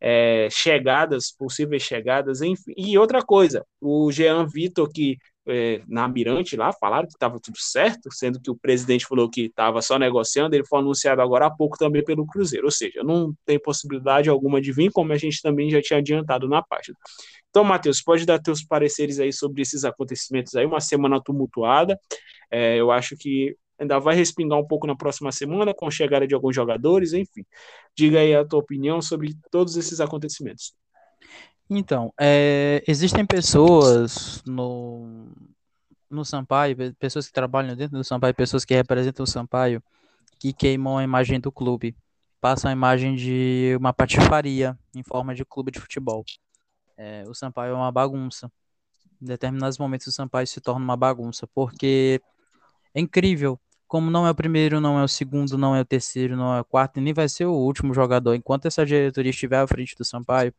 é, 0.00 0.48
chegadas, 0.50 1.30
possíveis 1.30 1.82
chegadas, 1.82 2.40
enfim. 2.40 2.72
E 2.76 2.96
outra 2.98 3.22
coisa, 3.22 3.64
o 3.80 4.10
Jean 4.10 4.46
Vitor, 4.46 4.88
que 4.88 5.18
é, 5.48 5.82
na 5.88 6.06
Mirante 6.06 6.56
lá, 6.56 6.72
falaram 6.72 7.06
que 7.06 7.14
estava 7.14 7.38
tudo 7.40 7.58
certo, 7.58 8.08
sendo 8.12 8.40
que 8.40 8.50
o 8.50 8.56
presidente 8.56 9.06
falou 9.06 9.28
que 9.28 9.42
estava 9.42 9.80
só 9.82 9.98
negociando, 9.98 10.54
ele 10.54 10.64
foi 10.66 10.80
anunciado 10.80 11.22
agora 11.22 11.46
há 11.46 11.50
pouco 11.50 11.78
também 11.78 12.04
pelo 12.04 12.26
Cruzeiro, 12.26 12.66
ou 12.66 12.70
seja, 12.70 13.02
não 13.02 13.34
tem 13.44 13.58
possibilidade 13.58 14.28
alguma 14.28 14.60
de 14.60 14.72
vir, 14.72 14.90
como 14.92 15.12
a 15.12 15.16
gente 15.16 15.40
também 15.42 15.70
já 15.70 15.80
tinha 15.80 15.98
adiantado 15.98 16.48
na 16.48 16.62
página. 16.62 16.96
Então, 17.48 17.64
Matheus, 17.64 18.02
pode 18.02 18.24
dar 18.26 18.38
teus 18.38 18.62
pareceres 18.64 19.18
aí 19.18 19.32
sobre 19.32 19.62
esses 19.62 19.84
acontecimentos 19.84 20.54
aí, 20.54 20.66
uma 20.66 20.80
semana 20.80 21.20
tumultuada, 21.22 21.98
é, 22.50 22.76
eu 22.76 22.90
acho 22.90 23.16
que 23.16 23.56
ainda 23.78 23.98
vai 23.98 24.14
respingar 24.14 24.58
um 24.58 24.66
pouco 24.66 24.86
na 24.86 24.94
próxima 24.94 25.32
semana 25.32 25.72
com 25.74 25.86
a 25.86 25.90
chegada 25.90 26.26
de 26.26 26.34
alguns 26.34 26.54
jogadores, 26.54 27.14
enfim. 27.14 27.44
Diga 27.96 28.20
aí 28.20 28.34
a 28.34 28.44
tua 28.44 28.58
opinião 28.58 29.00
sobre 29.00 29.34
todos 29.50 29.76
esses 29.76 30.00
acontecimentos. 30.00 30.74
Então, 31.72 32.12
é, 32.20 32.82
existem 32.88 33.24
pessoas 33.24 34.42
no, 34.44 35.28
no 36.10 36.24
Sampaio, 36.24 36.76
pessoas 36.96 37.28
que 37.28 37.32
trabalham 37.32 37.76
dentro 37.76 37.96
do 37.96 38.02
Sampaio, 38.02 38.34
pessoas 38.34 38.64
que 38.64 38.74
representam 38.74 39.22
o 39.22 39.26
Sampaio, 39.26 39.80
que 40.40 40.52
queimam 40.52 40.98
a 40.98 41.04
imagem 41.04 41.38
do 41.38 41.52
clube, 41.52 41.96
passam 42.40 42.68
a 42.68 42.72
imagem 42.72 43.14
de 43.14 43.76
uma 43.78 43.92
patifaria 43.92 44.76
em 44.96 45.04
forma 45.04 45.32
de 45.32 45.44
clube 45.44 45.70
de 45.70 45.78
futebol. 45.78 46.24
É, 46.96 47.22
o 47.28 47.34
Sampaio 47.34 47.72
é 47.72 47.76
uma 47.76 47.92
bagunça. 47.92 48.50
Em 49.22 49.26
determinados 49.26 49.78
momentos 49.78 50.08
o 50.08 50.12
Sampaio 50.12 50.48
se 50.48 50.60
torna 50.60 50.84
uma 50.84 50.96
bagunça, 50.96 51.46
porque 51.54 52.20
é 52.92 53.00
incrível 53.00 53.60
como 53.86 54.10
não 54.10 54.26
é 54.26 54.30
o 54.30 54.34
primeiro, 54.34 54.80
não 54.80 54.98
é 54.98 55.04
o 55.04 55.08
segundo, 55.08 55.56
não 55.56 55.76
é 55.76 55.80
o 55.80 55.84
terceiro, 55.84 56.36
não 56.36 56.52
é 56.54 56.60
o 56.60 56.64
quarto, 56.64 56.98
e 56.98 57.00
nem 57.00 57.12
vai 57.12 57.28
ser 57.28 57.44
o 57.44 57.52
último 57.52 57.94
jogador, 57.94 58.34
enquanto 58.34 58.66
essa 58.66 58.84
diretoria 58.84 59.30
estiver 59.30 59.58
à 59.58 59.66
frente 59.66 59.96
do 59.96 60.04
Sampaio, 60.04 60.52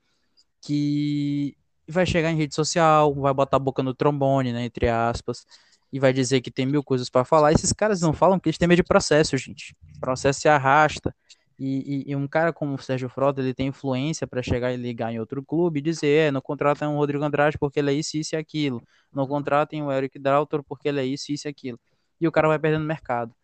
que 0.62 1.58
vai 1.88 2.06
chegar 2.06 2.32
em 2.32 2.38
rede 2.38 2.56
social, 2.56 3.13
vai 3.15 3.34
botar 3.34 3.58
a 3.58 3.60
boca 3.60 3.84
no 3.84 3.93
trombone, 3.93 4.54
né, 4.54 4.65
entre 4.65 4.88
aspas, 4.88 5.45
e 5.91 6.00
vai 6.00 6.13
dizer 6.13 6.41
que 6.41 6.52
tem 6.52 6.65
mil 6.65 6.84
coisas 6.84 7.10
para 7.10 7.26
falar. 7.26 7.52
Esses 7.52 7.74
caras 7.74 8.02
não 8.02 8.13
falam 8.13 8.39
porque 8.39 8.50
eles 8.50 8.58
têm 8.58 8.67
medo 8.67 8.78
de 8.78 8.84
processo, 8.84 9.36
gente. 9.38 9.76
Processo 10.00 10.39
se 10.41 10.47
arrasta. 10.47 11.13
E, 11.60 12.08
e, 12.08 12.12
e, 12.12 12.15
um 12.15 12.28
cara 12.28 12.52
como 12.52 12.74
o 12.74 12.78
Sérgio 12.80 13.08
Frota, 13.08 13.39
ele 13.39 13.54
tem 13.54 13.67
influência 13.67 14.26
para 14.26 14.41
chegar 14.41 14.74
e 14.74 14.78
ligar 14.78 15.13
em 15.13 15.19
outro 15.19 15.43
clube 15.43 15.80
e 15.80 15.82
dizer, 15.82 16.30
é, 16.30 16.32
não 16.32 16.41
contratem 16.41 16.88
o 16.88 16.95
Rodrigo 16.95 17.24
Andrade 17.24 17.56
porque 17.60 17.78
ele 17.80 17.91
é 17.91 17.93
isso, 17.93 18.17
isso 18.17 18.36
e 18.36 18.38
aquilo. 18.38 18.82
Não 19.13 19.28
contratem 19.28 19.84
o 19.84 19.91
Eric 19.91 20.17
Daltor 20.17 20.63
porque 20.63 20.88
ele 20.89 21.00
é 21.02 21.06
isso, 21.06 21.32
isso 21.32 21.47
e 21.47 21.50
aquilo. 21.50 21.80
E 22.19 22.28
o 22.28 22.32
cara 22.32 22.47
vai 22.47 22.58
perdendo 22.58 22.86
mercado. 22.86 23.36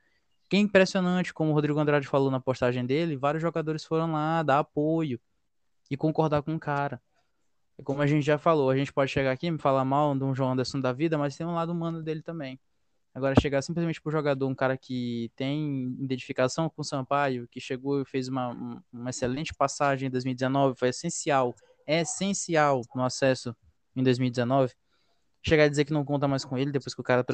Que 0.49 0.57
é 0.57 0.59
impressionante, 0.59 1.33
como 1.33 1.51
o 1.51 1.53
Rodrigo 1.53 1.79
Andrade 1.79 2.07
falou 2.07 2.31
na 2.31 2.39
postagem 2.39 2.85
dele, 2.85 3.17
vários 3.17 3.41
jogadores 3.41 3.85
foram 3.85 4.11
lá 4.13 4.41
dar 4.41 4.59
apoio 4.59 5.19
e 5.89 5.97
concordar 5.97 6.41
com 6.41 6.55
o 6.55 6.59
cara. 6.59 7.01
É 7.77 7.83
como 7.83 8.01
a 8.01 8.07
gente 8.07 8.25
já 8.25 8.37
falou, 8.37 8.69
a 8.69 8.75
gente 8.75 8.91
pode 8.91 9.11
chegar 9.11 9.31
aqui 9.31 9.47
e 9.47 9.57
falar 9.57 9.85
mal 9.85 10.17
de 10.17 10.23
um 10.23 10.33
João 10.33 10.53
Anderson 10.53 10.79
da 10.79 10.91
vida, 10.91 11.17
mas 11.17 11.35
tem 11.37 11.45
um 11.45 11.53
lado 11.53 11.71
humano 11.71 12.01
dele 12.01 12.21
também. 12.21 12.59
Agora, 13.13 13.33
chegar 13.39 13.61
simplesmente 13.63 13.99
pro 13.99 14.11
jogador, 14.11 14.47
um 14.47 14.53
cara 14.53 14.77
que 14.77 15.31
tem 15.35 15.95
identificação 15.99 16.69
com 16.69 16.81
o 16.81 16.85
Sampaio, 16.85 17.47
que 17.47 17.59
chegou 17.59 18.01
e 18.01 18.05
fez 18.05 18.27
uma, 18.27 18.83
uma 18.93 19.09
excelente 19.09 19.53
passagem 19.55 20.07
em 20.07 20.11
2019, 20.11 20.77
foi 20.77 20.89
essencial, 20.89 21.55
é 21.85 22.01
essencial 22.01 22.81
no 22.93 23.03
acesso 23.03 23.55
em 23.95 24.03
2019, 24.03 24.73
chegar 25.41 25.63
a 25.63 25.67
dizer 25.67 25.85
que 25.85 25.93
não 25.93 26.05
conta 26.05 26.27
mais 26.27 26.45
com 26.45 26.57
ele 26.57 26.71
depois 26.71 26.93
que 26.93 27.01
o 27.01 27.03
cara 27.03 27.25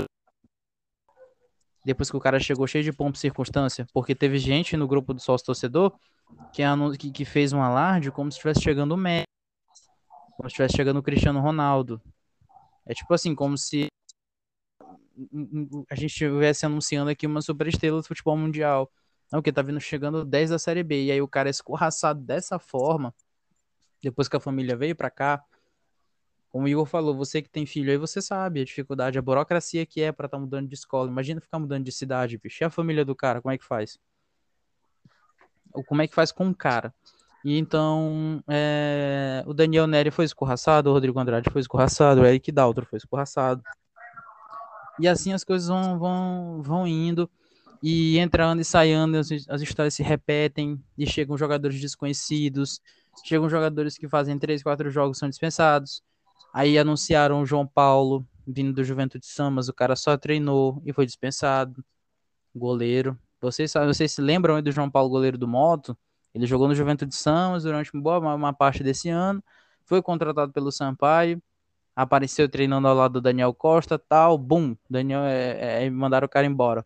depois 1.86 2.10
que 2.10 2.16
o 2.16 2.20
cara 2.20 2.40
chegou 2.40 2.66
cheio 2.66 2.84
de 2.84 2.94
pompa 2.94 3.18
e 3.18 3.20
circunstância, 3.20 3.86
porque 3.94 4.16
teve 4.16 4.38
gente 4.38 4.78
no 4.78 4.88
grupo 4.88 5.14
do 5.14 5.20
sócio 5.20 5.46
torcedor 5.46 5.94
que, 6.98 7.12
que, 7.12 7.26
fez 7.26 7.54
um 7.54 7.62
alarde 7.62 8.12
como 8.12 8.32
se 8.32 8.38
estivesse 8.38 8.62
chegando 8.62 8.94
o 8.94 8.98
Messi 8.98 9.26
como 10.36 10.50
se 10.50 10.54
estivesse 10.54 10.76
chegando 10.76 10.98
o 10.98 11.04
Cristiano 11.04 11.40
Ronaldo. 11.40 12.02
É 12.86 12.94
tipo 12.94 13.14
assim, 13.14 13.34
como 13.36 13.58
se 13.58 13.88
a 15.90 15.96
gente 15.96 16.12
estivesse 16.12 16.66
anunciando 16.66 17.10
aqui 17.10 17.28
uma 17.28 17.42
superestrela 17.42 18.02
do 18.02 18.08
futebol 18.08 18.36
mundial. 18.36 18.92
Não, 19.32 19.42
que 19.42 19.52
tá 19.52 19.62
vindo 19.62 19.80
chegando 19.80 20.26
10 20.26 20.50
da 20.50 20.60
Série 20.60 20.84
B. 20.84 21.06
E 21.06 21.12
aí 21.12 21.22
o 21.22 21.28
cara 21.28 21.50
é 21.50 21.52
escorraçado 21.52 22.22
dessa 22.22 22.60
forma, 22.60 23.14
depois 24.02 24.28
que 24.28 24.36
a 24.36 24.40
família 24.40 24.76
veio 24.76 24.96
para 24.96 25.10
cá. 25.10 25.44
Como 26.50 26.66
o 26.66 26.68
Igor 26.68 26.86
falou, 26.86 27.16
você 27.16 27.42
que 27.42 27.50
tem 27.50 27.66
filho 27.66 27.90
aí, 27.90 27.98
você 27.98 28.22
sabe 28.22 28.62
a 28.62 28.66
dificuldade, 28.66 29.18
a 29.18 29.22
burocracia 29.22 29.86
que 29.88 30.02
é 30.02 30.12
para 30.12 30.28
estar 30.28 30.38
tá 30.38 30.42
mudando 30.42 30.68
de 30.68 30.76
escola. 30.76 31.10
Imagina 31.10 31.42
ficar 31.42 31.58
mudando 31.58 31.84
de 31.84 31.92
cidade, 31.92 32.38
bicho. 32.38 32.64
E 32.64 32.66
a 32.66 32.70
família 32.70 33.04
do 33.04 33.16
cara, 33.16 33.42
como 33.42 33.52
é 33.52 33.58
que 33.58 33.66
faz? 33.66 33.98
Como 35.88 36.02
é 36.02 36.08
que 36.08 36.16
faz 36.16 36.32
com 36.32 36.50
o 36.50 36.56
cara? 36.56 36.94
E 37.44 37.58
então, 37.58 38.42
é, 38.48 39.44
o 39.46 39.54
Daniel 39.54 39.86
Neri 39.86 40.12
foi 40.12 40.24
escorraçado, 40.24 40.90
o 40.90 40.94
Rodrigo 40.94 41.20
Andrade 41.20 41.50
foi 41.50 41.60
escorraçado, 41.60 42.22
o 42.22 42.26
Eric 42.26 42.52
Daltro 42.52 42.86
foi 42.86 42.98
escorraçado. 42.98 43.62
E 45.00 45.08
assim 45.08 45.34
as 45.34 45.44
coisas 45.44 45.68
vão, 45.68 46.00
vão, 46.00 46.62
vão 46.62 46.88
indo, 46.88 47.30
e 47.82 48.18
entrando 48.18 48.62
e 48.62 48.64
saindo, 48.64 49.18
as, 49.18 49.30
as 49.50 49.62
histórias 49.62 49.94
se 49.94 50.02
repetem, 50.02 50.82
e 50.98 51.06
chegam 51.06 51.38
jogadores 51.38 51.82
desconhecidos, 51.82 52.80
chegam 53.26 53.50
jogadores 53.50 53.98
que 53.98 54.08
fazem 54.08 54.40
três, 54.40 54.64
quatro 54.64 54.90
jogos 54.90 55.18
são 55.18 55.28
dispensados. 55.28 56.02
Aí 56.54 56.78
anunciaram 56.78 57.42
o 57.42 57.46
João 57.46 57.68
Paulo, 57.68 58.26
vindo 58.48 58.72
do 58.72 58.84
Juventude 58.86 59.26
Samas, 59.26 59.68
o 59.68 59.74
cara 59.74 59.98
só 59.98 60.16
treinou 60.16 60.82
e 60.86 60.94
foi 60.94 61.06
dispensado. 61.06 61.84
Goleiro. 62.56 63.18
Vocês, 63.44 63.74
vocês 63.74 64.14
se 64.14 64.22
lembram 64.22 64.62
do 64.62 64.72
João 64.72 64.90
Paulo, 64.90 65.10
goleiro 65.10 65.38
do 65.38 65.48
Moto? 65.48 65.98
Ele 66.34 66.48
jogou 66.48 66.66
no 66.66 66.74
Juventude 66.74 67.14
Santos 67.14 67.64
durante 67.64 67.92
boa, 67.94 68.18
uma, 68.18 68.34
uma 68.34 68.54
parte 68.54 68.82
desse 68.82 69.10
ano, 69.10 69.44
foi 69.86 70.02
contratado 70.02 70.54
pelo 70.54 70.72
Sampaio, 70.72 71.44
apareceu 71.94 72.48
treinando 72.48 72.88
ao 72.88 72.96
lado 72.96 73.14
do 73.14 73.22
Daniel 73.22 73.54
Costa, 73.54 74.00
tal, 74.00 74.38
bum, 74.38 74.76
Daniel 74.90 75.24
é, 75.26 75.86
é, 75.86 75.90
mandaram 75.90 76.26
o 76.26 76.30
cara 76.30 76.48
embora. 76.48 76.86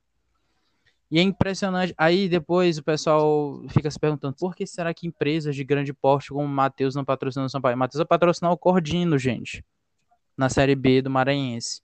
E 1.12 1.20
é 1.20 1.22
impressionante. 1.22 1.94
Aí 1.96 2.28
depois 2.28 2.80
o 2.80 2.84
pessoal 2.84 3.62
fica 3.70 3.90
se 3.90 4.00
perguntando 4.00 4.36
por 4.38 4.56
que 4.56 4.66
será 4.66 4.94
que 4.94 5.08
empresas 5.08 5.56
de 5.56 5.64
grande 5.64 5.94
porte 5.94 6.30
como 6.30 6.44
o 6.44 6.48
Matheus 6.48 6.96
não 6.96 7.06
patrocinam 7.06 7.46
o 7.46 7.50
Sampaio? 7.50 7.78
Matheus 7.78 8.00
vai 8.00 8.08
patrocinar 8.08 8.52
o 8.52 8.58
Cordino, 8.58 9.18
gente, 9.18 9.64
na 10.36 10.50
Série 10.50 10.76
B 10.76 11.04
do 11.04 11.10
Maranhense. 11.10 11.82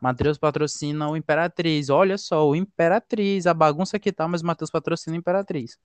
Matheus 0.00 0.38
patrocina 0.38 1.08
o 1.08 1.16
Imperatriz. 1.16 1.88
Olha 1.88 2.18
só, 2.18 2.46
o 2.48 2.54
Imperatriz, 2.54 3.46
a 3.46 3.54
bagunça 3.54 3.98
que 3.98 4.12
tá, 4.12 4.28
mas 4.28 4.42
o 4.42 4.46
Matheus 4.46 4.70
patrocina 4.70 5.16
o 5.16 5.18
Imperatriz. 5.18 5.78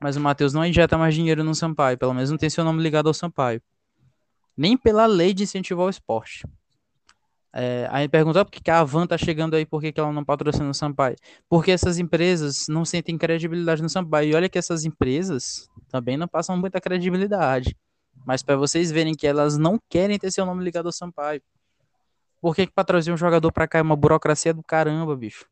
Mas 0.00 0.16
o 0.16 0.20
Matheus 0.20 0.52
não 0.52 0.64
injeta 0.64 0.98
mais 0.98 1.14
dinheiro 1.14 1.42
no 1.42 1.54
Sampaio, 1.54 1.96
pelo 1.96 2.12
menos 2.12 2.30
não 2.30 2.36
tem 2.36 2.50
seu 2.50 2.64
nome 2.64 2.82
ligado 2.82 3.08
ao 3.08 3.14
Sampaio. 3.14 3.62
Nem 4.56 4.76
pela 4.76 5.06
lei 5.06 5.32
de 5.32 5.44
incentivo 5.44 5.82
ao 5.82 5.88
esporte. 5.88 6.46
É, 7.58 7.88
aí 7.90 8.06
perguntou 8.06 8.44
por 8.44 8.50
que 8.50 8.70
a 8.70 8.80
Avan 8.80 9.06
tá 9.06 9.16
chegando 9.16 9.54
aí, 9.56 9.64
por 9.64 9.80
que 9.80 9.94
ela 9.96 10.12
não 10.12 10.22
patrocina 10.22 10.68
o 10.68 10.74
Sampaio? 10.74 11.16
Porque 11.48 11.70
essas 11.70 11.98
empresas 11.98 12.66
não 12.68 12.84
sentem 12.84 13.16
credibilidade 13.16 13.82
no 13.82 13.88
Sampaio. 13.88 14.30
E 14.30 14.34
olha 14.34 14.48
que 14.48 14.58
essas 14.58 14.84
empresas 14.84 15.66
também 15.88 16.18
não 16.18 16.28
passam 16.28 16.54
muita 16.58 16.80
credibilidade. 16.82 17.74
Mas 18.26 18.42
para 18.42 18.56
vocês 18.56 18.90
verem 18.90 19.14
que 19.14 19.26
elas 19.26 19.56
não 19.56 19.80
querem 19.88 20.18
ter 20.18 20.30
seu 20.30 20.44
nome 20.44 20.62
ligado 20.62 20.86
ao 20.86 20.92
Sampaio. 20.92 21.40
Por 22.40 22.54
que, 22.54 22.66
que 22.66 22.72
pra 22.72 22.84
trazer 22.84 23.12
um 23.12 23.16
jogador 23.16 23.50
pra 23.52 23.66
cá 23.66 23.78
é 23.78 23.82
uma 23.82 23.96
burocracia 23.96 24.52
do 24.52 24.62
caramba, 24.62 25.16
bicho? 25.16 25.46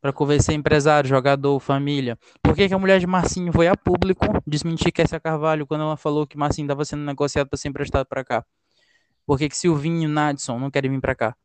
para 0.00 0.12
convencer 0.12 0.54
empresário, 0.54 1.08
jogador, 1.08 1.60
família. 1.60 2.18
Por 2.42 2.54
que, 2.54 2.66
que, 2.66 2.74
a 2.74 2.78
mulher 2.78 2.98
de 2.98 3.06
Marcinho 3.06 3.52
foi 3.52 3.68
a 3.68 3.76
público 3.76 4.24
desmentir 4.46 4.90
Kessia 4.92 5.20
Carvalho 5.20 5.66
quando 5.66 5.82
ela 5.82 5.96
falou 5.96 6.26
que 6.26 6.38
Marcinho 6.38 6.64
estava 6.64 6.84
sendo 6.84 7.04
negociado 7.04 7.48
para 7.48 7.58
ser 7.58 7.68
emprestado 7.68 8.06
para 8.06 8.24
cá? 8.24 8.44
Por 9.26 9.38
que, 9.38 9.48
que 9.48 9.56
Silvinho 9.56 10.04
e 10.04 10.06
Nadson 10.06 10.58
não 10.58 10.70
querem 10.70 10.90
vir 10.90 11.00
para 11.00 11.14
cá? 11.14 11.36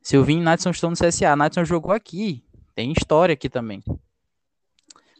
Silvinho 0.00 0.40
e 0.40 0.44
Nadson 0.44 0.70
estão 0.70 0.90
no 0.90 0.96
CSA. 0.96 1.34
Nadson 1.34 1.64
jogou 1.64 1.92
aqui. 1.92 2.44
Tem 2.74 2.92
história 2.92 3.32
aqui 3.32 3.48
também. 3.48 3.82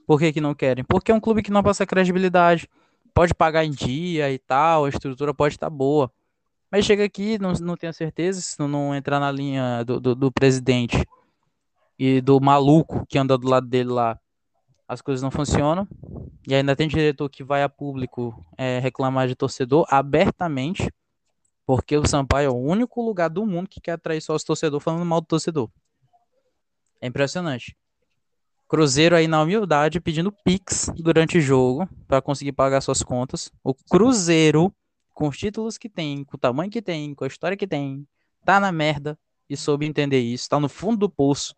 Por 0.07 0.19
que, 0.19 0.33
que 0.33 0.41
não 0.41 0.55
querem? 0.55 0.85
Porque 0.85 1.11
é 1.11 1.15
um 1.15 1.21
clube 1.21 1.43
que 1.43 1.51
não 1.51 1.63
passa 1.63 1.85
credibilidade. 1.85 2.69
Pode 3.13 3.35
pagar 3.35 3.65
em 3.65 3.71
dia 3.71 4.33
e 4.33 4.39
tal, 4.39 4.85
a 4.85 4.89
estrutura 4.89 5.35
pode 5.35 5.55
estar 5.55 5.69
boa. 5.69 6.11
Mas 6.73 6.87
chega 6.87 7.05
aqui, 7.05 7.39
não, 7.39 7.53
não 7.53 7.77
tenho 7.77 7.93
certeza 7.93 8.41
se 8.41 8.59
não 8.59 8.95
entrar 8.95 9.21
na 9.21 9.31
linha 9.31 9.85
do, 9.85 10.01
do, 10.01 10.15
do 10.15 10.33
presidente 10.33 11.07
e 11.99 12.19
do 12.23 12.41
maluco 12.41 13.05
que 13.07 13.19
anda 13.19 13.37
do 13.37 13.47
lado 13.47 13.67
dele 13.67 13.91
lá, 13.91 14.19
as 14.89 15.03
coisas 15.03 15.23
não 15.23 15.31
funcionam. 15.31 15.87
E 16.49 16.55
ainda 16.55 16.75
tem 16.75 16.89
diretor 16.89 17.29
que 17.29 17.45
vai 17.45 17.63
a 17.63 17.69
público 17.69 18.35
é, 18.57 18.79
reclamar 18.79 19.29
de 19.29 19.35
torcedor 19.35 19.87
abertamente, 19.91 20.91
porque 21.67 21.95
o 21.95 22.09
Sampaio 22.09 22.47
é 22.47 22.51
o 22.51 22.57
único 22.57 23.03
lugar 23.03 23.29
do 23.29 23.45
mundo 23.45 23.69
que 23.69 23.79
quer 23.79 23.93
atrair 23.93 24.23
só 24.23 24.35
os 24.35 24.43
torcedores 24.43 24.83
falando 24.83 25.05
mal 25.05 25.21
do 25.21 25.27
torcedor. 25.27 25.69
É 27.03 27.07
impressionante. 27.07 27.77
Cruzeiro 28.67 29.15
aí 29.15 29.29
na 29.29 29.43
humildade 29.43 30.01
pedindo 30.01 30.33
Pix 30.33 30.91
durante 30.97 31.37
o 31.37 31.41
jogo 31.43 31.87
para 32.09 32.23
conseguir 32.23 32.53
pagar 32.53 32.81
suas 32.81 33.03
contas. 33.03 33.53
O 33.63 33.75
Cruzeiro, 33.75 34.75
com 35.13 35.29
os 35.29 35.37
títulos 35.37 35.79
que 35.79 35.89
tem, 35.89 36.25
com 36.25 36.37
o 36.37 36.41
tamanho 36.41 36.71
que 36.71 36.83
tem, 36.83 37.15
com 37.15 37.25
a 37.25 37.27
história 37.27 37.57
que 37.57 37.67
tem, 37.67 38.07
tá 38.45 38.59
na 38.59 38.73
merda 38.73 39.19
e 39.49 39.57
soube 39.57 39.87
entender 39.87 40.21
isso, 40.21 40.49
tá 40.49 40.59
no 40.59 40.69
fundo 40.69 40.99
do 40.99 41.11
poço. 41.11 41.55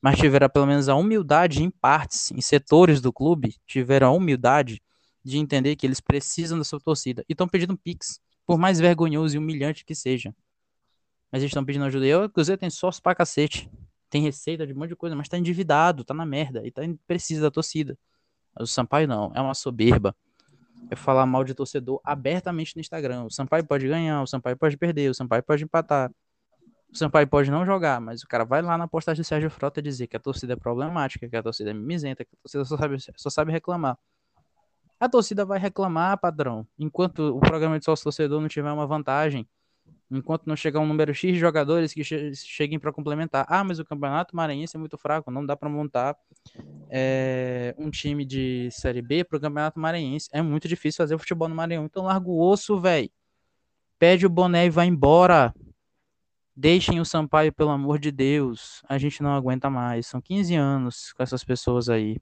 Mas 0.00 0.18
tiveram 0.18 0.48
pelo 0.48 0.66
menos 0.66 0.88
a 0.88 0.94
humildade 0.94 1.62
em 1.62 1.70
partes, 1.70 2.30
em 2.30 2.40
setores 2.40 3.00
do 3.00 3.12
clube, 3.12 3.56
tiveram 3.66 4.08
a 4.08 4.12
humildade 4.12 4.82
de 5.24 5.38
entender 5.38 5.76
que 5.76 5.86
eles 5.86 6.00
precisam 6.00 6.58
da 6.58 6.64
sua 6.64 6.78
torcida 6.78 7.24
e 7.28 7.32
estão 7.32 7.48
pedindo 7.48 7.76
Pix, 7.76 8.20
por 8.46 8.58
mais 8.58 8.78
vergonhoso 8.78 9.36
e 9.36 9.38
humilhante 9.38 9.84
que 9.84 9.94
seja. 9.94 10.34
Mas 11.32 11.42
eles 11.42 11.50
estão 11.50 11.64
pedindo 11.64 11.86
ajuda. 11.86 12.04
Eu, 12.04 12.28
Cruzeiro 12.28 12.60
tem 12.60 12.68
sócio 12.68 13.02
pra 13.02 13.14
cacete 13.14 13.70
tem 14.14 14.22
receita 14.22 14.64
de 14.64 14.72
um 14.72 14.76
monte 14.76 14.90
de 14.90 14.96
coisa, 14.96 15.16
mas 15.16 15.28
tá 15.28 15.36
endividado, 15.36 16.04
tá 16.04 16.14
na 16.14 16.24
merda 16.24 16.64
e 16.64 16.70
tá, 16.70 16.82
precisa 17.04 17.42
da 17.42 17.50
torcida. 17.50 17.98
Mas 18.54 18.70
o 18.70 18.72
Sampaio 18.72 19.08
não, 19.08 19.32
é 19.34 19.40
uma 19.40 19.54
soberba. 19.54 20.14
É 20.90 20.96
falar 20.96 21.26
mal 21.26 21.44
de 21.44 21.54
torcedor 21.54 22.00
abertamente 22.04 22.76
no 22.76 22.80
Instagram. 22.80 23.24
O 23.24 23.30
Sampaio 23.30 23.64
pode 23.64 23.86
ganhar, 23.88 24.22
o 24.22 24.26
Sampaio 24.26 24.56
pode 24.56 24.76
perder, 24.76 25.10
o 25.10 25.14
Sampaio 25.14 25.42
pode 25.42 25.64
empatar. 25.64 26.10
O 26.92 26.96
Sampaio 26.96 27.26
pode 27.26 27.50
não 27.50 27.66
jogar, 27.66 28.00
mas 28.00 28.22
o 28.22 28.28
cara 28.28 28.44
vai 28.44 28.62
lá 28.62 28.78
na 28.78 28.86
postagem 28.86 29.22
do 29.22 29.26
Sérgio 29.26 29.50
Frota 29.50 29.82
dizer 29.82 30.06
que 30.06 30.16
a 30.16 30.20
torcida 30.20 30.52
é 30.52 30.56
problemática, 30.56 31.28
que 31.28 31.36
a 31.36 31.42
torcida 31.42 31.70
é 31.70 31.74
mimizenta, 31.74 32.24
que 32.24 32.30
a 32.34 32.38
torcida 32.42 32.64
só 32.64 32.76
sabe, 32.76 32.96
só 33.16 33.30
sabe 33.30 33.50
reclamar. 33.50 33.98
A 35.00 35.08
torcida 35.08 35.44
vai 35.44 35.58
reclamar, 35.58 36.18
padrão, 36.18 36.66
enquanto 36.78 37.36
o 37.36 37.40
programa 37.40 37.78
de 37.78 37.84
sócio 37.84 38.04
torcedor 38.04 38.40
não 38.40 38.48
tiver 38.48 38.70
uma 38.70 38.86
vantagem 38.86 39.46
enquanto 40.10 40.46
não 40.46 40.56
chegar 40.56 40.80
um 40.80 40.86
número 40.86 41.14
X 41.14 41.32
de 41.32 41.38
jogadores 41.38 41.92
que 41.92 42.04
che 42.04 42.34
cheguem 42.34 42.78
para 42.78 42.92
complementar. 42.92 43.46
Ah, 43.48 43.64
mas 43.64 43.78
o 43.78 43.84
Campeonato 43.84 44.34
Maranhense 44.36 44.76
é 44.76 44.78
muito 44.78 44.96
fraco, 44.96 45.30
não 45.30 45.44
dá 45.44 45.56
para 45.56 45.68
montar 45.68 46.16
é, 46.90 47.74
um 47.78 47.90
time 47.90 48.24
de 48.24 48.68
Série 48.70 49.02
B 49.02 49.24
para 49.24 49.36
o 49.36 49.40
Campeonato 49.40 49.78
Maranhense. 49.78 50.28
É 50.32 50.42
muito 50.42 50.68
difícil 50.68 50.98
fazer 50.98 51.18
futebol 51.18 51.48
no 51.48 51.54
Maranhão. 51.54 51.84
Então 51.84 52.04
larga 52.04 52.28
o 52.28 52.40
osso, 52.40 52.80
velho. 52.80 53.10
Pede 53.98 54.26
o 54.26 54.30
boné 54.30 54.66
e 54.66 54.70
vai 54.70 54.86
embora. 54.86 55.54
Deixem 56.56 57.00
o 57.00 57.04
Sampaio, 57.04 57.52
pelo 57.52 57.70
amor 57.70 57.98
de 57.98 58.12
Deus. 58.12 58.82
A 58.88 58.96
gente 58.96 59.22
não 59.22 59.34
aguenta 59.34 59.68
mais. 59.68 60.06
São 60.06 60.20
15 60.20 60.54
anos 60.54 61.12
com 61.12 61.22
essas 61.22 61.42
pessoas 61.42 61.88
aí. 61.88 62.16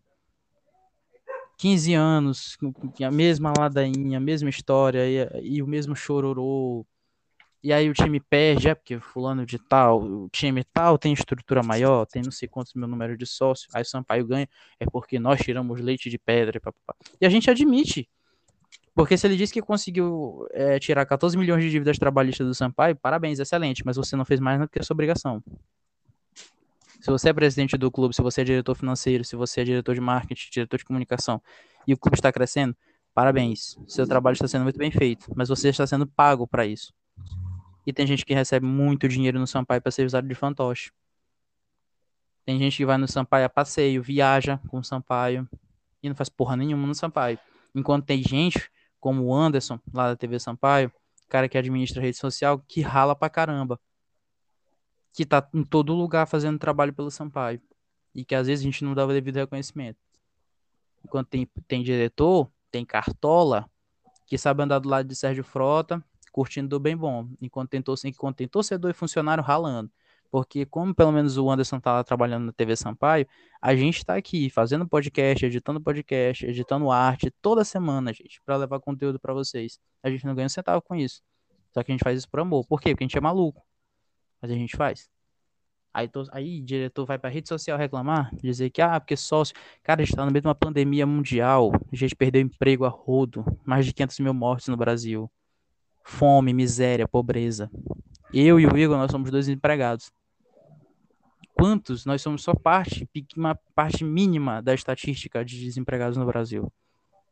15 1.59 1.95
anos, 1.95 2.59
a 3.05 3.11
mesma 3.11 3.53
ladainha, 3.57 4.17
a 4.17 4.21
mesma 4.21 4.49
história 4.49 5.07
e, 5.07 5.57
e 5.57 5.63
o 5.63 5.67
mesmo 5.67 5.95
chororô 5.95 6.85
e 7.63 7.73
aí 7.73 7.89
o 7.89 7.95
time 7.95 8.19
perde, 8.19 8.69
é 8.69 8.75
porque 8.75 8.99
fulano 8.99 9.47
de 9.47 9.57
tal, 9.57 10.03
o 10.03 10.29
time 10.31 10.65
tal 10.65 10.99
tem 10.99 11.13
estrutura 11.13 11.63
maior, 11.63 12.05
tem 12.07 12.21
não 12.21 12.33
sei 12.33 12.49
quantos 12.49 12.75
mil 12.75 12.89
números 12.89 13.17
de 13.17 13.25
sócio, 13.25 13.69
aí 13.73 13.83
o 13.83 13.87
Sampaio 13.87 14.27
ganha, 14.27 14.49
é 14.81 14.85
porque 14.85 15.19
nós 15.21 15.41
tiramos 15.41 15.81
leite 15.81 16.11
de 16.11 16.19
pedra. 16.19 16.61
Papapá. 16.61 16.95
E 17.21 17.27
a 17.27 17.29
gente 17.29 17.49
admite. 17.49 18.09
Porque 18.95 19.17
se 19.17 19.27
ele 19.27 19.37
disse 19.37 19.53
que 19.53 19.63
conseguiu 19.63 20.47
é, 20.51 20.79
tirar 20.79 21.07
14 21.07 21.39
milhões 21.39 21.63
de 21.63 21.71
dívidas 21.71 21.99
trabalhistas 21.99 22.47
do 22.47 22.55
Sampaio, 22.55 22.97
parabéns, 22.97 23.39
excelente, 23.39 23.83
mas 23.87 23.97
você 23.97 24.17
não 24.17 24.25
fez 24.25 24.41
mais 24.41 24.61
do 24.61 24.69
que 24.69 24.81
a 24.81 24.83
sua 24.83 24.95
obrigação. 24.95 25.43
Se 27.01 27.11
você 27.11 27.31
é 27.31 27.33
presidente 27.33 27.77
do 27.77 27.91
clube, 27.91 28.15
se 28.15 28.23
você 28.23 28.43
é 28.43 28.45
diretor 28.45 28.75
financeiro, 28.75 29.25
se 29.25 29.35
você 29.35 29.63
é 29.63 29.65
diretor 29.65 29.95
de 29.95 30.01
marketing, 30.01 30.51
diretor 30.51 30.77
de 30.77 30.85
comunicação, 30.85 31.41
e 31.87 31.95
o 31.95 31.97
clube 31.97 32.17
está 32.17 32.33
crescendo, 32.33 32.77
parabéns. 33.15 33.77
Seu 33.87 34.07
trabalho 34.07 34.35
está 34.35 34.47
sendo 34.47 34.65
muito 34.65 34.79
bem 34.79 34.91
feito, 34.91 35.33
mas 35.35 35.49
você 35.49 35.69
está 35.69 35.87
sendo 35.87 36.07
pago 36.07 36.47
para 36.47 36.67
isso. 36.67 36.93
E 37.87 37.93
tem 37.93 38.07
gente 38.07 38.25
que 38.25 38.35
recebe 38.35 38.65
muito 38.65 39.09
dinheiro 39.09 39.39
no 39.39 39.47
Sampaio 39.47 39.83
para 39.83 39.91
ser 39.91 40.07
usado 40.07 40.27
de 40.27 40.35
fantoche. 40.35 40.93
Tem 42.45 42.59
gente 42.59 42.77
que 42.77 42.87
vai 42.87 42.99
no 42.99 43.07
Sampaio 43.07 43.47
a 43.47 43.49
passeio, 43.49 44.03
viaja 44.03 44.59
com 44.69 44.79
o 44.79 44.85
Sampaio 44.85 45.49
e 46.03 46.09
não 46.09 46.17
faz 46.17 46.29
porra 46.29 46.57
nenhuma 46.57 46.87
no 46.87 46.95
Sampaio. 46.95 47.39
Enquanto 47.75 48.05
tem 48.05 48.23
gente, 48.23 48.71
como 49.01 49.25
o 49.25 49.35
Anderson, 49.35 49.79
lá 49.93 50.09
da 50.09 50.17
TV 50.17 50.39
Sampaio, 50.39 50.93
cara 51.29 51.49
que 51.49 51.57
administra 51.57 52.03
rede 52.03 52.17
social, 52.17 52.59
que 52.69 52.81
rala 52.81 53.15
pra 53.15 53.31
caramba. 53.31 53.81
Que 55.13 55.25
tá 55.25 55.49
em 55.55 55.65
todo 55.65 55.95
lugar 55.95 56.27
fazendo 56.27 56.59
trabalho 56.59 56.93
pelo 56.93 57.11
Sampaio. 57.11 57.61
E 58.15 58.25
que 58.25 58.35
às 58.35 58.47
vezes 58.47 58.63
a 58.63 58.67
gente 58.67 58.85
não 58.85 58.95
dava 58.95 59.13
devido 59.13 59.37
reconhecimento. 59.37 59.99
Enquanto 61.05 61.29
tem, 61.29 61.47
tem 61.67 61.83
diretor, 61.83 62.51
tem 62.71 62.85
cartola, 62.85 63.71
que 64.27 64.37
sabe 64.37 64.63
andar 64.63 64.79
do 64.79 64.89
lado 64.89 65.07
de 65.07 65.15
Sérgio 65.15 65.45
Frota, 65.45 66.05
curtindo 66.33 66.69
do 66.69 66.81
bem 66.81 66.97
bom, 66.97 67.29
enquanto 67.41 67.71
tem, 67.71 67.83
enquanto 68.07 68.37
tem 68.37 68.49
torcedor 68.49 68.91
e 68.91 68.95
funcionário 68.95 69.45
ralando. 69.45 69.91
Porque, 70.31 70.65
como 70.65 70.95
pelo 70.95 71.13
menos 71.13 71.37
o 71.37 71.51
Anderson 71.51 71.79
tá 71.79 71.93
lá 71.93 72.03
trabalhando 72.03 72.47
na 72.47 72.53
TV 72.53 72.75
Sampaio, 72.75 73.27
a 73.61 73.77
gente 73.77 73.99
está 73.99 74.17
aqui 74.17 74.49
fazendo 74.49 74.89
podcast, 74.89 75.45
editando 75.45 75.79
podcast, 75.79 76.47
editando 76.47 76.91
arte 76.91 77.31
toda 77.43 77.63
semana, 77.65 78.15
gente, 78.15 78.41
para 78.43 78.57
levar 78.57 78.81
conteúdo 78.81 79.21
para 79.21 79.35
vocês. 79.35 79.79
A 80.03 80.09
gente 80.09 80.25
não 80.25 80.35
ganha 80.35 80.47
um 80.47 80.49
centavo 80.49 80.81
com 80.81 80.97
isso. 80.97 81.23
Só 81.75 81.83
que 81.83 81.93
a 81.93 81.95
gente 81.95 82.03
faz 82.03 82.17
isso 82.17 82.31
por 82.31 82.41
amor. 82.41 82.67
Por 82.67 82.81
quê? 82.81 82.91
Porque 82.91 83.05
a 83.05 83.07
gente 83.07 83.19
é 83.19 83.21
maluco. 83.21 83.63
Mas 84.41 84.51
a 84.51 84.55
gente 84.55 84.75
faz. 84.75 85.11
Aí, 85.93 86.09
tô, 86.09 86.27
aí 86.33 86.63
diretor 86.63 87.05
vai 87.05 87.19
pra 87.19 87.29
rede 87.29 87.49
social 87.49 87.77
reclamar, 87.77 88.35
dizer 88.37 88.71
que, 88.71 88.81
ah, 88.81 88.99
porque 88.99 89.19
sócio. 89.19 89.55
Cara, 89.83 90.01
a 90.01 90.05
gente 90.05 90.17
tá 90.17 90.25
no 90.25 90.33
meio 90.33 90.41
de 90.41 90.49
uma 90.49 90.55
pandemia 90.55 91.07
mundial. 91.07 91.73
A 91.93 91.95
gente 91.95 92.17
perdeu 92.17 92.41
emprego 92.41 92.87
a 92.87 92.89
rodo. 92.89 93.45
Mais 93.67 93.85
de 93.85 93.93
500 93.93 94.21
mil 94.21 94.33
mortes 94.33 94.69
no 94.69 94.79
Brasil 94.79 95.31
fome, 96.05 96.53
miséria, 96.53 97.07
pobreza. 97.09 97.71
Eu 98.33 98.59
e 98.59 98.67
o 98.67 98.77
Igor, 98.77 98.97
nós 98.97 99.11
somos 99.11 99.31
dois 99.31 99.49
empregados. 99.49 100.11
Quantos? 101.55 102.05
Nós 102.07 102.23
somos 102.23 102.43
só 102.43 102.55
parte, 102.55 103.09
uma 103.37 103.55
parte 103.75 104.05
mínima 104.05 104.63
da 104.63 104.75
estatística 104.75 105.45
de 105.45 105.61
desempregados 105.61 106.17
no 106.17 106.25
Brasil. 106.25 106.73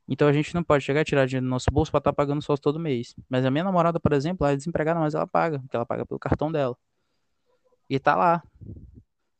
Então 0.06 0.28
a 0.28 0.33
gente 0.33 0.54
não 0.54 0.62
pode 0.62 0.85
chegar 0.85 1.00
a 1.00 1.04
tirar 1.04 1.26
dinheiro 1.26 1.46
do 1.46 1.50
nosso 1.50 1.70
bolso 1.70 1.90
para 1.90 1.98
estar 1.98 2.12
tá 2.12 2.16
pagando 2.16 2.42
sócio 2.42 2.62
todo 2.62 2.78
mês. 2.78 3.14
Mas 3.28 3.44
a 3.46 3.50
minha 3.50 3.64
namorada, 3.64 3.98
por 3.98 4.12
exemplo, 4.12 4.44
ela 4.44 4.52
é 4.52 4.56
desempregada, 4.56 4.98
mas 5.00 5.14
ela 5.14 5.26
paga, 5.26 5.61
porque 5.61 5.74
ela 5.74 5.87
paga 5.87 6.04
pelo 6.04 6.18
cartão 6.18 6.50
dela. 6.50 6.76
E 7.88 7.98
tá 7.98 8.14
lá. 8.14 8.42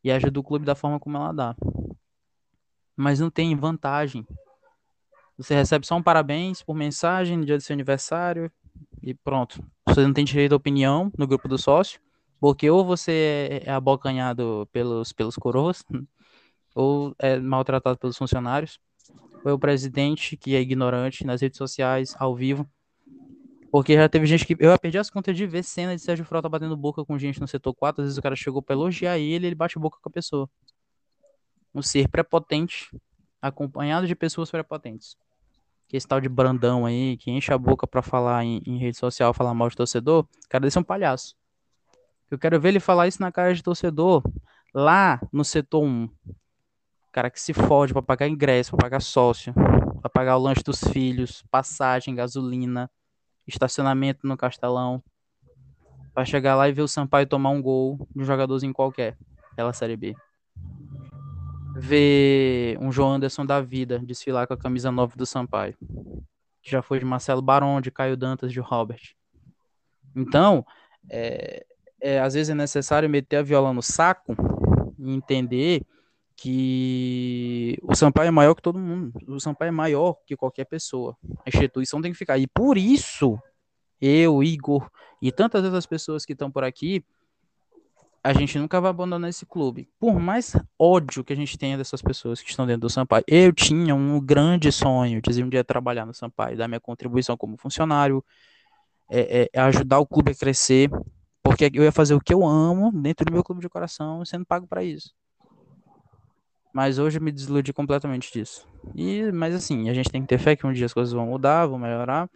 E 0.03 0.11
ajuda 0.11 0.41
o 0.41 0.45
clube 0.45 0.65
da 0.65 0.75
forma 0.75 0.99
como 0.99 1.17
ela 1.17 1.33
dá. 1.33 1.57
Mas 2.97 3.21
não 3.21 3.31
tem 3.31 3.55
vantagem. 3.57 4.27
Você 5.37 5.55
recebe 5.55 5.87
só 5.87 5.97
um 5.97 6.03
parabéns 6.03 6.63
por 6.63 6.75
mensagem 6.75 7.37
no 7.37 7.45
dia 7.45 7.57
do 7.57 7.63
seu 7.63 7.75
aniversário, 7.75 8.51
e 9.03 9.15
pronto. 9.15 9.63
Você 9.89 10.03
não 10.03 10.13
tem 10.13 10.25
direito 10.25 10.53
à 10.53 10.57
opinião 10.57 11.11
no 11.17 11.27
grupo 11.27 11.49
do 11.49 11.59
sócio, 11.59 12.01
porque 12.39 12.71
ou 12.71 12.85
você 12.85 13.63
é 13.65 13.71
abocanhado 13.71 14.69
pelos, 14.73 15.13
pelos 15.13 15.37
coroas, 15.37 15.85
ou 16.75 17.15
é 17.19 17.39
maltratado 17.39 17.99
pelos 17.99 18.17
funcionários, 18.17 18.79
ou 19.45 19.51
é 19.51 19.55
o 19.55 19.59
presidente 19.59 20.37
que 20.37 20.55
é 20.55 20.61
ignorante 20.61 21.25
nas 21.25 21.41
redes 21.41 21.59
sociais, 21.59 22.15
ao 22.19 22.35
vivo. 22.35 22.69
Porque 23.71 23.95
já 23.95 24.09
teve 24.09 24.27
gente 24.27 24.45
que. 24.45 24.57
Eu 24.59 24.77
perdi 24.79 24.99
as 24.99 25.11
contas 25.11 25.37
de 25.37 25.47
ver 25.47 25.63
cena 25.63 25.95
de 25.95 26.03
Sérgio 26.03 26.25
Frota 26.25 26.49
batendo 26.49 26.77
boca 26.77 27.05
com 27.05 27.17
gente 27.19 27.41
no 27.41 27.47
setor 27.47 27.73
4. 27.73 28.03
Às 28.03 28.07
vezes 28.09 28.19
o 28.19 28.23
cara 28.23 28.35
chegou 28.35 28.61
pra 28.61 28.75
elogiar 28.75 29.17
ele 29.19 29.47
ele 29.47 29.55
bate 29.55 29.79
boca 29.79 29.99
com 30.03 30.09
a 30.09 30.13
pessoa. 30.13 30.51
Um 31.73 31.81
ser 31.81 32.09
prepotente, 32.09 32.91
acompanhado 33.41 34.09
de 34.09 34.17
pessoas 34.17 34.51
prepotentes 34.51 35.17
que 35.91 35.97
esse 35.97 36.07
tal 36.07 36.21
de 36.21 36.29
Brandão 36.29 36.87
aí, 36.87 37.17
que 37.17 37.33
enche 37.33 37.53
a 37.53 37.59
boca 37.59 37.85
para 37.85 38.01
falar 38.01 38.45
em, 38.45 38.63
em, 38.65 38.79
rede 38.79 38.97
social, 38.97 39.35
falar 39.35 39.53
mal 39.53 39.69
de 39.69 39.75
torcedor, 39.75 40.25
cara 40.49 40.63
desse 40.63 40.79
é 40.79 40.81
um 40.81 40.85
palhaço. 40.85 41.35
Eu 42.31 42.39
quero 42.39 42.61
ver 42.61 42.69
ele 42.69 42.79
falar 42.79 43.09
isso 43.09 43.21
na 43.21 43.33
cara 43.33 43.53
de 43.53 43.61
torcedor, 43.61 44.23
lá 44.73 45.21
no 45.33 45.45
setor 45.45 45.83
1. 45.83 46.09
Cara 47.11 47.29
que 47.29 47.41
se 47.41 47.53
fode 47.53 47.93
para 47.93 48.03
pagar 48.03 48.29
ingresso, 48.29 48.71
para 48.71 48.85
pagar 48.85 49.01
sócio, 49.01 49.53
para 50.01 50.09
pagar 50.09 50.37
o 50.37 50.41
lanche 50.41 50.63
dos 50.63 50.79
filhos, 50.79 51.43
passagem, 51.51 52.15
gasolina, 52.15 52.89
estacionamento 53.45 54.29
no 54.29 54.37
Castelão, 54.37 55.03
para 56.15 56.25
chegar 56.25 56.55
lá 56.55 56.69
e 56.69 56.73
ver 56.73 56.83
o 56.83 56.89
Sampaio 56.89 57.27
tomar 57.27 57.51
um 57.51 57.61
gol 57.61 58.07
de 58.15 58.23
um 58.23 58.25
jogadorzinho 58.25 58.73
qualquer, 58.73 59.19
pela 59.57 59.73
Série 59.73 59.97
B 59.97 60.15
ver 61.81 62.79
um 62.79 62.93
João 62.93 63.15
Anderson 63.15 63.45
da 63.45 63.61
vida 63.61 63.99
desfilar 63.99 64.47
com 64.47 64.55
a 64.55 64.59
camisa 64.59 64.93
9 64.93 65.17
do 65.17 65.25
Sampaio. 65.25 65.77
Já 66.63 66.83
foi 66.83 66.99
de 66.99 67.05
Marcelo 67.05 67.41
Barão, 67.41 67.81
de 67.81 67.91
Caio 67.91 68.17
Dantas, 68.17 68.53
de 68.53 68.61
Robert. 68.61 69.15
Então, 70.15 70.65
é, 71.09 71.65
é, 72.01 72.21
às 72.21 72.35
vezes 72.35 72.51
é 72.51 72.55
necessário 72.55 73.09
meter 73.09 73.37
a 73.37 73.43
viola 73.43 73.73
no 73.73 73.83
saco 73.83 74.37
e 74.99 75.11
entender 75.11 75.83
que 76.37 77.79
o 77.83 77.95
Sampaio 77.95 78.29
é 78.29 78.31
maior 78.31 78.55
que 78.55 78.63
todo 78.63 78.79
mundo. 78.79 79.13
O 79.27 79.41
Sampaio 79.41 79.69
é 79.69 79.73
maior 79.73 80.17
que 80.27 80.37
qualquer 80.37 80.67
pessoa. 80.67 81.17
A 81.47 81.49
instituição 81.49 82.03
tem 82.03 82.13
que 82.13 82.19
ficar. 82.19 82.39
E 82.39 82.47
por 82.47 82.77
isso, 82.77 83.39
eu, 84.01 84.43
Igor 84.43 84.91
e 85.21 85.33
tantas 85.33 85.65
outras 85.65 85.87
pessoas 85.87 86.25
que 86.25 86.33
estão 86.33 86.51
por 86.51 86.65
aqui 86.65 87.05
a 88.23 88.33
gente 88.33 88.59
nunca 88.59 88.81
vai 88.81 88.91
abandonar 88.91 89.31
esse 89.31 89.47
clube. 89.47 89.89
Por 89.99 90.21
mais 90.21 90.55
ódio 90.79 91.25
que 91.25 91.33
a 91.33 91.37
gente 91.37 91.57
tenha 91.57 91.79
dessas 91.79 92.03
pessoas 92.03 92.43
que 92.43 92.51
estão 92.51 92.67
dentro 92.67 92.83
do 92.83 92.91
Sampaio, 92.91 93.25
eu 93.27 93.53
tinha 93.53 93.95
um 93.95 94.21
grande 94.21 94.71
sonho 94.71 95.23
de 95.23 95.43
um 95.43 95.49
dia 95.49 95.65
trabalhar 95.65 96.05
no 96.05 96.13
Sampaio, 96.13 96.57
dar 96.57 96.69
minha 96.69 96.81
contribuição 96.81 97.37
como 97.37 97.57
funcionário, 97.57 98.23
é, 99.11 99.49
é, 99.53 99.61
ajudar 99.61 99.99
o 99.99 100.07
clube 100.07 100.33
a 100.33 100.35
crescer, 100.35 100.91
porque 101.43 101.71
eu 101.73 101.83
ia 101.83 101.93
fazer 101.93 102.15
o 102.15 102.21
que 102.21 102.33
eu 102.33 102.47
amo 102.47 102.93
dentro 102.93 103.25
do 103.25 103.33
meu 103.33 103.43
clube 103.43 103.63
de 103.63 103.69
coração, 103.69 104.25
sendo 104.25 104.45
pago 104.45 104.67
para 104.67 104.85
isso. 104.85 105.15
Mas 106.73 106.99
hoje 106.99 107.19
eu 107.19 107.23
me 107.23 107.33
desiludi 107.33 107.73
completamente 107.73 108.31
disso. 108.33 108.69
E, 108.95 109.33
mas 109.33 109.55
assim, 109.55 109.89
a 109.89 109.95
gente 109.95 110.11
tem 110.11 110.23
que 110.23 110.29
ter 110.29 110.39
fé 110.39 110.55
que 110.55 110.67
um 110.67 110.73
dia 110.73 110.87
as 110.87 110.93
coisas 110.93 111.13
vão 111.13 111.27
mudar, 111.27 111.67
vão 111.67 111.79
melhorar. 111.79 112.29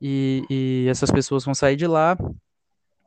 E, 0.00 0.44
e 0.48 0.86
essas 0.88 1.10
pessoas 1.10 1.44
vão 1.44 1.54
sair 1.54 1.76
de 1.76 1.86
lá. 1.86 2.16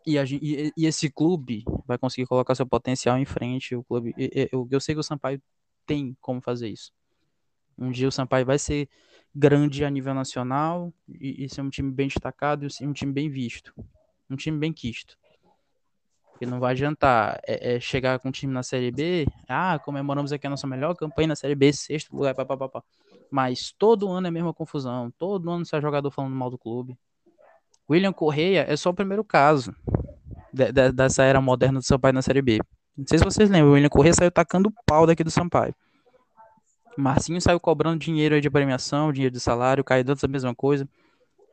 E, 0.06 0.18
a, 0.18 0.24
e, 0.24 0.72
e, 0.76 0.86
esse 0.86 1.10
clube 1.10 1.64
vai 1.86 1.98
conseguir 1.98 2.28
colocar 2.28 2.56
seu 2.56 2.66
potencial 2.66 3.18
em 3.18 3.26
frente. 3.26 3.76
O 3.76 3.84
clube, 3.84 4.14
eu, 4.52 4.68
eu 4.70 4.80
sei 4.80 4.96
que 4.96 5.00
o 5.00 5.04
Sampaio 5.04 5.42
tem 5.86 6.16
como 6.20 6.42
fazer 6.42 6.70
isso. 6.70 6.92
Um 7.78 7.92
dia 7.92 8.08
o 8.08 8.12
Sampaio 8.12 8.46
vai 8.46 8.60
ser 8.60 8.90
grande 9.34 9.86
a 9.86 9.90
nível 9.90 10.14
nacional 10.14 10.94
e, 11.08 11.46
e 11.46 11.50
ser 11.50 11.62
um 11.62 11.70
time 11.70 11.92
bem 11.92 12.08
destacado 12.08 12.68
e 12.80 12.86
um 12.86 12.94
time 12.94 13.12
bem 13.12 13.30
visto. 13.30 13.74
Um 14.30 14.36
time 14.36 14.58
bem 14.58 14.74
quisto. 14.74 15.18
Porque 16.32 16.46
não 16.46 16.60
vai 16.60 16.72
adiantar 16.72 17.40
é, 17.48 17.76
é 17.76 17.80
chegar 17.80 18.20
com 18.20 18.30
um 18.30 18.32
time 18.32 18.52
na 18.52 18.64
Série 18.64 18.92
B, 18.92 19.28
ah, 19.48 19.80
comemoramos 19.80 20.32
aqui 20.32 20.48
a 20.48 20.50
nossa 20.50 20.66
melhor 20.66 20.96
campanha 20.96 21.30
na 21.30 21.36
Série 21.36 21.56
B, 21.56 21.72
sexto 21.72 22.16
lugar, 22.16 22.34
papapá. 22.34 22.84
Mas 23.30 23.72
todo 23.72 24.10
ano 24.10 24.28
é 24.28 24.30
a 24.30 24.32
mesma 24.32 24.54
confusão, 24.54 25.12
todo 25.18 25.50
ano 25.50 25.66
sai 25.66 25.82
jogador 25.82 26.10
falando 26.12 26.36
mal 26.36 26.50
do 26.50 26.58
clube. 26.58 26.98
William 27.92 28.14
Correia 28.14 28.66
é 28.68 28.78
só 28.78 28.90
o 28.90 28.94
primeiro 28.94 29.24
caso 29.24 29.76
de, 30.54 30.72
de, 30.72 30.92
dessa 30.94 31.24
era 31.24 31.42
moderna 31.42 31.80
do 31.80 31.86
Sampaio 31.86 32.14
na 32.14 32.22
Série 32.22 32.42
B. 32.42 32.60
Não 32.98 33.06
sei 33.06 33.18
se 33.20 33.26
vocês 33.26 33.50
lembram, 33.50 33.72
o 33.72 33.74
William 33.74 33.90
Correia 33.90 34.14
saiu 34.14 34.32
tacando 34.32 34.72
pau 34.86 35.06
daqui 35.06 35.24
do 35.24 35.32
Sampaio. 35.32 35.76
Marcinho 36.98 37.42
saiu 37.42 37.60
cobrando 37.60 38.00
dinheiro 38.00 38.40
de 38.40 38.50
premiação, 38.50 39.12
dinheiro 39.12 39.34
de 39.34 39.40
salário, 39.40 39.84
Caio 39.84 40.06
a 40.10 40.28
mesma 40.28 40.56
coisa. 40.56 40.88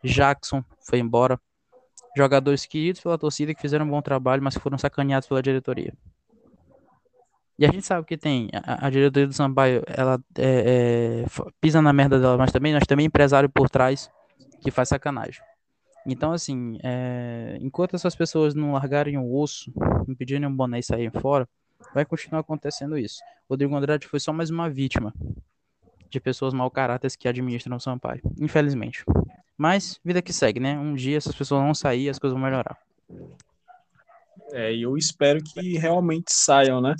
Jackson 0.05 0.63
foi 0.81 1.01
embora 1.01 1.41
jogadores 2.17 2.67
queridos 2.67 3.01
pela 3.01 3.19
torcida 3.19 3.53
que 3.53 3.61
fizeram 3.61 3.87
um 3.87 3.91
bom 3.91 4.03
trabalho, 4.03 4.43
mas 4.43 4.57
foram 4.57 4.79
sacaneados 4.79 5.29
pela 5.29 5.43
diretoria. 5.43 5.93
E 7.59 7.67
a 7.67 7.71
gente 7.71 7.85
sabe 7.85 8.07
que 8.07 8.17
tem 8.17 8.49
a, 8.53 8.87
a 8.87 8.91
diretoria 8.91 9.27
do 9.27 9.33
Sampaio, 9.33 9.83
ela 9.87 10.21
é, 10.37 11.25
é, 11.25 11.51
pisa 11.61 11.83
na 11.83 11.93
merda 11.93 12.21
dela, 12.21 12.37
mas 12.37 12.53
também 12.53 12.73
nós 12.73 12.85
também 12.87 13.07
empresário 13.07 13.49
por 13.49 13.69
trás 13.69 14.09
que 14.61 14.71
faz 14.71 14.89
sacanagem. 14.89 15.48
Então, 16.11 16.33
assim, 16.33 16.79
é, 16.83 17.59
enquanto 17.61 17.95
essas 17.95 18.17
pessoas 18.17 18.55
não 18.55 18.73
largarem 18.73 19.19
o 19.19 19.35
osso, 19.37 19.71
não 20.07 20.15
pedirem 20.15 20.49
um 20.49 20.57
boné 20.57 20.79
e 20.79 20.83
saírem 20.83 21.11
fora, 21.11 21.47
vai 21.93 22.07
continuar 22.07 22.41
acontecendo 22.41 22.97
isso. 22.97 23.21
Rodrigo 23.49 23.77
Andrade 23.77 24.09
foi 24.09 24.19
só 24.19 24.33
mais 24.33 24.49
uma 24.49 24.71
vítima 24.71 25.13
de 26.09 26.19
pessoas 26.19 26.55
mau 26.55 26.71
caráteres 26.71 27.15
que 27.15 27.29
administram 27.29 27.77
o 27.77 27.81
Sampaio, 27.81 28.23
infelizmente. 28.41 29.05
Mas 29.55 30.01
vida 30.03 30.23
que 30.23 30.33
segue, 30.33 30.59
né? 30.59 30.79
Um 30.79 30.95
dia 30.95 31.19
essas 31.19 31.35
pessoas 31.35 31.61
vão 31.61 31.75
sair 31.75 32.05
e 32.05 32.09
as 32.09 32.19
coisas 32.19 32.35
vão 32.35 32.43
melhorar. 32.43 32.79
É, 34.53 34.73
e 34.73 34.83
eu 34.83 34.97
espero 34.97 35.45
que 35.45 35.77
realmente 35.77 36.33
saiam, 36.33 36.81
né? 36.81 36.95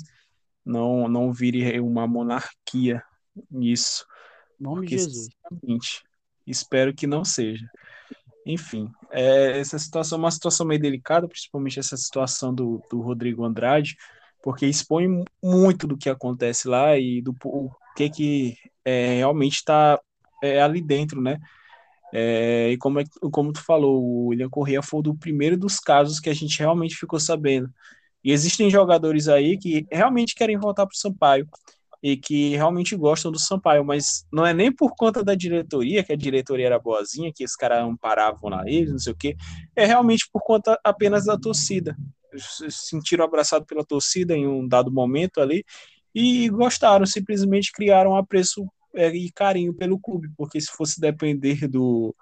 Não, 0.63 1.07
não 1.07 1.33
vire 1.33 1.79
uma 1.79 2.05
monarquia 2.05 3.01
nisso. 3.49 4.05
Nome 4.59 4.85
de 4.85 4.99
Jesus. 4.99 5.29
Espero 6.45 6.93
que 6.93 7.07
não 7.07 7.25
seja. 7.25 7.65
Enfim, 8.49 8.89
é, 9.11 9.59
essa 9.59 9.77
situação 9.77 10.17
é 10.17 10.21
uma 10.21 10.31
situação 10.31 10.65
meio 10.65 10.81
delicada, 10.81 11.27
principalmente 11.27 11.79
essa 11.79 11.95
situação 11.95 12.51
do, 12.51 12.81
do 12.89 12.99
Rodrigo 12.99 13.45
Andrade, 13.45 13.95
porque 14.41 14.65
expõe 14.65 15.23
muito 15.43 15.85
do 15.85 15.95
que 15.95 16.09
acontece 16.09 16.67
lá 16.67 16.97
e 16.97 17.21
do 17.21 17.35
o 17.45 17.69
que, 17.95 18.09
que 18.09 18.57
é, 18.83 19.17
realmente 19.17 19.57
está 19.57 19.99
é, 20.43 20.59
ali 20.63 20.81
dentro, 20.81 21.21
né? 21.21 21.37
É, 22.11 22.71
e 22.71 22.77
como, 22.79 22.99
é, 22.99 23.03
como 23.31 23.53
tu 23.53 23.63
falou, 23.63 24.03
o 24.03 24.27
William 24.29 24.49
Correa 24.49 24.81
foi 24.81 25.03
do 25.03 25.15
primeiro 25.15 25.55
dos 25.55 25.79
casos 25.79 26.19
que 26.19 26.29
a 26.29 26.33
gente 26.33 26.57
realmente 26.57 26.95
ficou 26.95 27.19
sabendo. 27.19 27.69
E 28.23 28.31
existem 28.31 28.67
jogadores 28.67 29.27
aí 29.27 29.59
que 29.59 29.85
realmente 29.91 30.33
querem 30.33 30.57
voltar 30.57 30.87
para 30.87 30.95
o 30.95 30.97
Sampaio 30.97 31.47
e 32.01 32.15
que 32.15 32.55
realmente 32.55 32.95
gostam 32.95 33.31
do 33.31 33.39
Sampaio, 33.39 33.83
mas 33.83 34.25
não 34.31 34.45
é 34.45 34.53
nem 34.53 34.71
por 34.71 34.95
conta 34.95 35.23
da 35.23 35.35
diretoria, 35.35 36.03
que 36.03 36.13
a 36.13 36.17
diretoria 36.17 36.67
era 36.67 36.79
boazinha, 36.79 37.31
que 37.33 37.43
os 37.43 37.55
caras 37.55 37.83
amparavam 37.83 38.49
na 38.49 38.63
eles, 38.67 38.91
não 38.91 38.99
sei 38.99 39.13
o 39.13 39.15
quê, 39.15 39.35
é 39.75 39.85
realmente 39.85 40.29
por 40.31 40.41
conta 40.41 40.79
apenas 40.83 41.25
da 41.25 41.37
torcida. 41.37 41.95
Se 42.35 42.69
sentiram 42.71 43.25
abraçados 43.25 43.67
pela 43.67 43.83
torcida 43.83 44.35
em 44.35 44.47
um 44.47 44.67
dado 44.67 44.91
momento 44.91 45.41
ali 45.41 45.63
e 46.13 46.49
gostaram, 46.49 47.05
simplesmente 47.05 47.71
criaram 47.71 48.15
apreço 48.15 48.65
é, 48.95 49.09
e 49.09 49.31
carinho 49.31 49.73
pelo 49.73 49.99
clube, 49.99 50.29
porque 50.37 50.59
se 50.59 50.71
fosse 50.71 50.99
depender 50.99 51.67
do, 51.67 52.15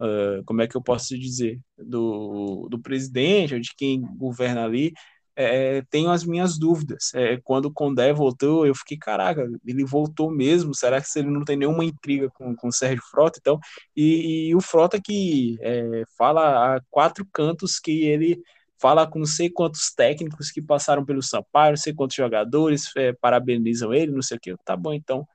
uh, 0.00 0.44
como 0.44 0.62
é 0.62 0.68
que 0.68 0.76
eu 0.76 0.82
posso 0.82 1.18
dizer, 1.18 1.60
do, 1.78 2.68
do 2.70 2.78
presidente 2.78 3.54
ou 3.54 3.60
de 3.60 3.70
quem 3.76 4.00
governa 4.16 4.64
ali, 4.64 4.92
é, 5.36 5.82
tenho 5.90 6.10
as 6.10 6.24
minhas 6.24 6.58
dúvidas. 6.58 7.12
É, 7.14 7.38
quando 7.42 7.66
o 7.66 7.72
Condé 7.72 8.12
voltou, 8.12 8.66
eu 8.66 8.74
fiquei, 8.74 8.98
caraca, 8.98 9.48
ele 9.66 9.84
voltou 9.84 10.30
mesmo? 10.30 10.74
Será 10.74 11.00
que 11.00 11.06
ele 11.18 11.30
não 11.30 11.44
tem 11.44 11.56
nenhuma 11.56 11.84
intriga 11.84 12.30
com, 12.30 12.54
com 12.56 12.68
o 12.68 12.72
Sérgio 12.72 13.02
Frota? 13.10 13.38
Então, 13.40 13.58
e, 13.96 14.48
e 14.48 14.54
o 14.54 14.60
Frota 14.60 15.00
que 15.02 15.56
é, 15.60 16.04
fala 16.16 16.76
a 16.76 16.80
quatro 16.90 17.26
cantos 17.32 17.78
que 17.78 18.04
ele 18.04 18.40
fala 18.80 19.06
com 19.06 19.20
não 19.20 19.26
sei 19.26 19.48
quantos 19.48 19.92
técnicos 19.94 20.50
que 20.50 20.60
passaram 20.60 21.04
pelo 21.04 21.22
Sampaio, 21.22 21.70
não 21.72 21.76
sei 21.76 21.94
quantos 21.94 22.16
jogadores 22.16 22.90
é, 22.96 23.12
parabenizam 23.12 23.94
ele, 23.94 24.10
não 24.12 24.22
sei 24.22 24.36
o 24.36 24.40
que. 24.40 24.54
Tá 24.64 24.76
bom, 24.76 24.92
então 24.92 25.26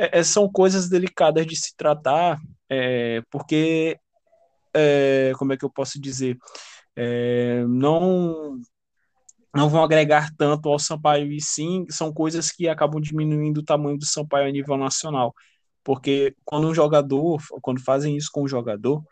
é, 0.00 0.20
é, 0.20 0.22
são 0.24 0.50
coisas 0.50 0.88
delicadas 0.88 1.46
de 1.46 1.54
se 1.56 1.76
tratar, 1.76 2.38
é, 2.70 3.22
porque, 3.30 3.98
é, 4.74 5.32
como 5.38 5.52
é 5.52 5.56
que 5.58 5.64
eu 5.64 5.70
posso 5.70 6.00
dizer, 6.00 6.38
é, 6.96 7.64
não, 7.66 8.60
não 9.54 9.68
vão 9.68 9.82
agregar 9.82 10.30
tanto 10.36 10.68
ao 10.68 10.78
Sampaio, 10.78 11.32
e 11.32 11.40
sim 11.40 11.86
são 11.90 12.12
coisas 12.12 12.50
que 12.50 12.68
acabam 12.68 13.00
diminuindo 13.00 13.58
o 13.58 13.64
tamanho 13.64 13.98
do 13.98 14.06
Sampaio 14.06 14.48
a 14.48 14.52
nível 14.52 14.76
nacional. 14.76 15.34
Porque 15.84 16.36
quando 16.44 16.68
um 16.68 16.74
jogador, 16.74 17.40
quando 17.62 17.80
fazem 17.80 18.16
isso 18.16 18.30
com 18.32 18.42
o 18.42 18.48
jogador, 18.48 19.02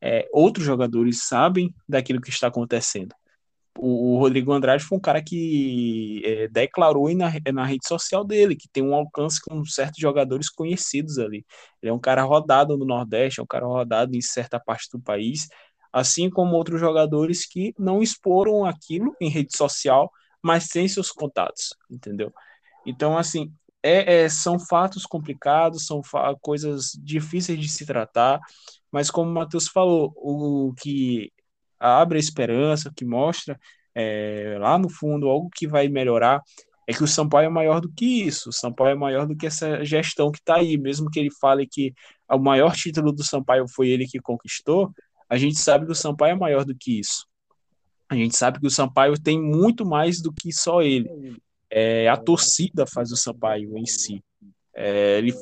é, 0.00 0.28
outros 0.32 0.64
jogadores 0.64 1.26
sabem 1.26 1.74
daquilo 1.88 2.20
que 2.20 2.30
está 2.30 2.48
acontecendo 2.48 3.14
o, 3.78 4.16
o 4.16 4.18
Rodrigo 4.18 4.52
Andrade 4.52 4.84
foi 4.84 4.98
um 4.98 5.00
cara 5.00 5.22
que 5.22 6.20
é, 6.24 6.48
declarou 6.48 7.08
na, 7.14 7.32
na 7.52 7.64
rede 7.64 7.86
social 7.86 8.24
dele 8.24 8.56
que 8.56 8.68
tem 8.68 8.82
um 8.82 8.94
alcance 8.94 9.40
com 9.40 9.64
certos 9.64 10.00
jogadores 10.00 10.50
conhecidos 10.50 11.18
ali. 11.18 11.46
Ele 11.80 11.90
é 11.90 11.92
um 11.92 11.98
cara 11.98 12.22
rodado 12.22 12.76
no 12.76 12.84
Nordeste, 12.84 13.40
é 13.40 13.42
um 13.42 13.46
cara 13.46 13.66
rodado 13.66 14.16
em 14.16 14.20
certa 14.20 14.58
parte 14.58 14.88
do 14.92 15.00
país, 15.00 15.48
assim 15.92 16.30
como 16.30 16.56
outros 16.56 16.80
jogadores 16.80 17.46
que 17.46 17.74
não 17.78 18.02
exporam 18.02 18.64
aquilo 18.64 19.14
em 19.20 19.28
rede 19.28 19.56
social, 19.56 20.10
mas 20.42 20.64
sem 20.64 20.88
seus 20.88 21.10
contatos, 21.10 21.74
entendeu? 21.90 22.32
Então, 22.86 23.18
assim, 23.18 23.52
é, 23.82 24.22
é, 24.22 24.28
são 24.28 24.58
fatos 24.58 25.04
complicados, 25.06 25.86
são 25.86 26.02
fa 26.02 26.34
coisas 26.40 26.92
difíceis 27.02 27.58
de 27.60 27.68
se 27.68 27.86
tratar, 27.86 28.40
mas 28.90 29.10
como 29.10 29.30
o 29.30 29.34
Matheus 29.34 29.68
falou, 29.68 30.12
o 30.16 30.74
que 30.80 31.32
abre 31.78 32.18
a 32.18 32.20
esperança, 32.20 32.92
que 32.94 33.04
mostra 33.04 33.58
é, 33.94 34.56
lá 34.58 34.78
no 34.78 34.88
fundo 34.88 35.28
algo 35.28 35.50
que 35.54 35.66
vai 35.66 35.88
melhorar, 35.88 36.42
é 36.86 36.92
que 36.94 37.04
o 37.04 37.06
Sampaio 37.06 37.46
é 37.46 37.50
maior 37.50 37.80
do 37.80 37.92
que 37.92 38.22
isso. 38.26 38.48
O 38.48 38.52
Sampaio 38.52 38.92
é 38.92 38.94
maior 38.94 39.26
do 39.26 39.36
que 39.36 39.46
essa 39.46 39.84
gestão 39.84 40.32
que 40.32 40.38
está 40.38 40.56
aí. 40.56 40.78
Mesmo 40.78 41.10
que 41.10 41.20
ele 41.20 41.30
fale 41.38 41.66
que 41.66 41.92
o 42.30 42.38
maior 42.38 42.72
título 42.74 43.12
do 43.12 43.22
Sampaio 43.22 43.66
foi 43.68 43.88
ele 43.90 44.06
que 44.06 44.18
conquistou, 44.18 44.90
a 45.28 45.36
gente 45.36 45.58
sabe 45.58 45.86
que 45.86 45.92
o 45.92 45.96
Sampaio 45.96 46.32
é 46.32 46.38
maior 46.38 46.64
do 46.64 46.74
que 46.74 46.98
isso. 46.98 47.26
A 48.08 48.14
gente 48.14 48.36
sabe 48.36 48.58
que 48.58 48.66
o 48.66 48.70
Sampaio 48.70 49.14
tem 49.18 49.40
muito 49.40 49.84
mais 49.84 50.20
do 50.22 50.32
que 50.32 50.52
só 50.52 50.80
ele. 50.82 51.36
É, 51.70 52.08
a 52.08 52.16
torcida 52.16 52.86
faz 52.86 53.12
o 53.12 53.16
Sampaio 53.16 53.76
em 53.76 53.84
si. 53.84 54.22
É, 54.74 55.18
ele 55.18 55.34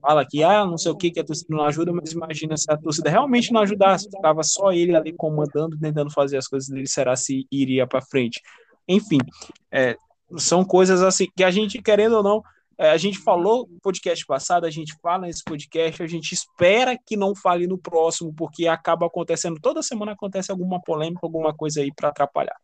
fala 0.00 0.24
que, 0.24 0.42
ah, 0.42 0.64
não 0.64 0.78
sei 0.78 0.92
o 0.92 0.96
que, 0.96 1.10
que 1.10 1.18
a 1.18 1.24
torcida 1.24 1.48
não 1.56 1.64
ajuda, 1.64 1.92
mas 1.92 2.12
imagina 2.12 2.56
se 2.56 2.70
a 2.70 2.76
torcida 2.76 3.10
realmente 3.10 3.52
não 3.52 3.62
ajudasse, 3.62 4.10
ficava 4.10 4.42
só 4.42 4.70
ele 4.70 4.94
ali 4.94 5.12
comandando, 5.12 5.78
tentando 5.78 6.10
fazer 6.10 6.36
as 6.36 6.46
coisas 6.46 6.68
dele, 6.68 6.86
será 6.86 7.16
se 7.16 7.46
iria 7.50 7.86
para 7.86 8.02
frente. 8.02 8.40
Enfim, 8.86 9.18
é, 9.72 9.96
são 10.36 10.64
coisas 10.64 11.02
assim 11.02 11.26
que 11.34 11.42
a 11.42 11.50
gente, 11.50 11.82
querendo 11.82 12.16
ou 12.16 12.22
não, 12.22 12.42
a 12.78 12.96
gente 12.96 13.18
falou 13.18 13.68
no 13.70 13.80
podcast 13.80 14.24
passado, 14.26 14.64
a 14.64 14.70
gente 14.70 14.94
fala 15.02 15.26
nesse 15.26 15.42
podcast, 15.44 16.02
a 16.02 16.06
gente 16.06 16.32
espera 16.32 16.98
que 16.98 17.16
não 17.16 17.34
fale 17.34 17.66
no 17.66 17.78
próximo, 17.78 18.32
porque 18.34 18.66
acaba 18.66 19.06
acontecendo, 19.06 19.60
toda 19.60 19.82
semana 19.82 20.12
acontece 20.12 20.50
alguma 20.50 20.80
polêmica, 20.80 21.20
alguma 21.22 21.54
coisa 21.54 21.80
aí 21.80 21.92
para 21.94 22.08
atrapalhar. 22.08 22.56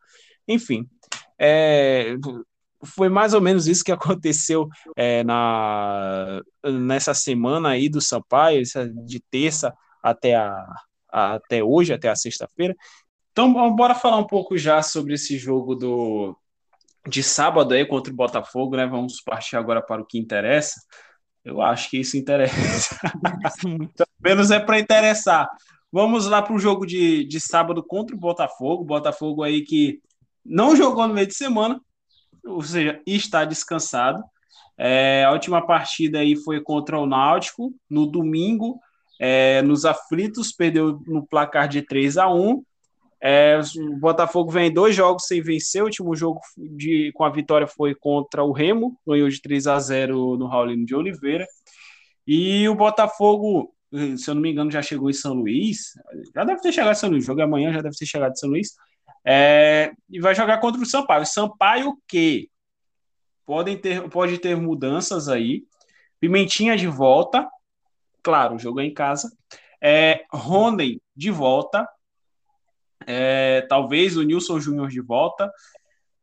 Enfim, 0.49 0.89
é, 1.39 2.17
foi 2.83 3.09
mais 3.09 3.35
ou 3.35 3.41
menos 3.41 3.67
isso 3.67 3.85
que 3.85 3.93
aconteceu 3.93 4.69
é, 4.97 5.23
na, 5.23 6.41
nessa 6.65 7.15
semana 7.15 7.71
aí 7.71 7.89
do 7.89 8.01
Sampaio, 8.01 8.63
de 9.05 9.21
terça 9.31 9.73
até, 10.03 10.35
a, 10.35 10.67
a 11.13 11.35
até 11.35 11.63
hoje, 11.63 11.93
até 11.93 12.09
a 12.09 12.17
sexta-feira. 12.17 12.75
Então, 13.33 13.75
bora 13.75 13.95
falar 13.95 14.19
um 14.19 14.27
pouco 14.27 14.59
já 14.59 14.83
sobre 14.83 15.15
esse 15.15 15.39
jogo 15.39 15.75
do, 15.75 16.37
de 17.09 17.23
sábado 17.23 17.75
aí 17.75 17.85
contra 17.87 18.13
o 18.13 18.17
Botafogo, 18.17 18.77
né? 18.77 18.87
Vamos 18.87 19.21
partir 19.21 19.57
agora 19.57 19.81
para 19.81 20.03
o 20.03 20.07
que 20.07 20.19
interessa. 20.19 20.81
Eu 21.45 21.63
acho 21.63 21.89
que 21.91 21.99
isso 21.99 22.17
interessa. 22.17 22.99
Pelo 23.63 24.09
menos 24.23 24.51
é 24.51 24.61
para 24.61 24.79
interessar. 24.79 25.49
Vamos 25.91 26.27
lá 26.27 26.43
para 26.43 26.55
o 26.55 26.59
jogo 26.59 26.87
de, 26.87 27.25
de 27.25 27.41
sábado 27.41 27.83
contra 27.83 28.15
o 28.15 28.19
Botafogo. 28.19 28.85
Botafogo 28.85 29.43
aí 29.43 29.63
que 29.63 30.01
não 30.45 30.77
jogou 30.77 31.07
no 31.09 31.15
meio 31.15 31.27
de 31.27 31.35
semana, 31.35 31.81
ou 32.45 32.63
seja, 32.63 33.01
está 33.07 33.45
descansado. 33.45 34.23
É, 34.79 35.25
a 35.25 35.33
última 35.33 35.67
partida 35.67 36.21
aí 36.21 36.37
foi 36.37 36.61
contra 36.61 36.99
o 36.99 37.07
Náutico, 37.07 37.75
no 37.89 38.07
domingo, 38.07 38.81
é, 39.19 39.61
nos 39.63 39.85
aflitos, 39.85 40.53
perdeu 40.53 41.03
no 41.07 41.27
placar 41.27 41.69
de 41.69 41.83
3 41.83 42.17
a 42.17 42.29
1 42.29 42.63
é, 43.23 43.61
o 43.77 43.97
Botafogo 43.97 44.51
vem 44.51 44.73
dois 44.73 44.97
jogos 44.97 45.27
sem 45.27 45.43
vencer. 45.43 45.83
O 45.83 45.87
último 45.87 46.17
jogo 46.17 46.41
de, 46.57 47.13
com 47.15 47.25
a 47.25 47.31
vitória 47.31 47.67
foi 47.67 47.95
contra 47.95 48.43
o 48.43 48.53
Remo, 48.53 48.99
ganhou 49.07 49.29
de 49.29 49.43
3 49.43 49.67
a 49.67 49.79
0 49.79 50.39
no 50.39 50.47
Raulino 50.47 50.87
de 50.87 50.95
Oliveira. 50.95 51.47
E 52.27 52.67
o 52.69 52.75
Botafogo, 52.75 53.75
se 54.17 54.31
eu 54.31 54.35
não 54.35 54.41
me 54.41 54.51
engano, 54.51 54.71
já 54.71 54.81
chegou 54.81 55.11
em 55.11 55.13
São 55.13 55.35
Luís. 55.35 55.93
Já 56.35 56.45
deve 56.45 56.63
ter 56.63 56.73
chegado 56.73 56.93
em 56.93 56.99
São 56.99 57.11
Luís. 57.11 57.25
O 57.25 57.27
jogo 57.27 57.41
é 57.41 57.45
amanhã 57.45 57.73
já 57.73 57.83
deve 57.83 57.97
ter 57.97 58.07
chegado 58.07 58.33
em 58.33 58.37
São 58.37 58.49
Luís. 58.49 58.75
É, 59.23 59.93
e 60.09 60.19
vai 60.19 60.35
jogar 60.35 60.59
contra 60.59 60.81
o 60.81 60.87
Sampaio. 60.87 61.27
Sampaio 61.27 61.99
que 62.09 62.49
podem 63.45 63.77
ter, 63.77 64.09
pode 64.09 64.39
ter 64.39 64.57
mudanças 64.57 65.29
aí. 65.29 65.65
Pimentinha 66.19 66.75
de 66.75 66.87
volta. 66.87 67.47
Claro, 68.23 68.55
o 68.55 68.59
jogo 68.59 68.81
é 68.81 68.85
em 68.85 68.95
casa. 68.95 69.31
É, 69.83 70.25
Rondem 70.33 71.01
de 71.15 71.31
volta 71.31 71.87
é, 73.07 73.63
talvez 73.63 74.17
o 74.17 74.23
Nilson 74.23 74.61
Júnior 74.61 74.89
de 74.89 75.01
volta. 75.01 75.51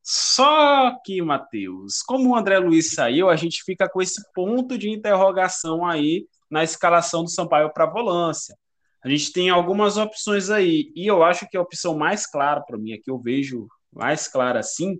Só 0.04 0.98
que, 1.04 1.22
Matheus, 1.22 2.02
como 2.02 2.30
o 2.30 2.36
André 2.36 2.60
Luiz 2.60 2.94
saiu, 2.94 3.30
a 3.30 3.36
gente 3.36 3.62
fica 3.64 3.90
com 3.90 4.02
esse 4.02 4.22
ponto 4.34 4.78
de 4.78 4.90
interrogação 4.90 5.86
aí 5.86 6.26
na 6.50 6.64
escalação 6.64 7.24
do 7.24 7.30
Sampaio 7.30 7.74
para 7.74 7.84
a 7.84 7.90
volância. 7.90 8.56
A 9.04 9.10
gente 9.10 9.34
tem 9.34 9.50
algumas 9.50 9.98
opções 9.98 10.50
aí, 10.50 10.92
e 10.96 11.06
eu 11.06 11.24
acho 11.24 11.48
que 11.50 11.58
a 11.58 11.62
opção 11.62 11.98
mais 11.98 12.26
clara 12.26 12.62
para 12.62 12.78
mim, 12.78 12.94
a 12.94 12.98
que 12.98 13.12
eu 13.12 13.20
vejo 13.20 13.68
mais 13.92 14.28
clara 14.28 14.60
assim, 14.60 14.98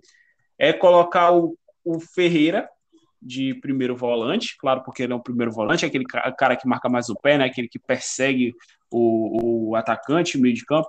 é 0.58 0.72
colocar 0.72 1.32
o, 1.32 1.56
o 1.84 1.98
Ferreira 1.98 2.68
de 3.20 3.54
primeiro 3.54 3.96
volante, 3.96 4.56
claro, 4.58 4.82
porque 4.84 5.02
ele 5.02 5.12
é 5.12 5.16
um 5.16 5.22
primeiro 5.22 5.50
volante, 5.50 5.84
aquele 5.84 6.04
cara 6.04 6.54
que 6.54 6.68
marca 6.68 6.88
mais 6.88 7.08
o 7.08 7.16
pé, 7.16 7.38
né, 7.38 7.44
aquele 7.44 7.68
que 7.68 7.78
persegue 7.78 8.54
o, 8.90 9.70
o 9.70 9.74
atacante, 9.74 10.36
o 10.36 10.40
meio 10.40 10.54
de 10.54 10.64
campo 10.64 10.88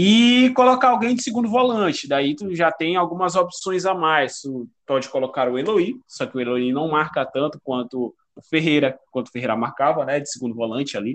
e 0.00 0.50
colocar 0.50 0.90
alguém 0.90 1.16
de 1.16 1.24
segundo 1.24 1.48
volante. 1.48 2.06
Daí 2.06 2.36
tu 2.36 2.54
já 2.54 2.70
tem 2.70 2.94
algumas 2.94 3.34
opções 3.34 3.84
a 3.84 3.92
mais. 3.92 4.42
Tu 4.42 4.68
pode 4.86 5.08
colocar 5.08 5.50
o 5.50 5.58
Eloy, 5.58 5.96
só 6.06 6.24
que 6.24 6.36
o 6.36 6.40
Eloy 6.40 6.70
não 6.70 6.86
marca 6.86 7.26
tanto 7.26 7.60
quanto 7.64 8.14
o 8.36 8.40
Ferreira, 8.40 8.96
quanto 9.10 9.26
o 9.26 9.32
Ferreira 9.32 9.56
marcava, 9.56 10.04
né, 10.04 10.20
de 10.20 10.30
segundo 10.30 10.54
volante 10.54 10.96
ali. 10.96 11.14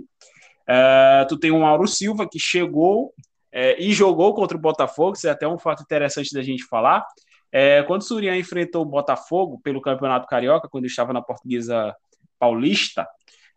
Uh, 0.63 1.25
tu 1.29 1.39
tem 1.39 1.49
o 1.49 1.61
Mauro 1.61 1.87
Silva, 1.87 2.27
que 2.29 2.37
chegou 2.37 3.13
é, 3.53 3.81
e 3.81 3.93
jogou 3.93 4.33
contra 4.33 4.57
o 4.57 4.59
Botafogo, 4.59 5.15
isso 5.15 5.29
é 5.29 5.31
até 5.31 5.47
um 5.47 5.57
fato 5.57 5.81
interessante 5.81 6.33
da 6.33 6.41
gente 6.41 6.65
falar. 6.65 7.05
É, 7.53 7.83
quando 7.83 8.01
o 8.01 8.03
Surian 8.03 8.35
enfrentou 8.35 8.81
o 8.81 8.85
Botafogo 8.85 9.61
pelo 9.63 9.79
Campeonato 9.79 10.27
Carioca, 10.27 10.67
quando 10.67 10.87
estava 10.87 11.13
na 11.13 11.21
Portuguesa 11.21 11.95
Paulista, 12.37 13.07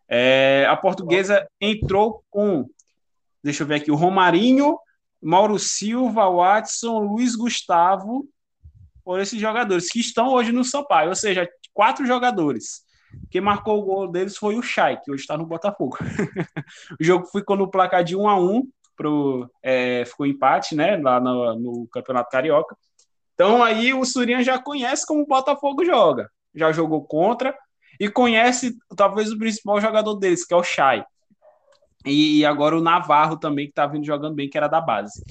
é, 0.07 0.65
a 0.69 0.77
Portuguesa 0.77 1.45
entrou 1.59 2.23
com, 2.29 2.65
deixa 3.43 3.63
eu 3.63 3.67
ver 3.67 3.75
aqui, 3.75 3.91
o 3.91 3.95
Romarinho, 3.95 4.77
Mauro 5.21 5.57
Silva, 5.57 6.29
Watson, 6.29 6.99
Luiz 6.99 7.35
Gustavo, 7.35 8.27
por 9.03 9.19
esses 9.19 9.39
jogadores 9.39 9.89
que 9.89 9.99
estão 9.99 10.29
hoje 10.29 10.51
no 10.51 10.63
Sampaio, 10.63 11.09
ou 11.09 11.15
seja, 11.15 11.47
quatro 11.73 12.05
jogadores. 12.05 12.85
Quem 13.31 13.41
marcou 13.41 13.79
o 13.79 13.83
gol 13.83 14.11
deles 14.11 14.37
foi 14.37 14.55
o 14.55 14.61
Chay, 14.61 14.97
que 14.97 15.11
hoje 15.11 15.21
está 15.21 15.37
no 15.37 15.45
Botafogo. 15.45 15.97
o 16.99 17.03
jogo 17.03 17.25
ficou 17.27 17.55
no 17.55 17.69
placar 17.69 18.03
de 18.03 18.15
1 18.15 18.27
a 18.27 18.39
1 18.39 18.69
pro, 18.95 19.49
é, 19.63 20.03
ficou 20.05 20.25
empate, 20.25 20.75
né, 20.75 20.97
lá 20.97 21.19
no, 21.19 21.55
no, 21.55 21.87
Campeonato 21.87 22.29
Carioca. 22.29 22.75
Então 23.33 23.63
aí 23.63 23.93
o 23.93 24.03
Surian 24.03 24.43
já 24.43 24.59
conhece 24.59 25.05
como 25.05 25.21
o 25.21 25.27
Botafogo 25.27 25.85
joga, 25.85 26.29
já 26.53 26.71
jogou 26.71 27.05
contra 27.05 27.55
e 27.99 28.09
conhece 28.09 28.75
talvez 28.95 29.31
o 29.31 29.37
principal 29.37 29.79
jogador 29.79 30.15
deles, 30.15 30.45
que 30.45 30.53
é 30.53 30.57
o 30.57 30.63
Chay. 30.63 31.03
E 32.07 32.45
agora 32.45 32.77
o 32.77 32.81
Navarro 32.81 33.37
também, 33.37 33.65
que 33.65 33.71
está 33.71 33.85
vindo 33.85 34.05
jogando 34.05 34.35
bem, 34.35 34.49
que 34.49 34.57
era 34.57 34.67
da 34.67 34.81
base. 34.81 35.21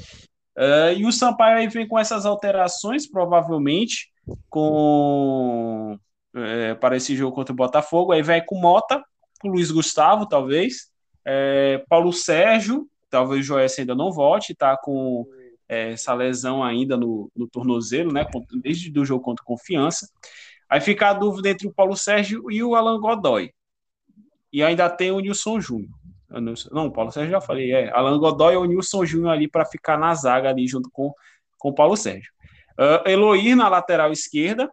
Uh, 0.56 0.96
e 0.96 1.04
o 1.04 1.12
Sampaio 1.12 1.58
aí 1.58 1.68
vem 1.68 1.86
com 1.86 1.98
essas 1.98 2.24
alterações, 2.24 3.06
provavelmente, 3.06 4.10
com 4.48 5.98
é, 6.34 6.74
para 6.74 6.96
esse 6.96 7.16
jogo 7.16 7.34
contra 7.34 7.52
o 7.52 7.56
Botafogo. 7.56 8.12
Aí 8.12 8.22
vai 8.22 8.42
com 8.42 8.58
Mota, 8.58 9.02
com 9.40 9.48
Luiz 9.48 9.70
Gustavo, 9.70 10.26
talvez. 10.26 10.90
É, 11.24 11.84
Paulo 11.88 12.12
Sérgio, 12.12 12.88
talvez 13.10 13.40
o 13.40 13.44
Joés 13.44 13.78
ainda 13.78 13.94
não 13.94 14.12
volte, 14.12 14.54
tá 14.54 14.76
com 14.76 15.26
é, 15.68 15.92
essa 15.92 16.14
lesão 16.14 16.62
ainda 16.62 16.96
no, 16.96 17.30
no 17.34 17.48
tornozelo, 17.48 18.12
né? 18.12 18.26
Desde 18.62 18.98
o 18.98 19.04
jogo 19.04 19.24
contra 19.24 19.44
Confiança. 19.44 20.08
Aí 20.68 20.80
fica 20.80 21.08
a 21.08 21.14
dúvida 21.14 21.48
entre 21.48 21.66
o 21.66 21.72
Paulo 21.72 21.96
Sérgio 21.96 22.50
e 22.50 22.62
o 22.62 22.74
Alan 22.74 23.00
Godoy. 23.00 23.52
E 24.52 24.62
ainda 24.62 24.88
tem 24.88 25.10
o 25.10 25.20
Nilson 25.20 25.60
Júnior. 25.60 25.90
Não, 26.72 26.90
Paulo 26.90 27.12
Sérgio 27.12 27.30
já 27.30 27.40
falei, 27.40 27.72
é. 27.72 27.90
Alan 27.92 28.18
Godoy 28.18 28.56
ou 28.56 28.64
Nilson 28.64 29.04
Júnior 29.04 29.32
ali 29.32 29.48
para 29.48 29.64
ficar 29.64 29.98
na 29.98 30.14
zaga 30.14 30.48
ali 30.50 30.66
junto 30.66 30.90
com 30.90 31.14
com 31.58 31.72
Paulo 31.72 31.96
Sérgio. 31.96 32.30
Uh, 32.78 33.08
Eloir 33.08 33.56
na 33.56 33.68
lateral 33.68 34.12
esquerda. 34.12 34.70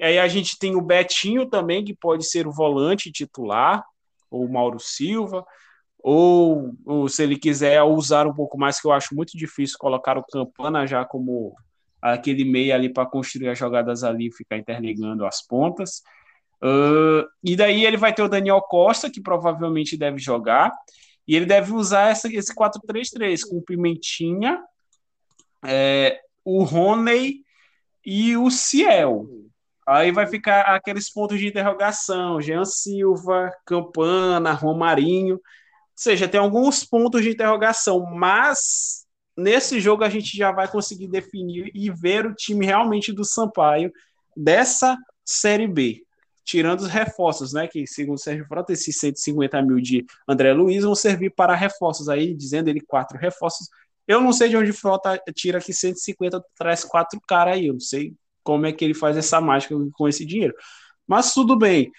Aí 0.00 0.18
a 0.18 0.28
gente 0.28 0.58
tem 0.58 0.74
o 0.74 0.80
Betinho 0.80 1.46
também, 1.46 1.84
que 1.84 1.94
pode 1.94 2.24
ser 2.24 2.46
o 2.46 2.52
volante 2.52 3.12
titular, 3.12 3.84
ou 4.30 4.48
Mauro 4.48 4.78
Silva, 4.78 5.44
ou, 5.98 6.72
ou 6.86 7.08
se 7.08 7.22
ele 7.22 7.36
quiser 7.36 7.82
usar 7.82 8.26
um 8.26 8.32
pouco 8.32 8.56
mais, 8.56 8.80
que 8.80 8.86
eu 8.86 8.92
acho 8.92 9.14
muito 9.14 9.36
difícil 9.36 9.76
colocar 9.78 10.16
o 10.16 10.24
Campana 10.24 10.86
já 10.86 11.04
como 11.04 11.54
aquele 12.00 12.44
meio 12.44 12.74
ali 12.74 12.88
para 12.88 13.04
construir 13.04 13.48
as 13.48 13.58
jogadas 13.58 14.02
ali 14.02 14.28
e 14.28 14.32
ficar 14.32 14.56
interligando 14.56 15.26
as 15.26 15.46
pontas. 15.46 16.02
Uh, 16.62 17.24
e 17.42 17.56
daí 17.56 17.86
ele 17.86 17.96
vai 17.96 18.12
ter 18.12 18.22
o 18.22 18.28
Daniel 18.28 18.60
Costa, 18.60 19.10
que 19.10 19.20
provavelmente 19.20 19.96
deve 19.96 20.18
jogar, 20.18 20.70
e 21.26 21.34
ele 21.34 21.46
deve 21.46 21.72
usar 21.72 22.10
essa, 22.10 22.28
esse 22.28 22.54
4-3-3 22.54 23.40
com 23.48 23.62
Pimentinha, 23.62 24.62
é, 25.64 26.20
o 26.44 26.62
Rony 26.62 27.42
e 28.04 28.36
o 28.36 28.50
Ciel. 28.50 29.26
Aí 29.86 30.12
vai 30.12 30.26
ficar 30.26 30.62
aqueles 30.62 31.10
pontos 31.10 31.38
de 31.38 31.46
interrogação: 31.46 32.40
Jean 32.40 32.64
Silva, 32.64 33.50
Campana, 33.64 34.52
Romarinho. 34.52 35.34
Ou 35.36 35.40
seja, 35.94 36.28
tem 36.28 36.40
alguns 36.40 36.84
pontos 36.84 37.22
de 37.22 37.30
interrogação, 37.30 38.04
mas 38.06 39.06
nesse 39.36 39.80
jogo 39.80 40.04
a 40.04 40.08
gente 40.08 40.36
já 40.36 40.52
vai 40.52 40.68
conseguir 40.68 41.08
definir 41.08 41.70
e 41.74 41.90
ver 41.90 42.26
o 42.26 42.34
time 42.34 42.66
realmente 42.66 43.12
do 43.12 43.24
Sampaio 43.24 43.92
dessa 44.36 44.96
Série 45.24 45.68
B 45.68 46.02
tirando 46.50 46.80
os 46.80 46.88
reforços, 46.88 47.52
né? 47.52 47.68
Que, 47.68 47.86
segundo 47.86 48.16
o 48.16 48.20
Sérgio 48.20 48.44
Frota, 48.44 48.72
esses 48.72 48.98
150 48.98 49.62
mil 49.62 49.80
de 49.80 50.04
André 50.28 50.52
Luiz 50.52 50.82
vão 50.82 50.96
servir 50.96 51.30
para 51.30 51.54
reforços 51.54 52.08
aí, 52.08 52.34
dizendo 52.34 52.68
ele 52.68 52.80
quatro 52.80 53.16
reforços. 53.16 53.68
Eu 54.06 54.20
não 54.20 54.32
sei 54.32 54.48
de 54.48 54.56
onde 54.56 54.72
Frota 54.72 55.16
tira 55.32 55.60
que 55.60 55.72
150 55.72 56.42
traz 56.56 56.82
quatro 56.84 57.20
caras 57.20 57.54
aí, 57.54 57.68
eu 57.68 57.74
não 57.74 57.80
sei 57.80 58.14
como 58.42 58.66
é 58.66 58.72
que 58.72 58.84
ele 58.84 58.94
faz 58.94 59.16
essa 59.16 59.40
mágica 59.40 59.76
com 59.92 60.08
esse 60.08 60.26
dinheiro. 60.26 60.52
Mas 61.06 61.32
tudo 61.32 61.56
bem. 61.56 61.92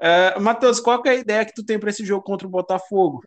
Uh, 0.00 0.40
Matheus, 0.40 0.78
qual 0.78 1.02
é 1.04 1.10
a 1.10 1.14
ideia 1.14 1.44
que 1.44 1.54
tu 1.54 1.64
tem 1.64 1.76
para 1.76 1.90
esse 1.90 2.04
jogo 2.04 2.22
contra 2.22 2.46
o 2.46 2.50
Botafogo? 2.50 3.24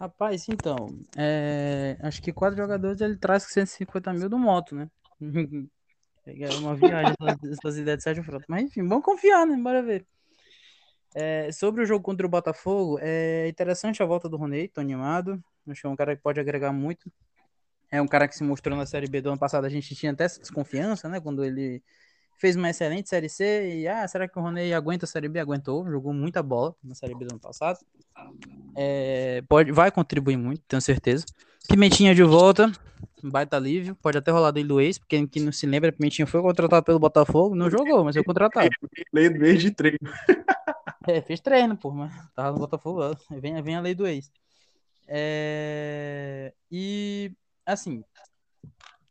Rapaz, 0.00 0.48
então, 0.48 0.98
é... 1.16 1.96
acho 2.00 2.20
que 2.22 2.32
quatro 2.32 2.56
jogadores 2.56 3.00
ele 3.00 3.16
traz 3.18 3.44
150 3.44 4.12
mil 4.14 4.28
do 4.28 4.38
moto, 4.38 4.74
né? 4.74 4.88
É 6.26 6.54
uma 6.58 6.74
viagem 6.74 7.14
essas 7.50 7.76
ideias 7.78 7.98
de 7.98 8.04
Sérgio 8.04 8.24
Frota. 8.24 8.44
Mas 8.48 8.64
enfim, 8.64 8.86
vamos 8.86 9.04
confiar, 9.04 9.46
né? 9.46 9.56
Bora 9.56 9.82
ver. 9.82 10.06
É, 11.14 11.50
sobre 11.50 11.82
o 11.82 11.86
jogo 11.86 12.04
contra 12.04 12.24
o 12.24 12.30
Botafogo, 12.30 12.98
é 13.00 13.48
interessante 13.48 14.02
a 14.02 14.06
volta 14.06 14.28
do 14.28 14.36
Ronei, 14.36 14.68
tô 14.68 14.80
animado. 14.80 15.42
Acho 15.68 15.80
que 15.80 15.86
é 15.86 15.90
um 15.90 15.96
cara 15.96 16.14
que 16.14 16.22
pode 16.22 16.38
agregar 16.38 16.72
muito. 16.72 17.10
É 17.90 18.00
um 18.00 18.06
cara 18.06 18.28
que 18.28 18.36
se 18.36 18.44
mostrou 18.44 18.76
na 18.76 18.86
Série 18.86 19.08
B 19.08 19.20
do 19.20 19.30
ano 19.30 19.38
passado. 19.38 19.64
A 19.64 19.68
gente 19.68 19.94
tinha 19.94 20.12
até 20.12 20.24
essa 20.24 20.40
desconfiança, 20.40 21.08
né? 21.08 21.20
Quando 21.20 21.44
ele 21.44 21.82
fez 22.38 22.56
uma 22.56 22.70
excelente 22.70 23.08
Série 23.08 23.28
C. 23.28 23.80
E, 23.80 23.88
ah, 23.88 24.06
será 24.06 24.28
que 24.28 24.38
o 24.38 24.42
Ronei 24.42 24.72
aguenta 24.72 25.04
a 25.04 25.08
Série 25.08 25.28
B? 25.28 25.40
Aguentou, 25.40 25.88
jogou 25.90 26.12
muita 26.12 26.42
bola 26.42 26.74
na 26.82 26.94
Série 26.94 27.14
B 27.14 27.24
do 27.24 27.32
ano 27.32 27.40
passado. 27.40 27.78
É, 28.76 29.42
pode, 29.48 29.72
vai 29.72 29.90
contribuir 29.90 30.36
muito, 30.36 30.62
tenho 30.68 30.80
certeza. 30.80 31.26
Pimentinha 31.68 32.14
de 32.14 32.22
volta, 32.22 32.70
baita 33.24 33.56
alívio. 33.56 33.96
Pode 33.96 34.18
até 34.18 34.30
rolar 34.30 34.50
do 34.52 34.80
ex, 34.80 34.98
porque 34.98 35.26
quem 35.26 35.42
não 35.42 35.52
se 35.52 35.66
lembra, 35.66 35.92
Pimentinha 35.92 36.26
foi 36.26 36.40
contratado 36.40 36.84
pelo 36.84 36.98
Botafogo, 36.98 37.54
não 37.54 37.70
jogou, 37.70 38.04
mas 38.04 38.14
foi 38.14 38.24
contratado. 38.24 38.70
Lei 39.12 39.28
do 39.28 39.44
ex 39.44 39.60
de 39.60 39.70
treino. 39.70 39.98
É, 41.08 41.22
fez 41.22 41.40
treino, 41.40 41.78
pô, 41.78 41.90
mas 41.90 42.12
tava 42.34 42.52
no 42.52 42.58
Botafogo. 42.58 43.00
Vem, 43.30 43.60
vem 43.62 43.74
a 43.74 43.80
lei 43.80 43.94
do 43.94 44.06
ex. 44.06 44.30
É... 45.08 46.52
E, 46.70 47.32
assim, 47.64 48.04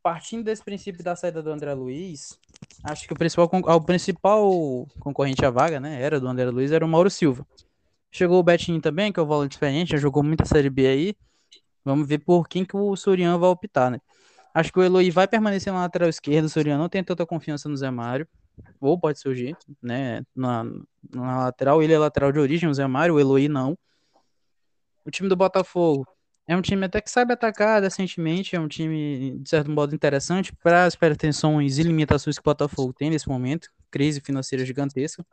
partindo 0.04 0.44
desse 0.44 0.64
princípio 0.64 1.04
da 1.04 1.16
saída 1.16 1.42
do 1.42 1.52
André 1.52 1.74
Luiz, 1.74 2.40
acho 2.84 3.08
que 3.08 3.14
o 3.14 3.18
principal, 3.18 3.50
o 3.52 3.82
principal 3.82 4.88
concorrente 5.00 5.44
à 5.44 5.50
vaga, 5.50 5.80
né, 5.80 6.02
era 6.02 6.20
do 6.20 6.28
André 6.28 6.50
Luiz, 6.50 6.72
era 6.72 6.86
o 6.86 6.88
Mauro 6.88 7.10
Silva. 7.10 7.46
Chegou 8.12 8.40
o 8.40 8.44
Betinho 8.44 8.80
também, 8.82 9.12
que 9.12 9.20
é 9.20 9.24
o 9.24 9.26
volante 9.26 9.54
experiente, 9.54 9.92
já 9.92 9.98
jogou 9.98 10.24
muita 10.24 10.46
Série 10.46 10.70
B 10.70 10.88
aí. 10.88 11.16
Vamos 11.84 12.08
ver 12.08 12.20
por 12.20 12.48
quem 12.48 12.66
que 12.66 12.76
o 12.76 12.96
Soriano 12.96 13.40
vai 13.40 13.50
optar, 13.50 13.92
né? 13.92 14.00
Acho 14.54 14.72
que 14.72 14.80
o 14.80 14.84
Eloy 14.84 15.10
vai 15.12 15.28
permanecer 15.28 15.72
na 15.72 15.80
lateral 15.80 16.10
esquerda. 16.10 16.48
O 16.48 16.50
Soriano 16.50 16.82
não 16.82 16.90
tem 16.90 17.04
tanta 17.04 17.26
confiança 17.26 17.70
no 17.70 17.78
Zé 17.78 17.90
Mário. 17.92 18.28
ou 18.80 19.00
pode 19.00 19.20
surgir, 19.20 19.56
né? 19.82 20.24
Na, 20.36 20.64
na 21.14 21.46
lateral, 21.46 21.82
ele 21.82 21.94
é 21.94 22.00
lateral 22.00 22.32
de 22.32 22.40
origem, 22.40 22.70
o 22.70 22.74
Zé 22.74 22.86
Mário, 22.88 23.16
o 23.16 23.20
Eloy 23.20 23.48
não. 23.48 23.78
O 25.06 25.12
time 25.12 25.30
do 25.30 25.36
Botafogo 25.36 26.06
é 26.48 26.58
um 26.58 26.62
time 26.62 26.84
até 26.86 27.00
que 27.00 27.12
sabe 27.12 27.32
atacar 27.32 27.80
decentemente, 27.80 28.56
é 28.56 28.60
um 28.60 28.68
time, 28.68 29.38
de 29.40 29.50
certo 29.50 29.70
modo, 29.70 29.94
interessante 29.94 30.52
para 30.64 30.86
as 30.86 30.96
pretensões 30.96 31.78
e 31.78 31.84
limitações 31.84 32.38
que 32.38 32.42
o 32.42 32.44
Botafogo 32.44 32.92
tem 32.92 33.12
nesse 33.12 33.30
momento, 33.30 33.70
crise 33.92 34.20
financeira 34.20 34.66
gigantesca. 34.66 35.24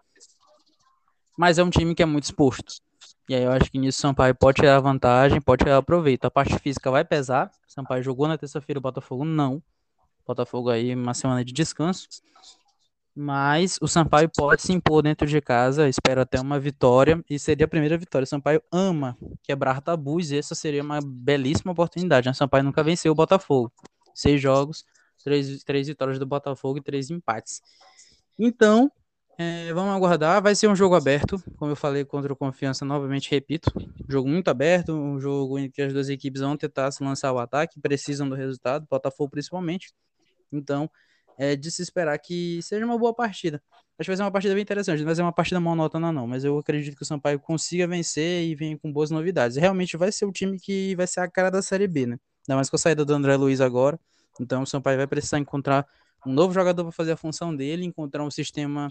Mas 1.36 1.58
é 1.58 1.64
um 1.64 1.70
time 1.70 1.94
que 1.94 2.02
é 2.02 2.06
muito 2.06 2.24
exposto. 2.24 2.85
E 3.28 3.34
aí 3.34 3.42
eu 3.42 3.52
acho 3.52 3.70
que 3.70 3.78
nisso 3.78 3.98
o 3.98 4.02
Sampaio 4.02 4.34
pode 4.34 4.60
tirar 4.60 4.78
vantagem, 4.80 5.40
pode 5.40 5.64
tirar 5.64 5.82
proveito. 5.82 6.24
A 6.24 6.30
parte 6.30 6.58
física 6.58 6.90
vai 6.90 7.04
pesar. 7.04 7.50
O 7.68 7.72
Sampaio 7.72 8.02
jogou 8.02 8.28
na 8.28 8.38
terça-feira, 8.38 8.78
o 8.78 8.82
Botafogo 8.82 9.24
não. 9.24 9.56
O 9.56 9.62
Botafogo 10.26 10.70
aí 10.70 10.94
uma 10.94 11.14
semana 11.14 11.44
de 11.44 11.52
descanso. 11.52 12.08
Mas 13.18 13.78
o 13.80 13.88
Sampaio 13.88 14.28
pode 14.28 14.60
se 14.60 14.72
impor 14.72 15.02
dentro 15.02 15.26
de 15.26 15.40
casa, 15.40 15.88
espero 15.88 16.20
até 16.20 16.38
uma 16.38 16.60
vitória, 16.60 17.24
e 17.30 17.38
seria 17.38 17.64
a 17.64 17.68
primeira 17.68 17.96
vitória. 17.96 18.24
O 18.24 18.28
Sampaio 18.28 18.62
ama 18.70 19.16
quebrar 19.42 19.80
tabus, 19.80 20.30
e 20.30 20.36
essa 20.36 20.54
seria 20.54 20.82
uma 20.82 21.00
belíssima 21.02 21.72
oportunidade. 21.72 22.28
O 22.28 22.34
Sampaio 22.34 22.62
nunca 22.62 22.82
venceu 22.82 23.12
o 23.12 23.14
Botafogo. 23.14 23.72
Seis 24.14 24.38
jogos, 24.40 24.84
três, 25.24 25.64
três 25.64 25.88
vitórias 25.88 26.18
do 26.18 26.26
Botafogo 26.26 26.78
e 26.78 26.82
três 26.82 27.10
empates. 27.10 27.62
Então, 28.38 28.92
é, 29.38 29.72
vamos 29.72 29.94
aguardar. 29.94 30.42
Vai 30.42 30.54
ser 30.54 30.68
um 30.68 30.76
jogo 30.76 30.94
aberto, 30.94 31.42
como 31.56 31.70
eu 31.70 31.76
falei 31.76 32.04
contra 32.04 32.32
o 32.32 32.36
Confiança, 32.36 32.84
novamente 32.84 33.30
repito. 33.30 33.70
Um 33.76 34.10
jogo 34.10 34.28
muito 34.28 34.48
aberto, 34.48 34.92
um 34.92 35.20
jogo 35.20 35.58
em 35.58 35.70
que 35.70 35.82
as 35.82 35.92
duas 35.92 36.08
equipes 36.08 36.40
vão 36.40 36.56
tentar 36.56 36.90
se 36.90 37.02
lançar 37.02 37.32
o 37.32 37.38
ataque, 37.38 37.80
precisam 37.80 38.28
do 38.28 38.34
resultado, 38.34 38.86
Botafogo 38.90 39.30
principalmente. 39.30 39.92
Então, 40.50 40.90
é 41.38 41.54
de 41.54 41.70
se 41.70 41.82
esperar 41.82 42.18
que 42.18 42.60
seja 42.62 42.84
uma 42.84 42.98
boa 42.98 43.14
partida. 43.14 43.62
Acho 43.98 44.06
que 44.06 44.10
vai 44.10 44.16
ser 44.16 44.22
uma 44.22 44.30
partida 44.30 44.54
bem 44.54 44.62
interessante, 44.62 44.98
não 44.98 45.06
vai 45.06 45.14
ser 45.14 45.22
uma 45.22 45.32
partida 45.32 45.58
monótona 45.58 46.12
não, 46.12 46.26
mas 46.26 46.44
eu 46.44 46.58
acredito 46.58 46.96
que 46.96 47.02
o 47.02 47.06
Sampaio 47.06 47.38
consiga 47.40 47.86
vencer 47.86 48.44
e 48.44 48.54
venha 48.54 48.78
com 48.78 48.92
boas 48.92 49.10
novidades. 49.10 49.56
Realmente 49.56 49.96
vai 49.96 50.12
ser 50.12 50.26
o 50.26 50.32
time 50.32 50.58
que 50.58 50.94
vai 50.96 51.06
ser 51.06 51.20
a 51.20 51.30
cara 51.30 51.50
da 51.50 51.62
Série 51.62 51.86
B, 51.86 52.06
né? 52.06 52.18
Ainda 52.46 52.56
mais 52.56 52.68
com 52.68 52.76
a 52.76 52.78
saída 52.78 53.04
do 53.04 53.14
André 53.14 53.36
Luiz 53.36 53.60
agora. 53.60 53.98
Então 54.40 54.62
o 54.62 54.66
Sampaio 54.66 54.98
vai 54.98 55.06
precisar 55.06 55.38
encontrar 55.38 55.86
um 56.26 56.32
novo 56.32 56.52
jogador 56.52 56.84
para 56.84 56.92
fazer 56.92 57.12
a 57.12 57.16
função 57.16 57.54
dele, 57.54 57.84
encontrar 57.84 58.22
um 58.22 58.30
sistema 58.30 58.88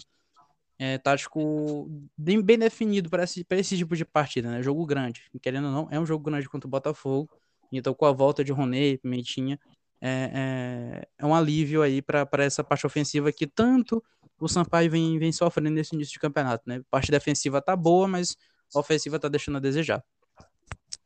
é, 0.77 0.97
tático 0.97 1.89
bem, 2.17 2.41
bem 2.41 2.57
definido 2.57 3.09
para 3.09 3.23
esse, 3.23 3.45
esse 3.49 3.77
tipo 3.77 3.95
de 3.95 4.03
partida, 4.03 4.49
né? 4.49 4.61
Jogo 4.61 4.85
grande. 4.85 5.23
Querendo 5.41 5.65
ou 5.65 5.71
não, 5.71 5.87
é 5.89 5.99
um 5.99 6.05
jogo 6.05 6.23
grande 6.23 6.49
contra 6.49 6.67
o 6.67 6.71
Botafogo. 6.71 7.29
Então, 7.71 7.93
com 7.93 8.05
a 8.05 8.11
volta 8.11 8.43
de 8.43 8.51
Roney, 8.51 8.97
Pimentinha, 8.97 9.59
é, 10.01 10.31
é, 10.33 11.07
é 11.17 11.25
um 11.25 11.33
alívio 11.33 11.81
aí 11.81 12.01
para 12.01 12.27
essa 12.43 12.63
parte 12.63 12.85
ofensiva 12.85 13.31
que 13.31 13.47
tanto 13.47 14.03
o 14.39 14.47
Sampaio 14.47 14.91
vem, 14.91 15.17
vem 15.17 15.31
sofrendo 15.31 15.71
nesse 15.71 15.95
início 15.95 16.13
de 16.13 16.19
campeonato, 16.19 16.63
né? 16.67 16.81
Parte 16.91 17.09
defensiva 17.09 17.61
tá 17.61 17.75
boa, 17.75 18.07
mas 18.07 18.35
a 18.73 18.79
ofensiva 18.79 19.17
tá 19.17 19.27
deixando 19.27 19.57
a 19.57 19.61
desejar. 19.61 20.03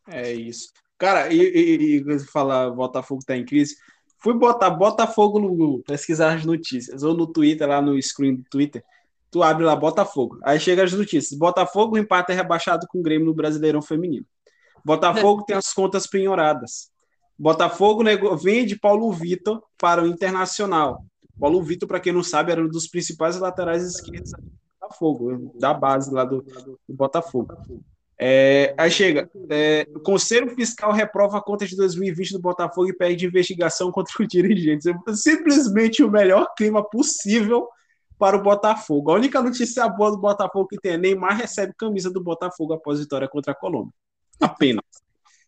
É 0.08 0.34
isso. 0.34 0.72
Cara, 0.98 1.32
e, 1.32 1.40
e, 1.40 2.02
e 2.02 2.20
falar 2.20 2.72
Botafogo 2.72 3.22
tá 3.26 3.38
em 3.38 3.46
crise, 3.46 3.76
fui 4.18 4.34
botar 4.34 4.70
Botafogo 4.72 5.40
no 5.40 5.50
Google, 5.50 5.84
pesquisar 5.86 6.34
as 6.34 6.44
notícias, 6.44 7.04
ou 7.04 7.14
no 7.14 7.28
Twitter, 7.28 7.68
lá 7.68 7.82
no 7.82 8.02
screen 8.02 8.36
do 8.36 8.44
Twitter, 8.50 8.84
tu 9.32 9.44
abre 9.44 9.64
lá 9.64 9.76
Botafogo. 9.76 10.40
Aí 10.44 10.60
chega 10.60 10.84
as 10.84 10.94
notícias. 10.94 11.38
Botafogo 11.38 11.98
empata 11.98 12.34
é 12.34 12.36
rebaixado 12.36 12.88
com 12.88 13.00
o 13.00 13.04
Grêmio 13.04 13.28
no 13.28 13.34
Brasileirão 13.34 13.82
Feminino. 13.82 14.26
Botafogo 14.84 15.44
tem 15.48 15.56
as 15.56 15.74
contas 15.74 16.08
penhoradas. 16.08 16.90
Botafogo 17.38 18.04
vende 18.38 18.78
Paulo 18.78 19.12
Vitor 19.12 19.62
para 19.78 20.04
o 20.04 20.08
Internacional. 20.08 21.06
Paulo 21.40 21.62
Vitor, 21.64 21.88
para 21.88 22.00
quem 22.00 22.12
não 22.12 22.24
sabe, 22.24 22.52
era 22.52 22.62
um 22.62 22.68
dos 22.68 22.88
principais 22.88 23.40
laterais 23.40 23.84
esquerdos 23.84 24.32
do 24.32 24.52
Botafogo, 24.82 25.54
da 25.58 25.74
base 25.74 26.14
lá 26.14 26.26
do, 26.26 26.42
do 26.42 26.96
Botafogo. 26.96 27.54
É, 28.22 28.76
aí 28.78 28.92
chega, 28.92 29.32
é, 29.50 29.88
o 29.96 30.02
Conselho 30.02 30.54
Fiscal 30.54 30.92
reprova 30.92 31.38
a 31.38 31.42
conta 31.42 31.66
de 31.66 31.78
2020 31.78 32.34
do 32.34 32.42
Botafogo 32.42 32.90
e 32.90 32.94
pede 32.94 33.26
investigação 33.26 33.90
contra 33.94 34.14
os 34.20 34.28
dirigentes. 34.28 34.86
É 34.86 34.94
simplesmente 35.14 36.04
o 36.04 36.12
melhor 36.12 36.46
clima 36.58 36.84
possível 36.84 37.66
para 38.20 38.38
o 38.38 38.44
Botafogo. 38.44 39.12
A 39.12 39.16
única 39.16 39.42
notícia 39.42 39.88
boa 39.88 40.12
do 40.12 40.18
Botafogo 40.18 40.68
que 40.68 40.78
tem 40.78 40.92
é 40.92 40.98
Neymar 40.98 41.38
recebe 41.38 41.74
camisa 41.76 42.12
do 42.12 42.22
Botafogo 42.22 42.74
após 42.74 43.00
vitória 43.00 43.30
contra 43.30 43.54
a 43.54 43.56
Colômbia. 43.56 43.94
Apenas. 44.40 44.84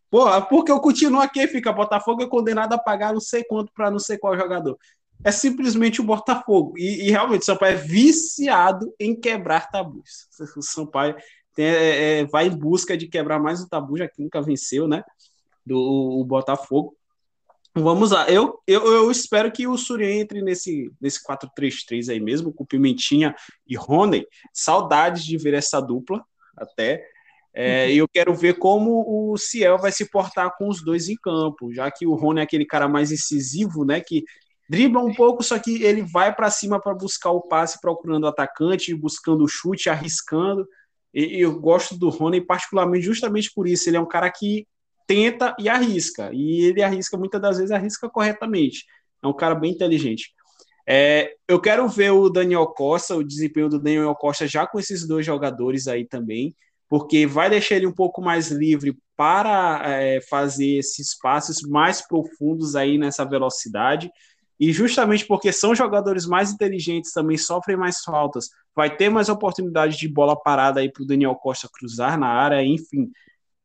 Porra, 0.09 0.41
porque 0.41 0.71
eu 0.71 0.79
continuo 0.79 1.21
aqui, 1.21 1.45
fica 1.47 1.71
Botafogo 1.71 2.23
é 2.23 2.27
condenado 2.27 2.73
a 2.73 2.77
pagar 2.77 3.13
não 3.13 3.19
sei 3.19 3.43
quanto 3.43 3.71
para 3.73 3.91
não 3.91 3.99
sei 3.99 4.17
qual 4.17 4.37
jogador. 4.37 4.77
É 5.23 5.31
simplesmente 5.31 6.01
o 6.01 6.03
Botafogo. 6.03 6.73
E, 6.77 7.07
e, 7.07 7.11
realmente 7.11 7.41
o 7.41 7.45
Sampaio 7.45 7.77
é 7.77 7.81
viciado 7.81 8.91
em 8.99 9.13
quebrar 9.19 9.69
tabus. 9.69 10.27
O 10.57 10.61
Sampaio 10.61 11.15
tem, 11.53 11.65
é, 11.65 12.19
é, 12.19 12.25
vai 12.25 12.47
em 12.47 12.57
busca 12.57 12.97
de 12.97 13.07
quebrar 13.07 13.39
mais 13.39 13.61
um 13.61 13.67
tabu, 13.67 13.97
já 13.97 14.07
que 14.07 14.21
nunca 14.21 14.41
venceu, 14.41 14.87
né? 14.87 15.03
Do 15.65 15.77
o 15.77 16.23
Botafogo. 16.25 16.95
Vamos 17.73 18.11
lá. 18.11 18.29
Eu, 18.29 18.59
eu, 18.67 18.85
eu 18.85 19.11
espero 19.11 19.51
que 19.51 19.65
o 19.65 19.77
Surya 19.77 20.11
entre 20.13 20.41
nesse, 20.41 20.91
nesse 20.99 21.19
4-3-3 21.23 22.09
aí 22.09 22.19
mesmo, 22.19 22.53
com 22.53 22.65
Pimentinha 22.65 23.33
e 23.65 23.77
Rony. 23.77 24.25
Saudades 24.53 25.23
de 25.23 25.37
ver 25.37 25.53
essa 25.53 25.79
dupla, 25.79 26.23
até. 26.57 27.05
É, 27.53 27.93
eu 27.93 28.07
quero 28.07 28.33
ver 28.33 28.57
como 28.57 29.03
o 29.07 29.37
Ciel 29.37 29.77
vai 29.77 29.91
se 29.91 30.09
portar 30.09 30.55
com 30.57 30.69
os 30.69 30.81
dois 30.83 31.09
em 31.09 31.15
campo, 31.15 31.73
já 31.73 31.91
que 31.91 32.05
o 32.05 32.13
Rony 32.13 32.39
é 32.39 32.43
aquele 32.43 32.65
cara 32.65 32.87
mais 32.87 33.11
incisivo, 33.11 33.85
né? 33.85 33.99
Que 33.99 34.23
dribla 34.69 35.01
um 35.01 35.13
pouco, 35.13 35.43
só 35.43 35.59
que 35.59 35.83
ele 35.83 36.01
vai 36.01 36.33
para 36.33 36.49
cima 36.49 36.79
para 36.79 36.93
buscar 36.93 37.31
o 37.31 37.41
passe, 37.41 37.79
procurando 37.81 38.23
o 38.23 38.27
atacante, 38.27 38.95
buscando 38.95 39.43
o 39.43 39.47
chute, 39.47 39.89
arriscando. 39.89 40.65
E 41.13 41.41
eu 41.41 41.59
gosto 41.59 41.97
do 41.97 42.09
Rony 42.09 42.39
particularmente 42.39 43.05
justamente 43.05 43.51
por 43.53 43.67
isso. 43.67 43.89
Ele 43.89 43.97
é 43.97 44.01
um 44.01 44.07
cara 44.07 44.31
que 44.31 44.65
tenta 45.07 45.55
e 45.59 45.69
arrisca. 45.69 46.29
E 46.33 46.61
ele 46.61 46.81
arrisca, 46.81 47.17
muitas 47.17 47.41
das 47.41 47.57
vezes, 47.57 47.71
arrisca 47.71 48.09
corretamente. 48.09 48.85
É 49.23 49.27
um 49.27 49.33
cara 49.33 49.55
bem 49.55 49.71
inteligente. 49.71 50.33
É, 50.87 51.35
eu 51.47 51.59
quero 51.59 51.87
ver 51.87 52.11
o 52.11 52.29
Daniel 52.29 52.67
Costa, 52.67 53.15
o 53.15 53.23
desempenho 53.23 53.69
do 53.69 53.79
Daniel 53.79 54.15
Costa 54.15 54.47
já 54.47 54.65
com 54.65 54.79
esses 54.79 55.07
dois 55.07 55.25
jogadores 55.25 55.87
aí 55.87 56.05
também 56.05 56.55
porque 56.91 57.25
vai 57.25 57.49
deixar 57.49 57.77
ele 57.77 57.87
um 57.87 57.93
pouco 57.93 58.21
mais 58.21 58.51
livre 58.51 58.97
para 59.15 59.81
é, 59.85 60.19
fazer 60.19 60.75
esses 60.75 61.17
passes 61.17 61.61
mais 61.61 62.05
profundos 62.05 62.75
aí 62.75 62.97
nessa 62.97 63.23
velocidade. 63.23 64.11
E 64.59 64.73
justamente 64.73 65.25
porque 65.25 65.53
são 65.53 65.73
jogadores 65.73 66.25
mais 66.25 66.51
inteligentes, 66.51 67.13
também 67.13 67.37
sofrem 67.37 67.77
mais 67.77 68.01
faltas, 68.01 68.49
vai 68.75 68.93
ter 68.93 69.09
mais 69.09 69.29
oportunidade 69.29 69.97
de 69.97 70.05
bola 70.05 70.35
parada 70.35 70.81
aí 70.81 70.91
para 70.91 71.03
o 71.03 71.05
Daniel 71.07 71.33
Costa 71.33 71.69
cruzar 71.71 72.19
na 72.19 72.27
área, 72.27 72.61
enfim. 72.61 73.09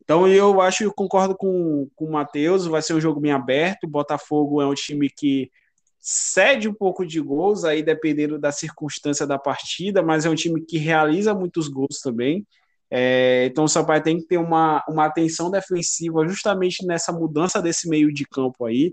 Então 0.07 0.29
eu 0.29 0.61
acho, 0.61 0.85
eu 0.85 0.95
concordo 0.95 1.37
com, 1.37 1.91
com 1.97 2.05
o 2.05 2.13
Matheus, 2.13 2.65
vai 2.65 2.81
ser 2.81 2.95
um 2.95 3.01
jogo 3.01 3.19
bem 3.19 3.33
aberto. 3.33 3.85
O 3.85 3.91
Botafogo 3.91 4.63
é 4.63 4.67
um 4.67 4.73
time 4.73 5.11
que 5.11 5.51
cede 5.99 6.69
um 6.69 6.73
pouco 6.73 7.05
de 7.05 7.21
gols 7.21 7.65
aí, 7.65 7.83
dependendo 7.83 8.39
da 8.39 8.53
circunstância 8.53 9.27
da 9.27 9.37
partida, 9.37 10.05
mas 10.05 10.25
é 10.25 10.31
um 10.31 10.37
time 10.37 10.65
que 10.65 10.79
realiza 10.79 11.35
muitos 11.35 11.67
gols 11.67 12.01
também. 12.01 12.47
É, 12.89 13.47
então 13.47 13.65
o 13.65 13.69
Sampaio 13.69 14.01
tem 14.01 14.19
que 14.19 14.29
ter 14.29 14.39
uma, 14.39 14.85
uma 14.89 15.07
atenção 15.07 15.51
defensiva 15.51 16.25
justamente 16.29 16.87
nessa 16.87 17.13
mudança 17.13 17.61
desse 17.61 17.89
meio 17.89 18.15
de 18.15 18.25
campo 18.25 18.65
aí. 18.65 18.93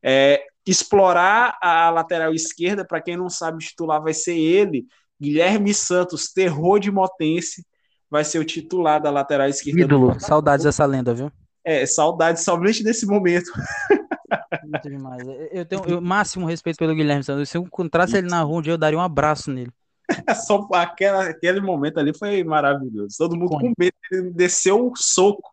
É, 0.00 0.44
explorar 0.64 1.58
a 1.60 1.90
lateral 1.90 2.32
esquerda, 2.32 2.84
para 2.84 3.02
quem 3.02 3.16
não 3.16 3.28
sabe, 3.28 3.64
titular 3.64 4.00
vai 4.00 4.14
ser 4.14 4.38
ele, 4.38 4.86
Guilherme 5.20 5.74
Santos, 5.74 6.32
terror 6.32 6.78
de 6.78 6.92
Motense, 6.92 7.66
vai 8.12 8.24
ser 8.24 8.38
o 8.38 8.44
titular 8.44 9.00
da 9.00 9.10
lateral 9.10 9.48
esquerda. 9.48 9.80
Ídolo, 9.80 10.20
saudades 10.20 10.66
dessa 10.66 10.84
lenda, 10.84 11.14
viu? 11.14 11.32
É, 11.64 11.86
saudades 11.86 12.44
somente 12.44 12.84
desse 12.84 13.06
momento. 13.06 13.50
Muito 14.64 14.90
demais. 14.90 15.22
Eu 15.50 15.64
tenho 15.64 15.98
o 15.98 16.02
máximo 16.02 16.44
respeito 16.44 16.76
pelo 16.76 16.94
Guilherme 16.94 17.24
Santos. 17.24 17.48
Se 17.48 17.56
eu 17.56 17.62
encontrasse 17.62 18.18
ele 18.18 18.28
na 18.28 18.42
rua, 18.42 18.62
eu 18.66 18.76
daria 18.76 18.98
um 18.98 19.02
abraço 19.02 19.50
nele. 19.50 19.70
Só 20.46 20.68
aquela, 20.74 21.30
aquele 21.30 21.62
momento 21.62 21.98
ali 21.98 22.12
foi 22.14 22.44
maravilhoso. 22.44 23.16
Todo 23.16 23.34
mundo 23.34 23.48
com 23.48 23.72
medo, 23.78 23.96
ele 24.10 24.30
desceu 24.30 24.90
o 24.90 24.92
soco 24.94 25.50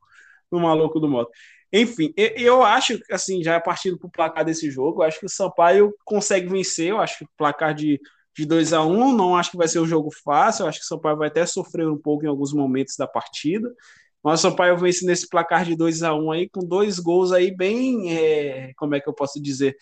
no 0.51 0.59
maluco 0.59 0.99
do 0.99 1.07
moto. 1.07 1.31
Enfim, 1.71 2.13
eu 2.17 2.61
acho, 2.61 2.99
assim, 3.09 3.41
já 3.41 3.57
partindo 3.61 3.97
para 3.97 4.07
o 4.07 4.11
placar 4.11 4.43
desse 4.43 4.69
jogo, 4.69 5.01
eu 5.01 5.07
acho 5.07 5.19
que 5.19 5.27
o 5.27 5.29
Sampaio 5.29 5.93
consegue 6.03 6.49
vencer. 6.49 6.87
Eu 6.87 6.99
acho 6.99 7.19
que 7.19 7.23
o 7.23 7.29
placar 7.37 7.73
de, 7.73 8.01
de 8.39 8.45
2 8.45 8.73
a 8.73 8.83
1 8.83 8.91
um, 8.91 9.15
não 9.15 9.35
acho 9.35 9.51
que 9.51 9.57
vai 9.57 9.67
ser 9.67 9.79
um 9.79 9.85
jogo 9.85 10.09
fácil. 10.23 10.65
Acho 10.65 10.79
que 10.79 10.85
o 10.85 10.87
Sampaio 10.87 11.17
vai 11.17 11.27
até 11.27 11.45
sofrer 11.45 11.87
um 11.87 11.97
pouco 11.97 12.25
em 12.25 12.27
alguns 12.27 12.53
momentos 12.53 12.95
da 12.97 13.07
partida. 13.07 13.71
Mas 14.23 14.39
o 14.39 14.49
Sampaio 14.49 14.77
vence 14.77 15.05
nesse 15.05 15.27
placar 15.29 15.65
de 15.65 15.75
2 15.75 16.03
a 16.03 16.13
1 16.13 16.23
um 16.23 16.31
aí, 16.31 16.49
com 16.49 16.61
dois 16.61 16.99
gols 16.99 17.31
aí 17.31 17.55
bem. 17.55 18.17
É, 18.17 18.73
como 18.77 18.95
é 18.95 18.99
que 18.99 19.09
eu 19.09 19.13
posso 19.13 19.41
dizer? 19.41 19.75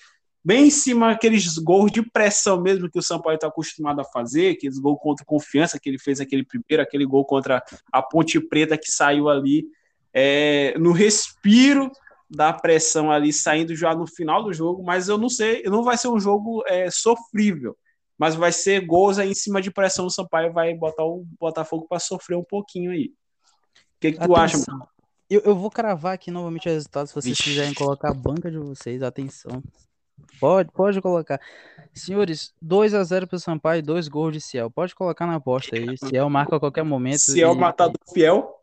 bem 0.48 0.68
em 0.68 0.70
cima 0.70 1.12
aqueles 1.12 1.58
gols 1.58 1.92
de 1.92 2.02
pressão 2.02 2.62
mesmo 2.62 2.90
que 2.90 2.98
o 2.98 3.02
Sampaio 3.02 3.36
está 3.36 3.48
acostumado 3.48 4.00
a 4.00 4.06
fazer, 4.06 4.54
aqueles 4.54 4.80
gols 4.80 4.98
contra 5.02 5.26
confiança 5.26 5.78
que 5.78 5.90
ele 5.90 6.00
fez 6.00 6.22
aquele 6.22 6.46
primeiro, 6.46 6.82
aquele 6.82 7.06
gol 7.06 7.26
contra 7.26 7.62
a 7.92 8.02
Ponte 8.02 8.40
Preta 8.40 8.78
que 8.78 8.90
saiu 8.90 9.28
ali 9.28 9.66
é, 10.14 10.74
no 10.78 10.94
respiro 10.94 11.92
da 12.30 12.54
pressão 12.54 13.12
ali, 13.12 13.34
saindo 13.34 13.76
já 13.76 13.94
no 13.94 14.08
final 14.08 14.42
do 14.42 14.54
jogo, 14.54 14.82
mas 14.84 15.10
eu 15.10 15.18
não 15.18 15.28
sei, 15.28 15.64
não 15.64 15.84
vai 15.84 15.98
ser 15.98 16.08
um 16.08 16.20
jogo 16.20 16.64
é, 16.66 16.90
sofrível. 16.90 17.76
Mas 18.18 18.36
vai 18.36 18.52
ser 18.52 18.86
gols 18.86 19.20
aí 19.20 19.30
em 19.30 19.36
cima 19.36 19.62
de 19.62 19.72
pressão. 19.72 20.06
O 20.06 20.10
Sampaio 20.10 20.52
vai 20.52 20.74
botar 20.74 21.04
o 21.04 21.26
Botafogo 21.40 21.86
para 21.88 22.00
sofrer 22.00 22.36
um 22.36 22.44
pouquinho 22.44 22.92
aí. 22.92 23.14
O 23.98 24.00
que, 24.00 24.12
que 24.14 24.20
tu 24.20 24.36
acha? 24.36 24.58
Eu, 25.30 25.42
eu 25.42 25.56
vou 25.56 25.70
cravar 25.70 26.14
aqui 26.14 26.32
novamente 26.32 26.68
os 26.68 26.74
resultados. 26.74 27.10
Se 27.10 27.16
vocês 27.16 27.38
Vixe. 27.38 27.50
quiserem 27.50 27.74
colocar 27.74 28.12
a 28.12 28.14
banca 28.14 28.50
de 28.50 28.58
vocês, 28.58 29.04
atenção. 29.04 29.62
Pode, 30.40 30.72
pode 30.72 31.02
colocar. 31.02 31.40
Senhores, 31.94 32.54
2 32.62 32.94
a 32.94 33.04
0 33.04 33.28
pro 33.28 33.40
Sampaio, 33.40 33.84
dois 33.84 34.08
gols 34.08 34.34
de 34.34 34.42
Ciel. 34.42 34.72
Pode 34.72 34.96
colocar 34.96 35.28
na 35.28 35.36
aposta 35.36 35.76
aí. 35.76 35.98
Ciel 35.98 36.30
marca 36.30 36.56
a 36.56 36.60
qualquer 36.60 36.84
momento. 36.84 37.20
Ciel 37.20 37.54
e... 37.54 37.58
matador 37.58 38.00
fiel. 38.14 38.54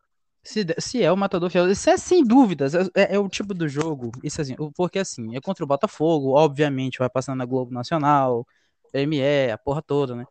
Se, 0.42 0.66
se 0.78 1.02
é 1.02 1.11
o 1.11 1.16
matador 1.16 1.48
fiel, 1.48 1.70
isso 1.70 1.88
é 1.88 1.96
sem 1.96 2.22
dúvidas, 2.22 2.74
é, 2.74 2.82
é, 2.94 3.14
é, 3.14 3.18
o 3.18 3.30
tipo 3.30 3.55
do 3.55 3.66
jogo, 3.66 4.12
isso 4.22 4.42
assim, 4.42 4.55
porque 4.76 4.98
assim, 4.98 5.34
é 5.34 5.40
contra 5.40 5.64
o 5.64 5.66
Botafogo, 5.66 6.32
obviamente 6.32 6.98
vai 6.98 7.09
passando 7.09 7.38
na 7.38 7.46
Globo 7.46 7.72
Nacional, 7.72 8.46
PME, 8.95 9.51
a 9.53 9.59
porra 9.59 9.82
toda, 9.82 10.14
né? 10.14 10.24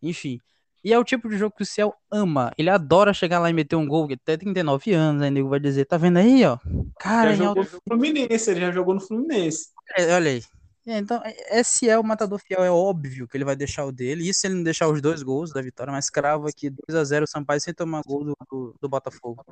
Enfim, 0.00 0.40
e 0.86 0.92
é 0.92 0.98
o 0.98 1.02
tipo 1.02 1.28
de 1.28 1.36
jogo 1.36 1.56
que 1.56 1.64
o 1.64 1.66
Ciel 1.66 1.92
ama. 2.08 2.52
Ele 2.56 2.70
adora 2.70 3.12
chegar 3.12 3.40
lá 3.40 3.50
e 3.50 3.52
meter 3.52 3.74
um 3.74 3.88
gol, 3.88 4.06
que 4.06 4.14
até 4.14 4.36
39 4.36 4.92
anos, 4.92 5.20
aí 5.20 5.32
nego 5.32 5.48
vai 5.48 5.58
dizer, 5.58 5.84
tá 5.84 5.96
vendo 5.96 6.18
aí, 6.18 6.44
ó? 6.44 6.58
Cara, 7.00 7.34
já 7.34 7.44
jogou 7.44 7.64
no 7.64 7.80
Fluminense, 7.88 8.50
ele 8.50 8.60
já 8.60 8.70
jogou 8.70 8.94
no 8.94 9.00
Fluminense. 9.00 9.70
É, 9.96 10.14
olha 10.14 10.30
aí. 10.30 10.44
É, 10.86 10.98
então, 10.98 11.20
esse 11.50 11.90
é 11.90 11.98
o 11.98 12.04
matador 12.04 12.38
fiel, 12.38 12.62
é 12.62 12.70
óbvio 12.70 13.26
que 13.26 13.36
ele 13.36 13.44
vai 13.44 13.56
deixar 13.56 13.84
o 13.84 13.90
dele. 13.90 14.28
Isso 14.28 14.42
se 14.42 14.46
ele 14.46 14.54
não 14.54 14.62
deixar 14.62 14.86
os 14.86 15.02
dois 15.02 15.24
gols 15.24 15.52
da 15.52 15.60
vitória, 15.60 15.92
mas 15.92 16.08
cravo 16.08 16.46
aqui 16.46 16.70
2 16.70 16.96
a 16.96 17.02
0 17.02 17.24
o 17.24 17.28
Sampaio 17.28 17.60
sem 17.60 17.74
tomar 17.74 18.02
gol 18.06 18.22
do, 18.22 18.36
do, 18.48 18.76
do 18.80 18.88
Botafogo. 18.88 19.44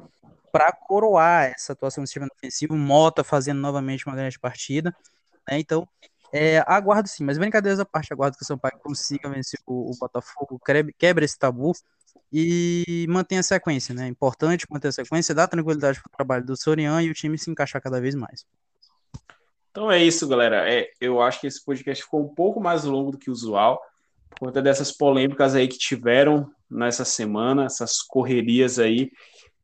Para 0.53 0.71
coroar 0.71 1.47
essa 1.47 1.73
atuação 1.73 2.05
do 2.05 2.07
sistema 2.07 2.29
defensivo, 2.33 2.77
Mota 2.77 3.25
fazendo 3.25 3.59
novamente 3.59 4.07
uma 4.07 4.15
grande 4.15 4.39
partida. 4.39 4.95
Né? 5.51 5.59
Então, 5.59 5.89
é, 6.37 6.65
aguardo 6.67 7.09
sim, 7.09 7.23
mas 7.23 7.39
brincadeiras 7.39 7.79
à 7.79 7.85
parte, 7.85 8.13
aguardo 8.13 8.37
que 8.37 8.43
o 8.43 8.47
Sampaio 8.47 8.77
consiga 8.83 9.31
vencer 9.31 9.61
o, 9.65 9.93
o 9.93 9.97
Botafogo, 9.97 10.61
quebre 10.99 11.25
esse 11.25 11.39
tabu 11.39 11.71
e 12.33 13.07
mantenha 13.09 13.41
a 13.41 13.45
sequência, 13.45 13.95
né? 13.95 14.09
Importante 14.09 14.67
manter 14.69 14.89
a 14.89 14.93
sequência, 14.93 15.33
dar 15.33 15.47
tranquilidade 15.47 16.01
para 16.03 16.09
o 16.09 16.17
trabalho 16.17 16.45
do 16.45 16.57
Sorian 16.57 17.01
e 17.03 17.09
o 17.09 17.15
time 17.15 17.39
se 17.39 17.49
encaixar 17.49 17.81
cada 17.81 18.01
vez 18.01 18.17
mais. 18.17 18.45
Então 19.71 19.93
é 19.93 20.03
isso, 20.03 20.27
galera. 20.27 20.69
É, 20.69 20.91
eu 21.01 21.23
acho 21.23 21.41
que 21.41 21.47
esse 21.47 21.65
podcast 21.65 22.03
ficou 22.03 22.25
um 22.25 22.35
pouco 22.35 22.61
mais 22.61 22.83
longo 22.83 23.13
do 23.13 23.19
que 23.19 23.31
o 23.31 23.33
usual, 23.33 23.81
por 24.31 24.47
conta 24.47 24.61
dessas 24.61 24.91
polêmicas 24.91 25.55
aí 25.55 25.69
que 25.69 25.79
tiveram 25.79 26.51
nessa 26.69 27.05
semana, 27.05 27.67
essas 27.67 28.03
correrias 28.03 28.81
aí. 28.81 29.09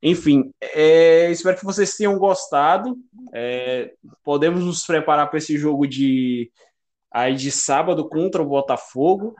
Enfim, 0.03 0.51
é, 0.61 1.30
espero 1.30 1.59
que 1.59 1.64
vocês 1.64 1.94
tenham 1.94 2.18
gostado. 2.18 2.96
É, 3.32 3.92
podemos 4.24 4.64
nos 4.64 4.84
preparar 4.86 5.28
para 5.28 5.38
esse 5.38 5.59
jogo 5.59 5.86
de 5.86 6.51
aí 7.11 7.34
de 7.34 7.51
sábado 7.51 8.09
contra 8.09 8.42
o 8.42 8.46
Botafogo. 8.46 9.34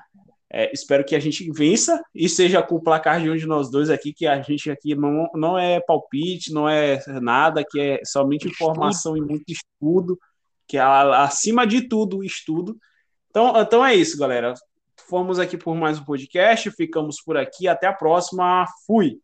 É, 0.53 0.71
espero 0.73 1.05
que 1.05 1.15
a 1.15 1.21
gente 1.21 1.49
vença 1.53 2.03
e 2.13 2.29
seja 2.29 2.61
com 2.61 2.75
o 2.75 2.83
placar 2.83 3.21
de 3.21 3.31
um 3.31 3.37
de 3.37 3.47
nós 3.47 3.71
dois 3.71 3.89
aqui, 3.89 4.13
que 4.13 4.27
a 4.27 4.43
gente 4.43 4.69
aqui 4.69 4.97
não, 4.97 5.29
não 5.33 5.57
é 5.57 5.81
palpite, 5.81 6.53
não 6.53 6.69
é 6.69 7.01
nada, 7.21 7.65
que 7.65 7.81
é 7.81 8.01
somente 8.05 8.49
informação 8.49 9.17
e 9.17 9.21
muito 9.21 9.45
estudo, 9.49 10.19
que 10.67 10.77
é 10.77 10.81
acima 10.81 11.65
de 11.65 11.83
tudo 11.89 12.25
estudo. 12.25 12.77
Então, 13.31 13.61
então 13.61 13.87
é 13.87 13.95
isso, 13.95 14.19
galera. 14.19 14.53
Fomos 15.09 15.39
aqui 15.39 15.57
por 15.57 15.75
mais 15.75 16.01
um 16.01 16.05
podcast, 16.05 16.71
ficamos 16.73 17.23
por 17.23 17.37
aqui, 17.37 17.69
até 17.69 17.87
a 17.87 17.93
próxima. 17.93 18.67
Fui! 18.87 19.21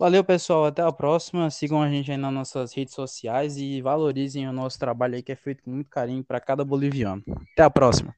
Valeu, 0.00 0.24
pessoal. 0.24 0.64
Até 0.64 0.80
a 0.80 0.90
próxima. 0.90 1.50
Sigam 1.50 1.82
a 1.82 1.90
gente 1.90 2.10
aí 2.10 2.16
nas 2.16 2.32
nossas 2.32 2.72
redes 2.72 2.94
sociais 2.94 3.58
e 3.58 3.82
valorizem 3.82 4.48
o 4.48 4.52
nosso 4.52 4.78
trabalho 4.78 5.14
aí 5.14 5.22
que 5.22 5.30
é 5.30 5.36
feito 5.36 5.62
com 5.62 5.70
muito 5.70 5.90
carinho 5.90 6.24
para 6.24 6.40
cada 6.40 6.64
boliviano. 6.64 7.22
Até 7.52 7.64
a 7.64 7.68
próxima. 7.68 8.16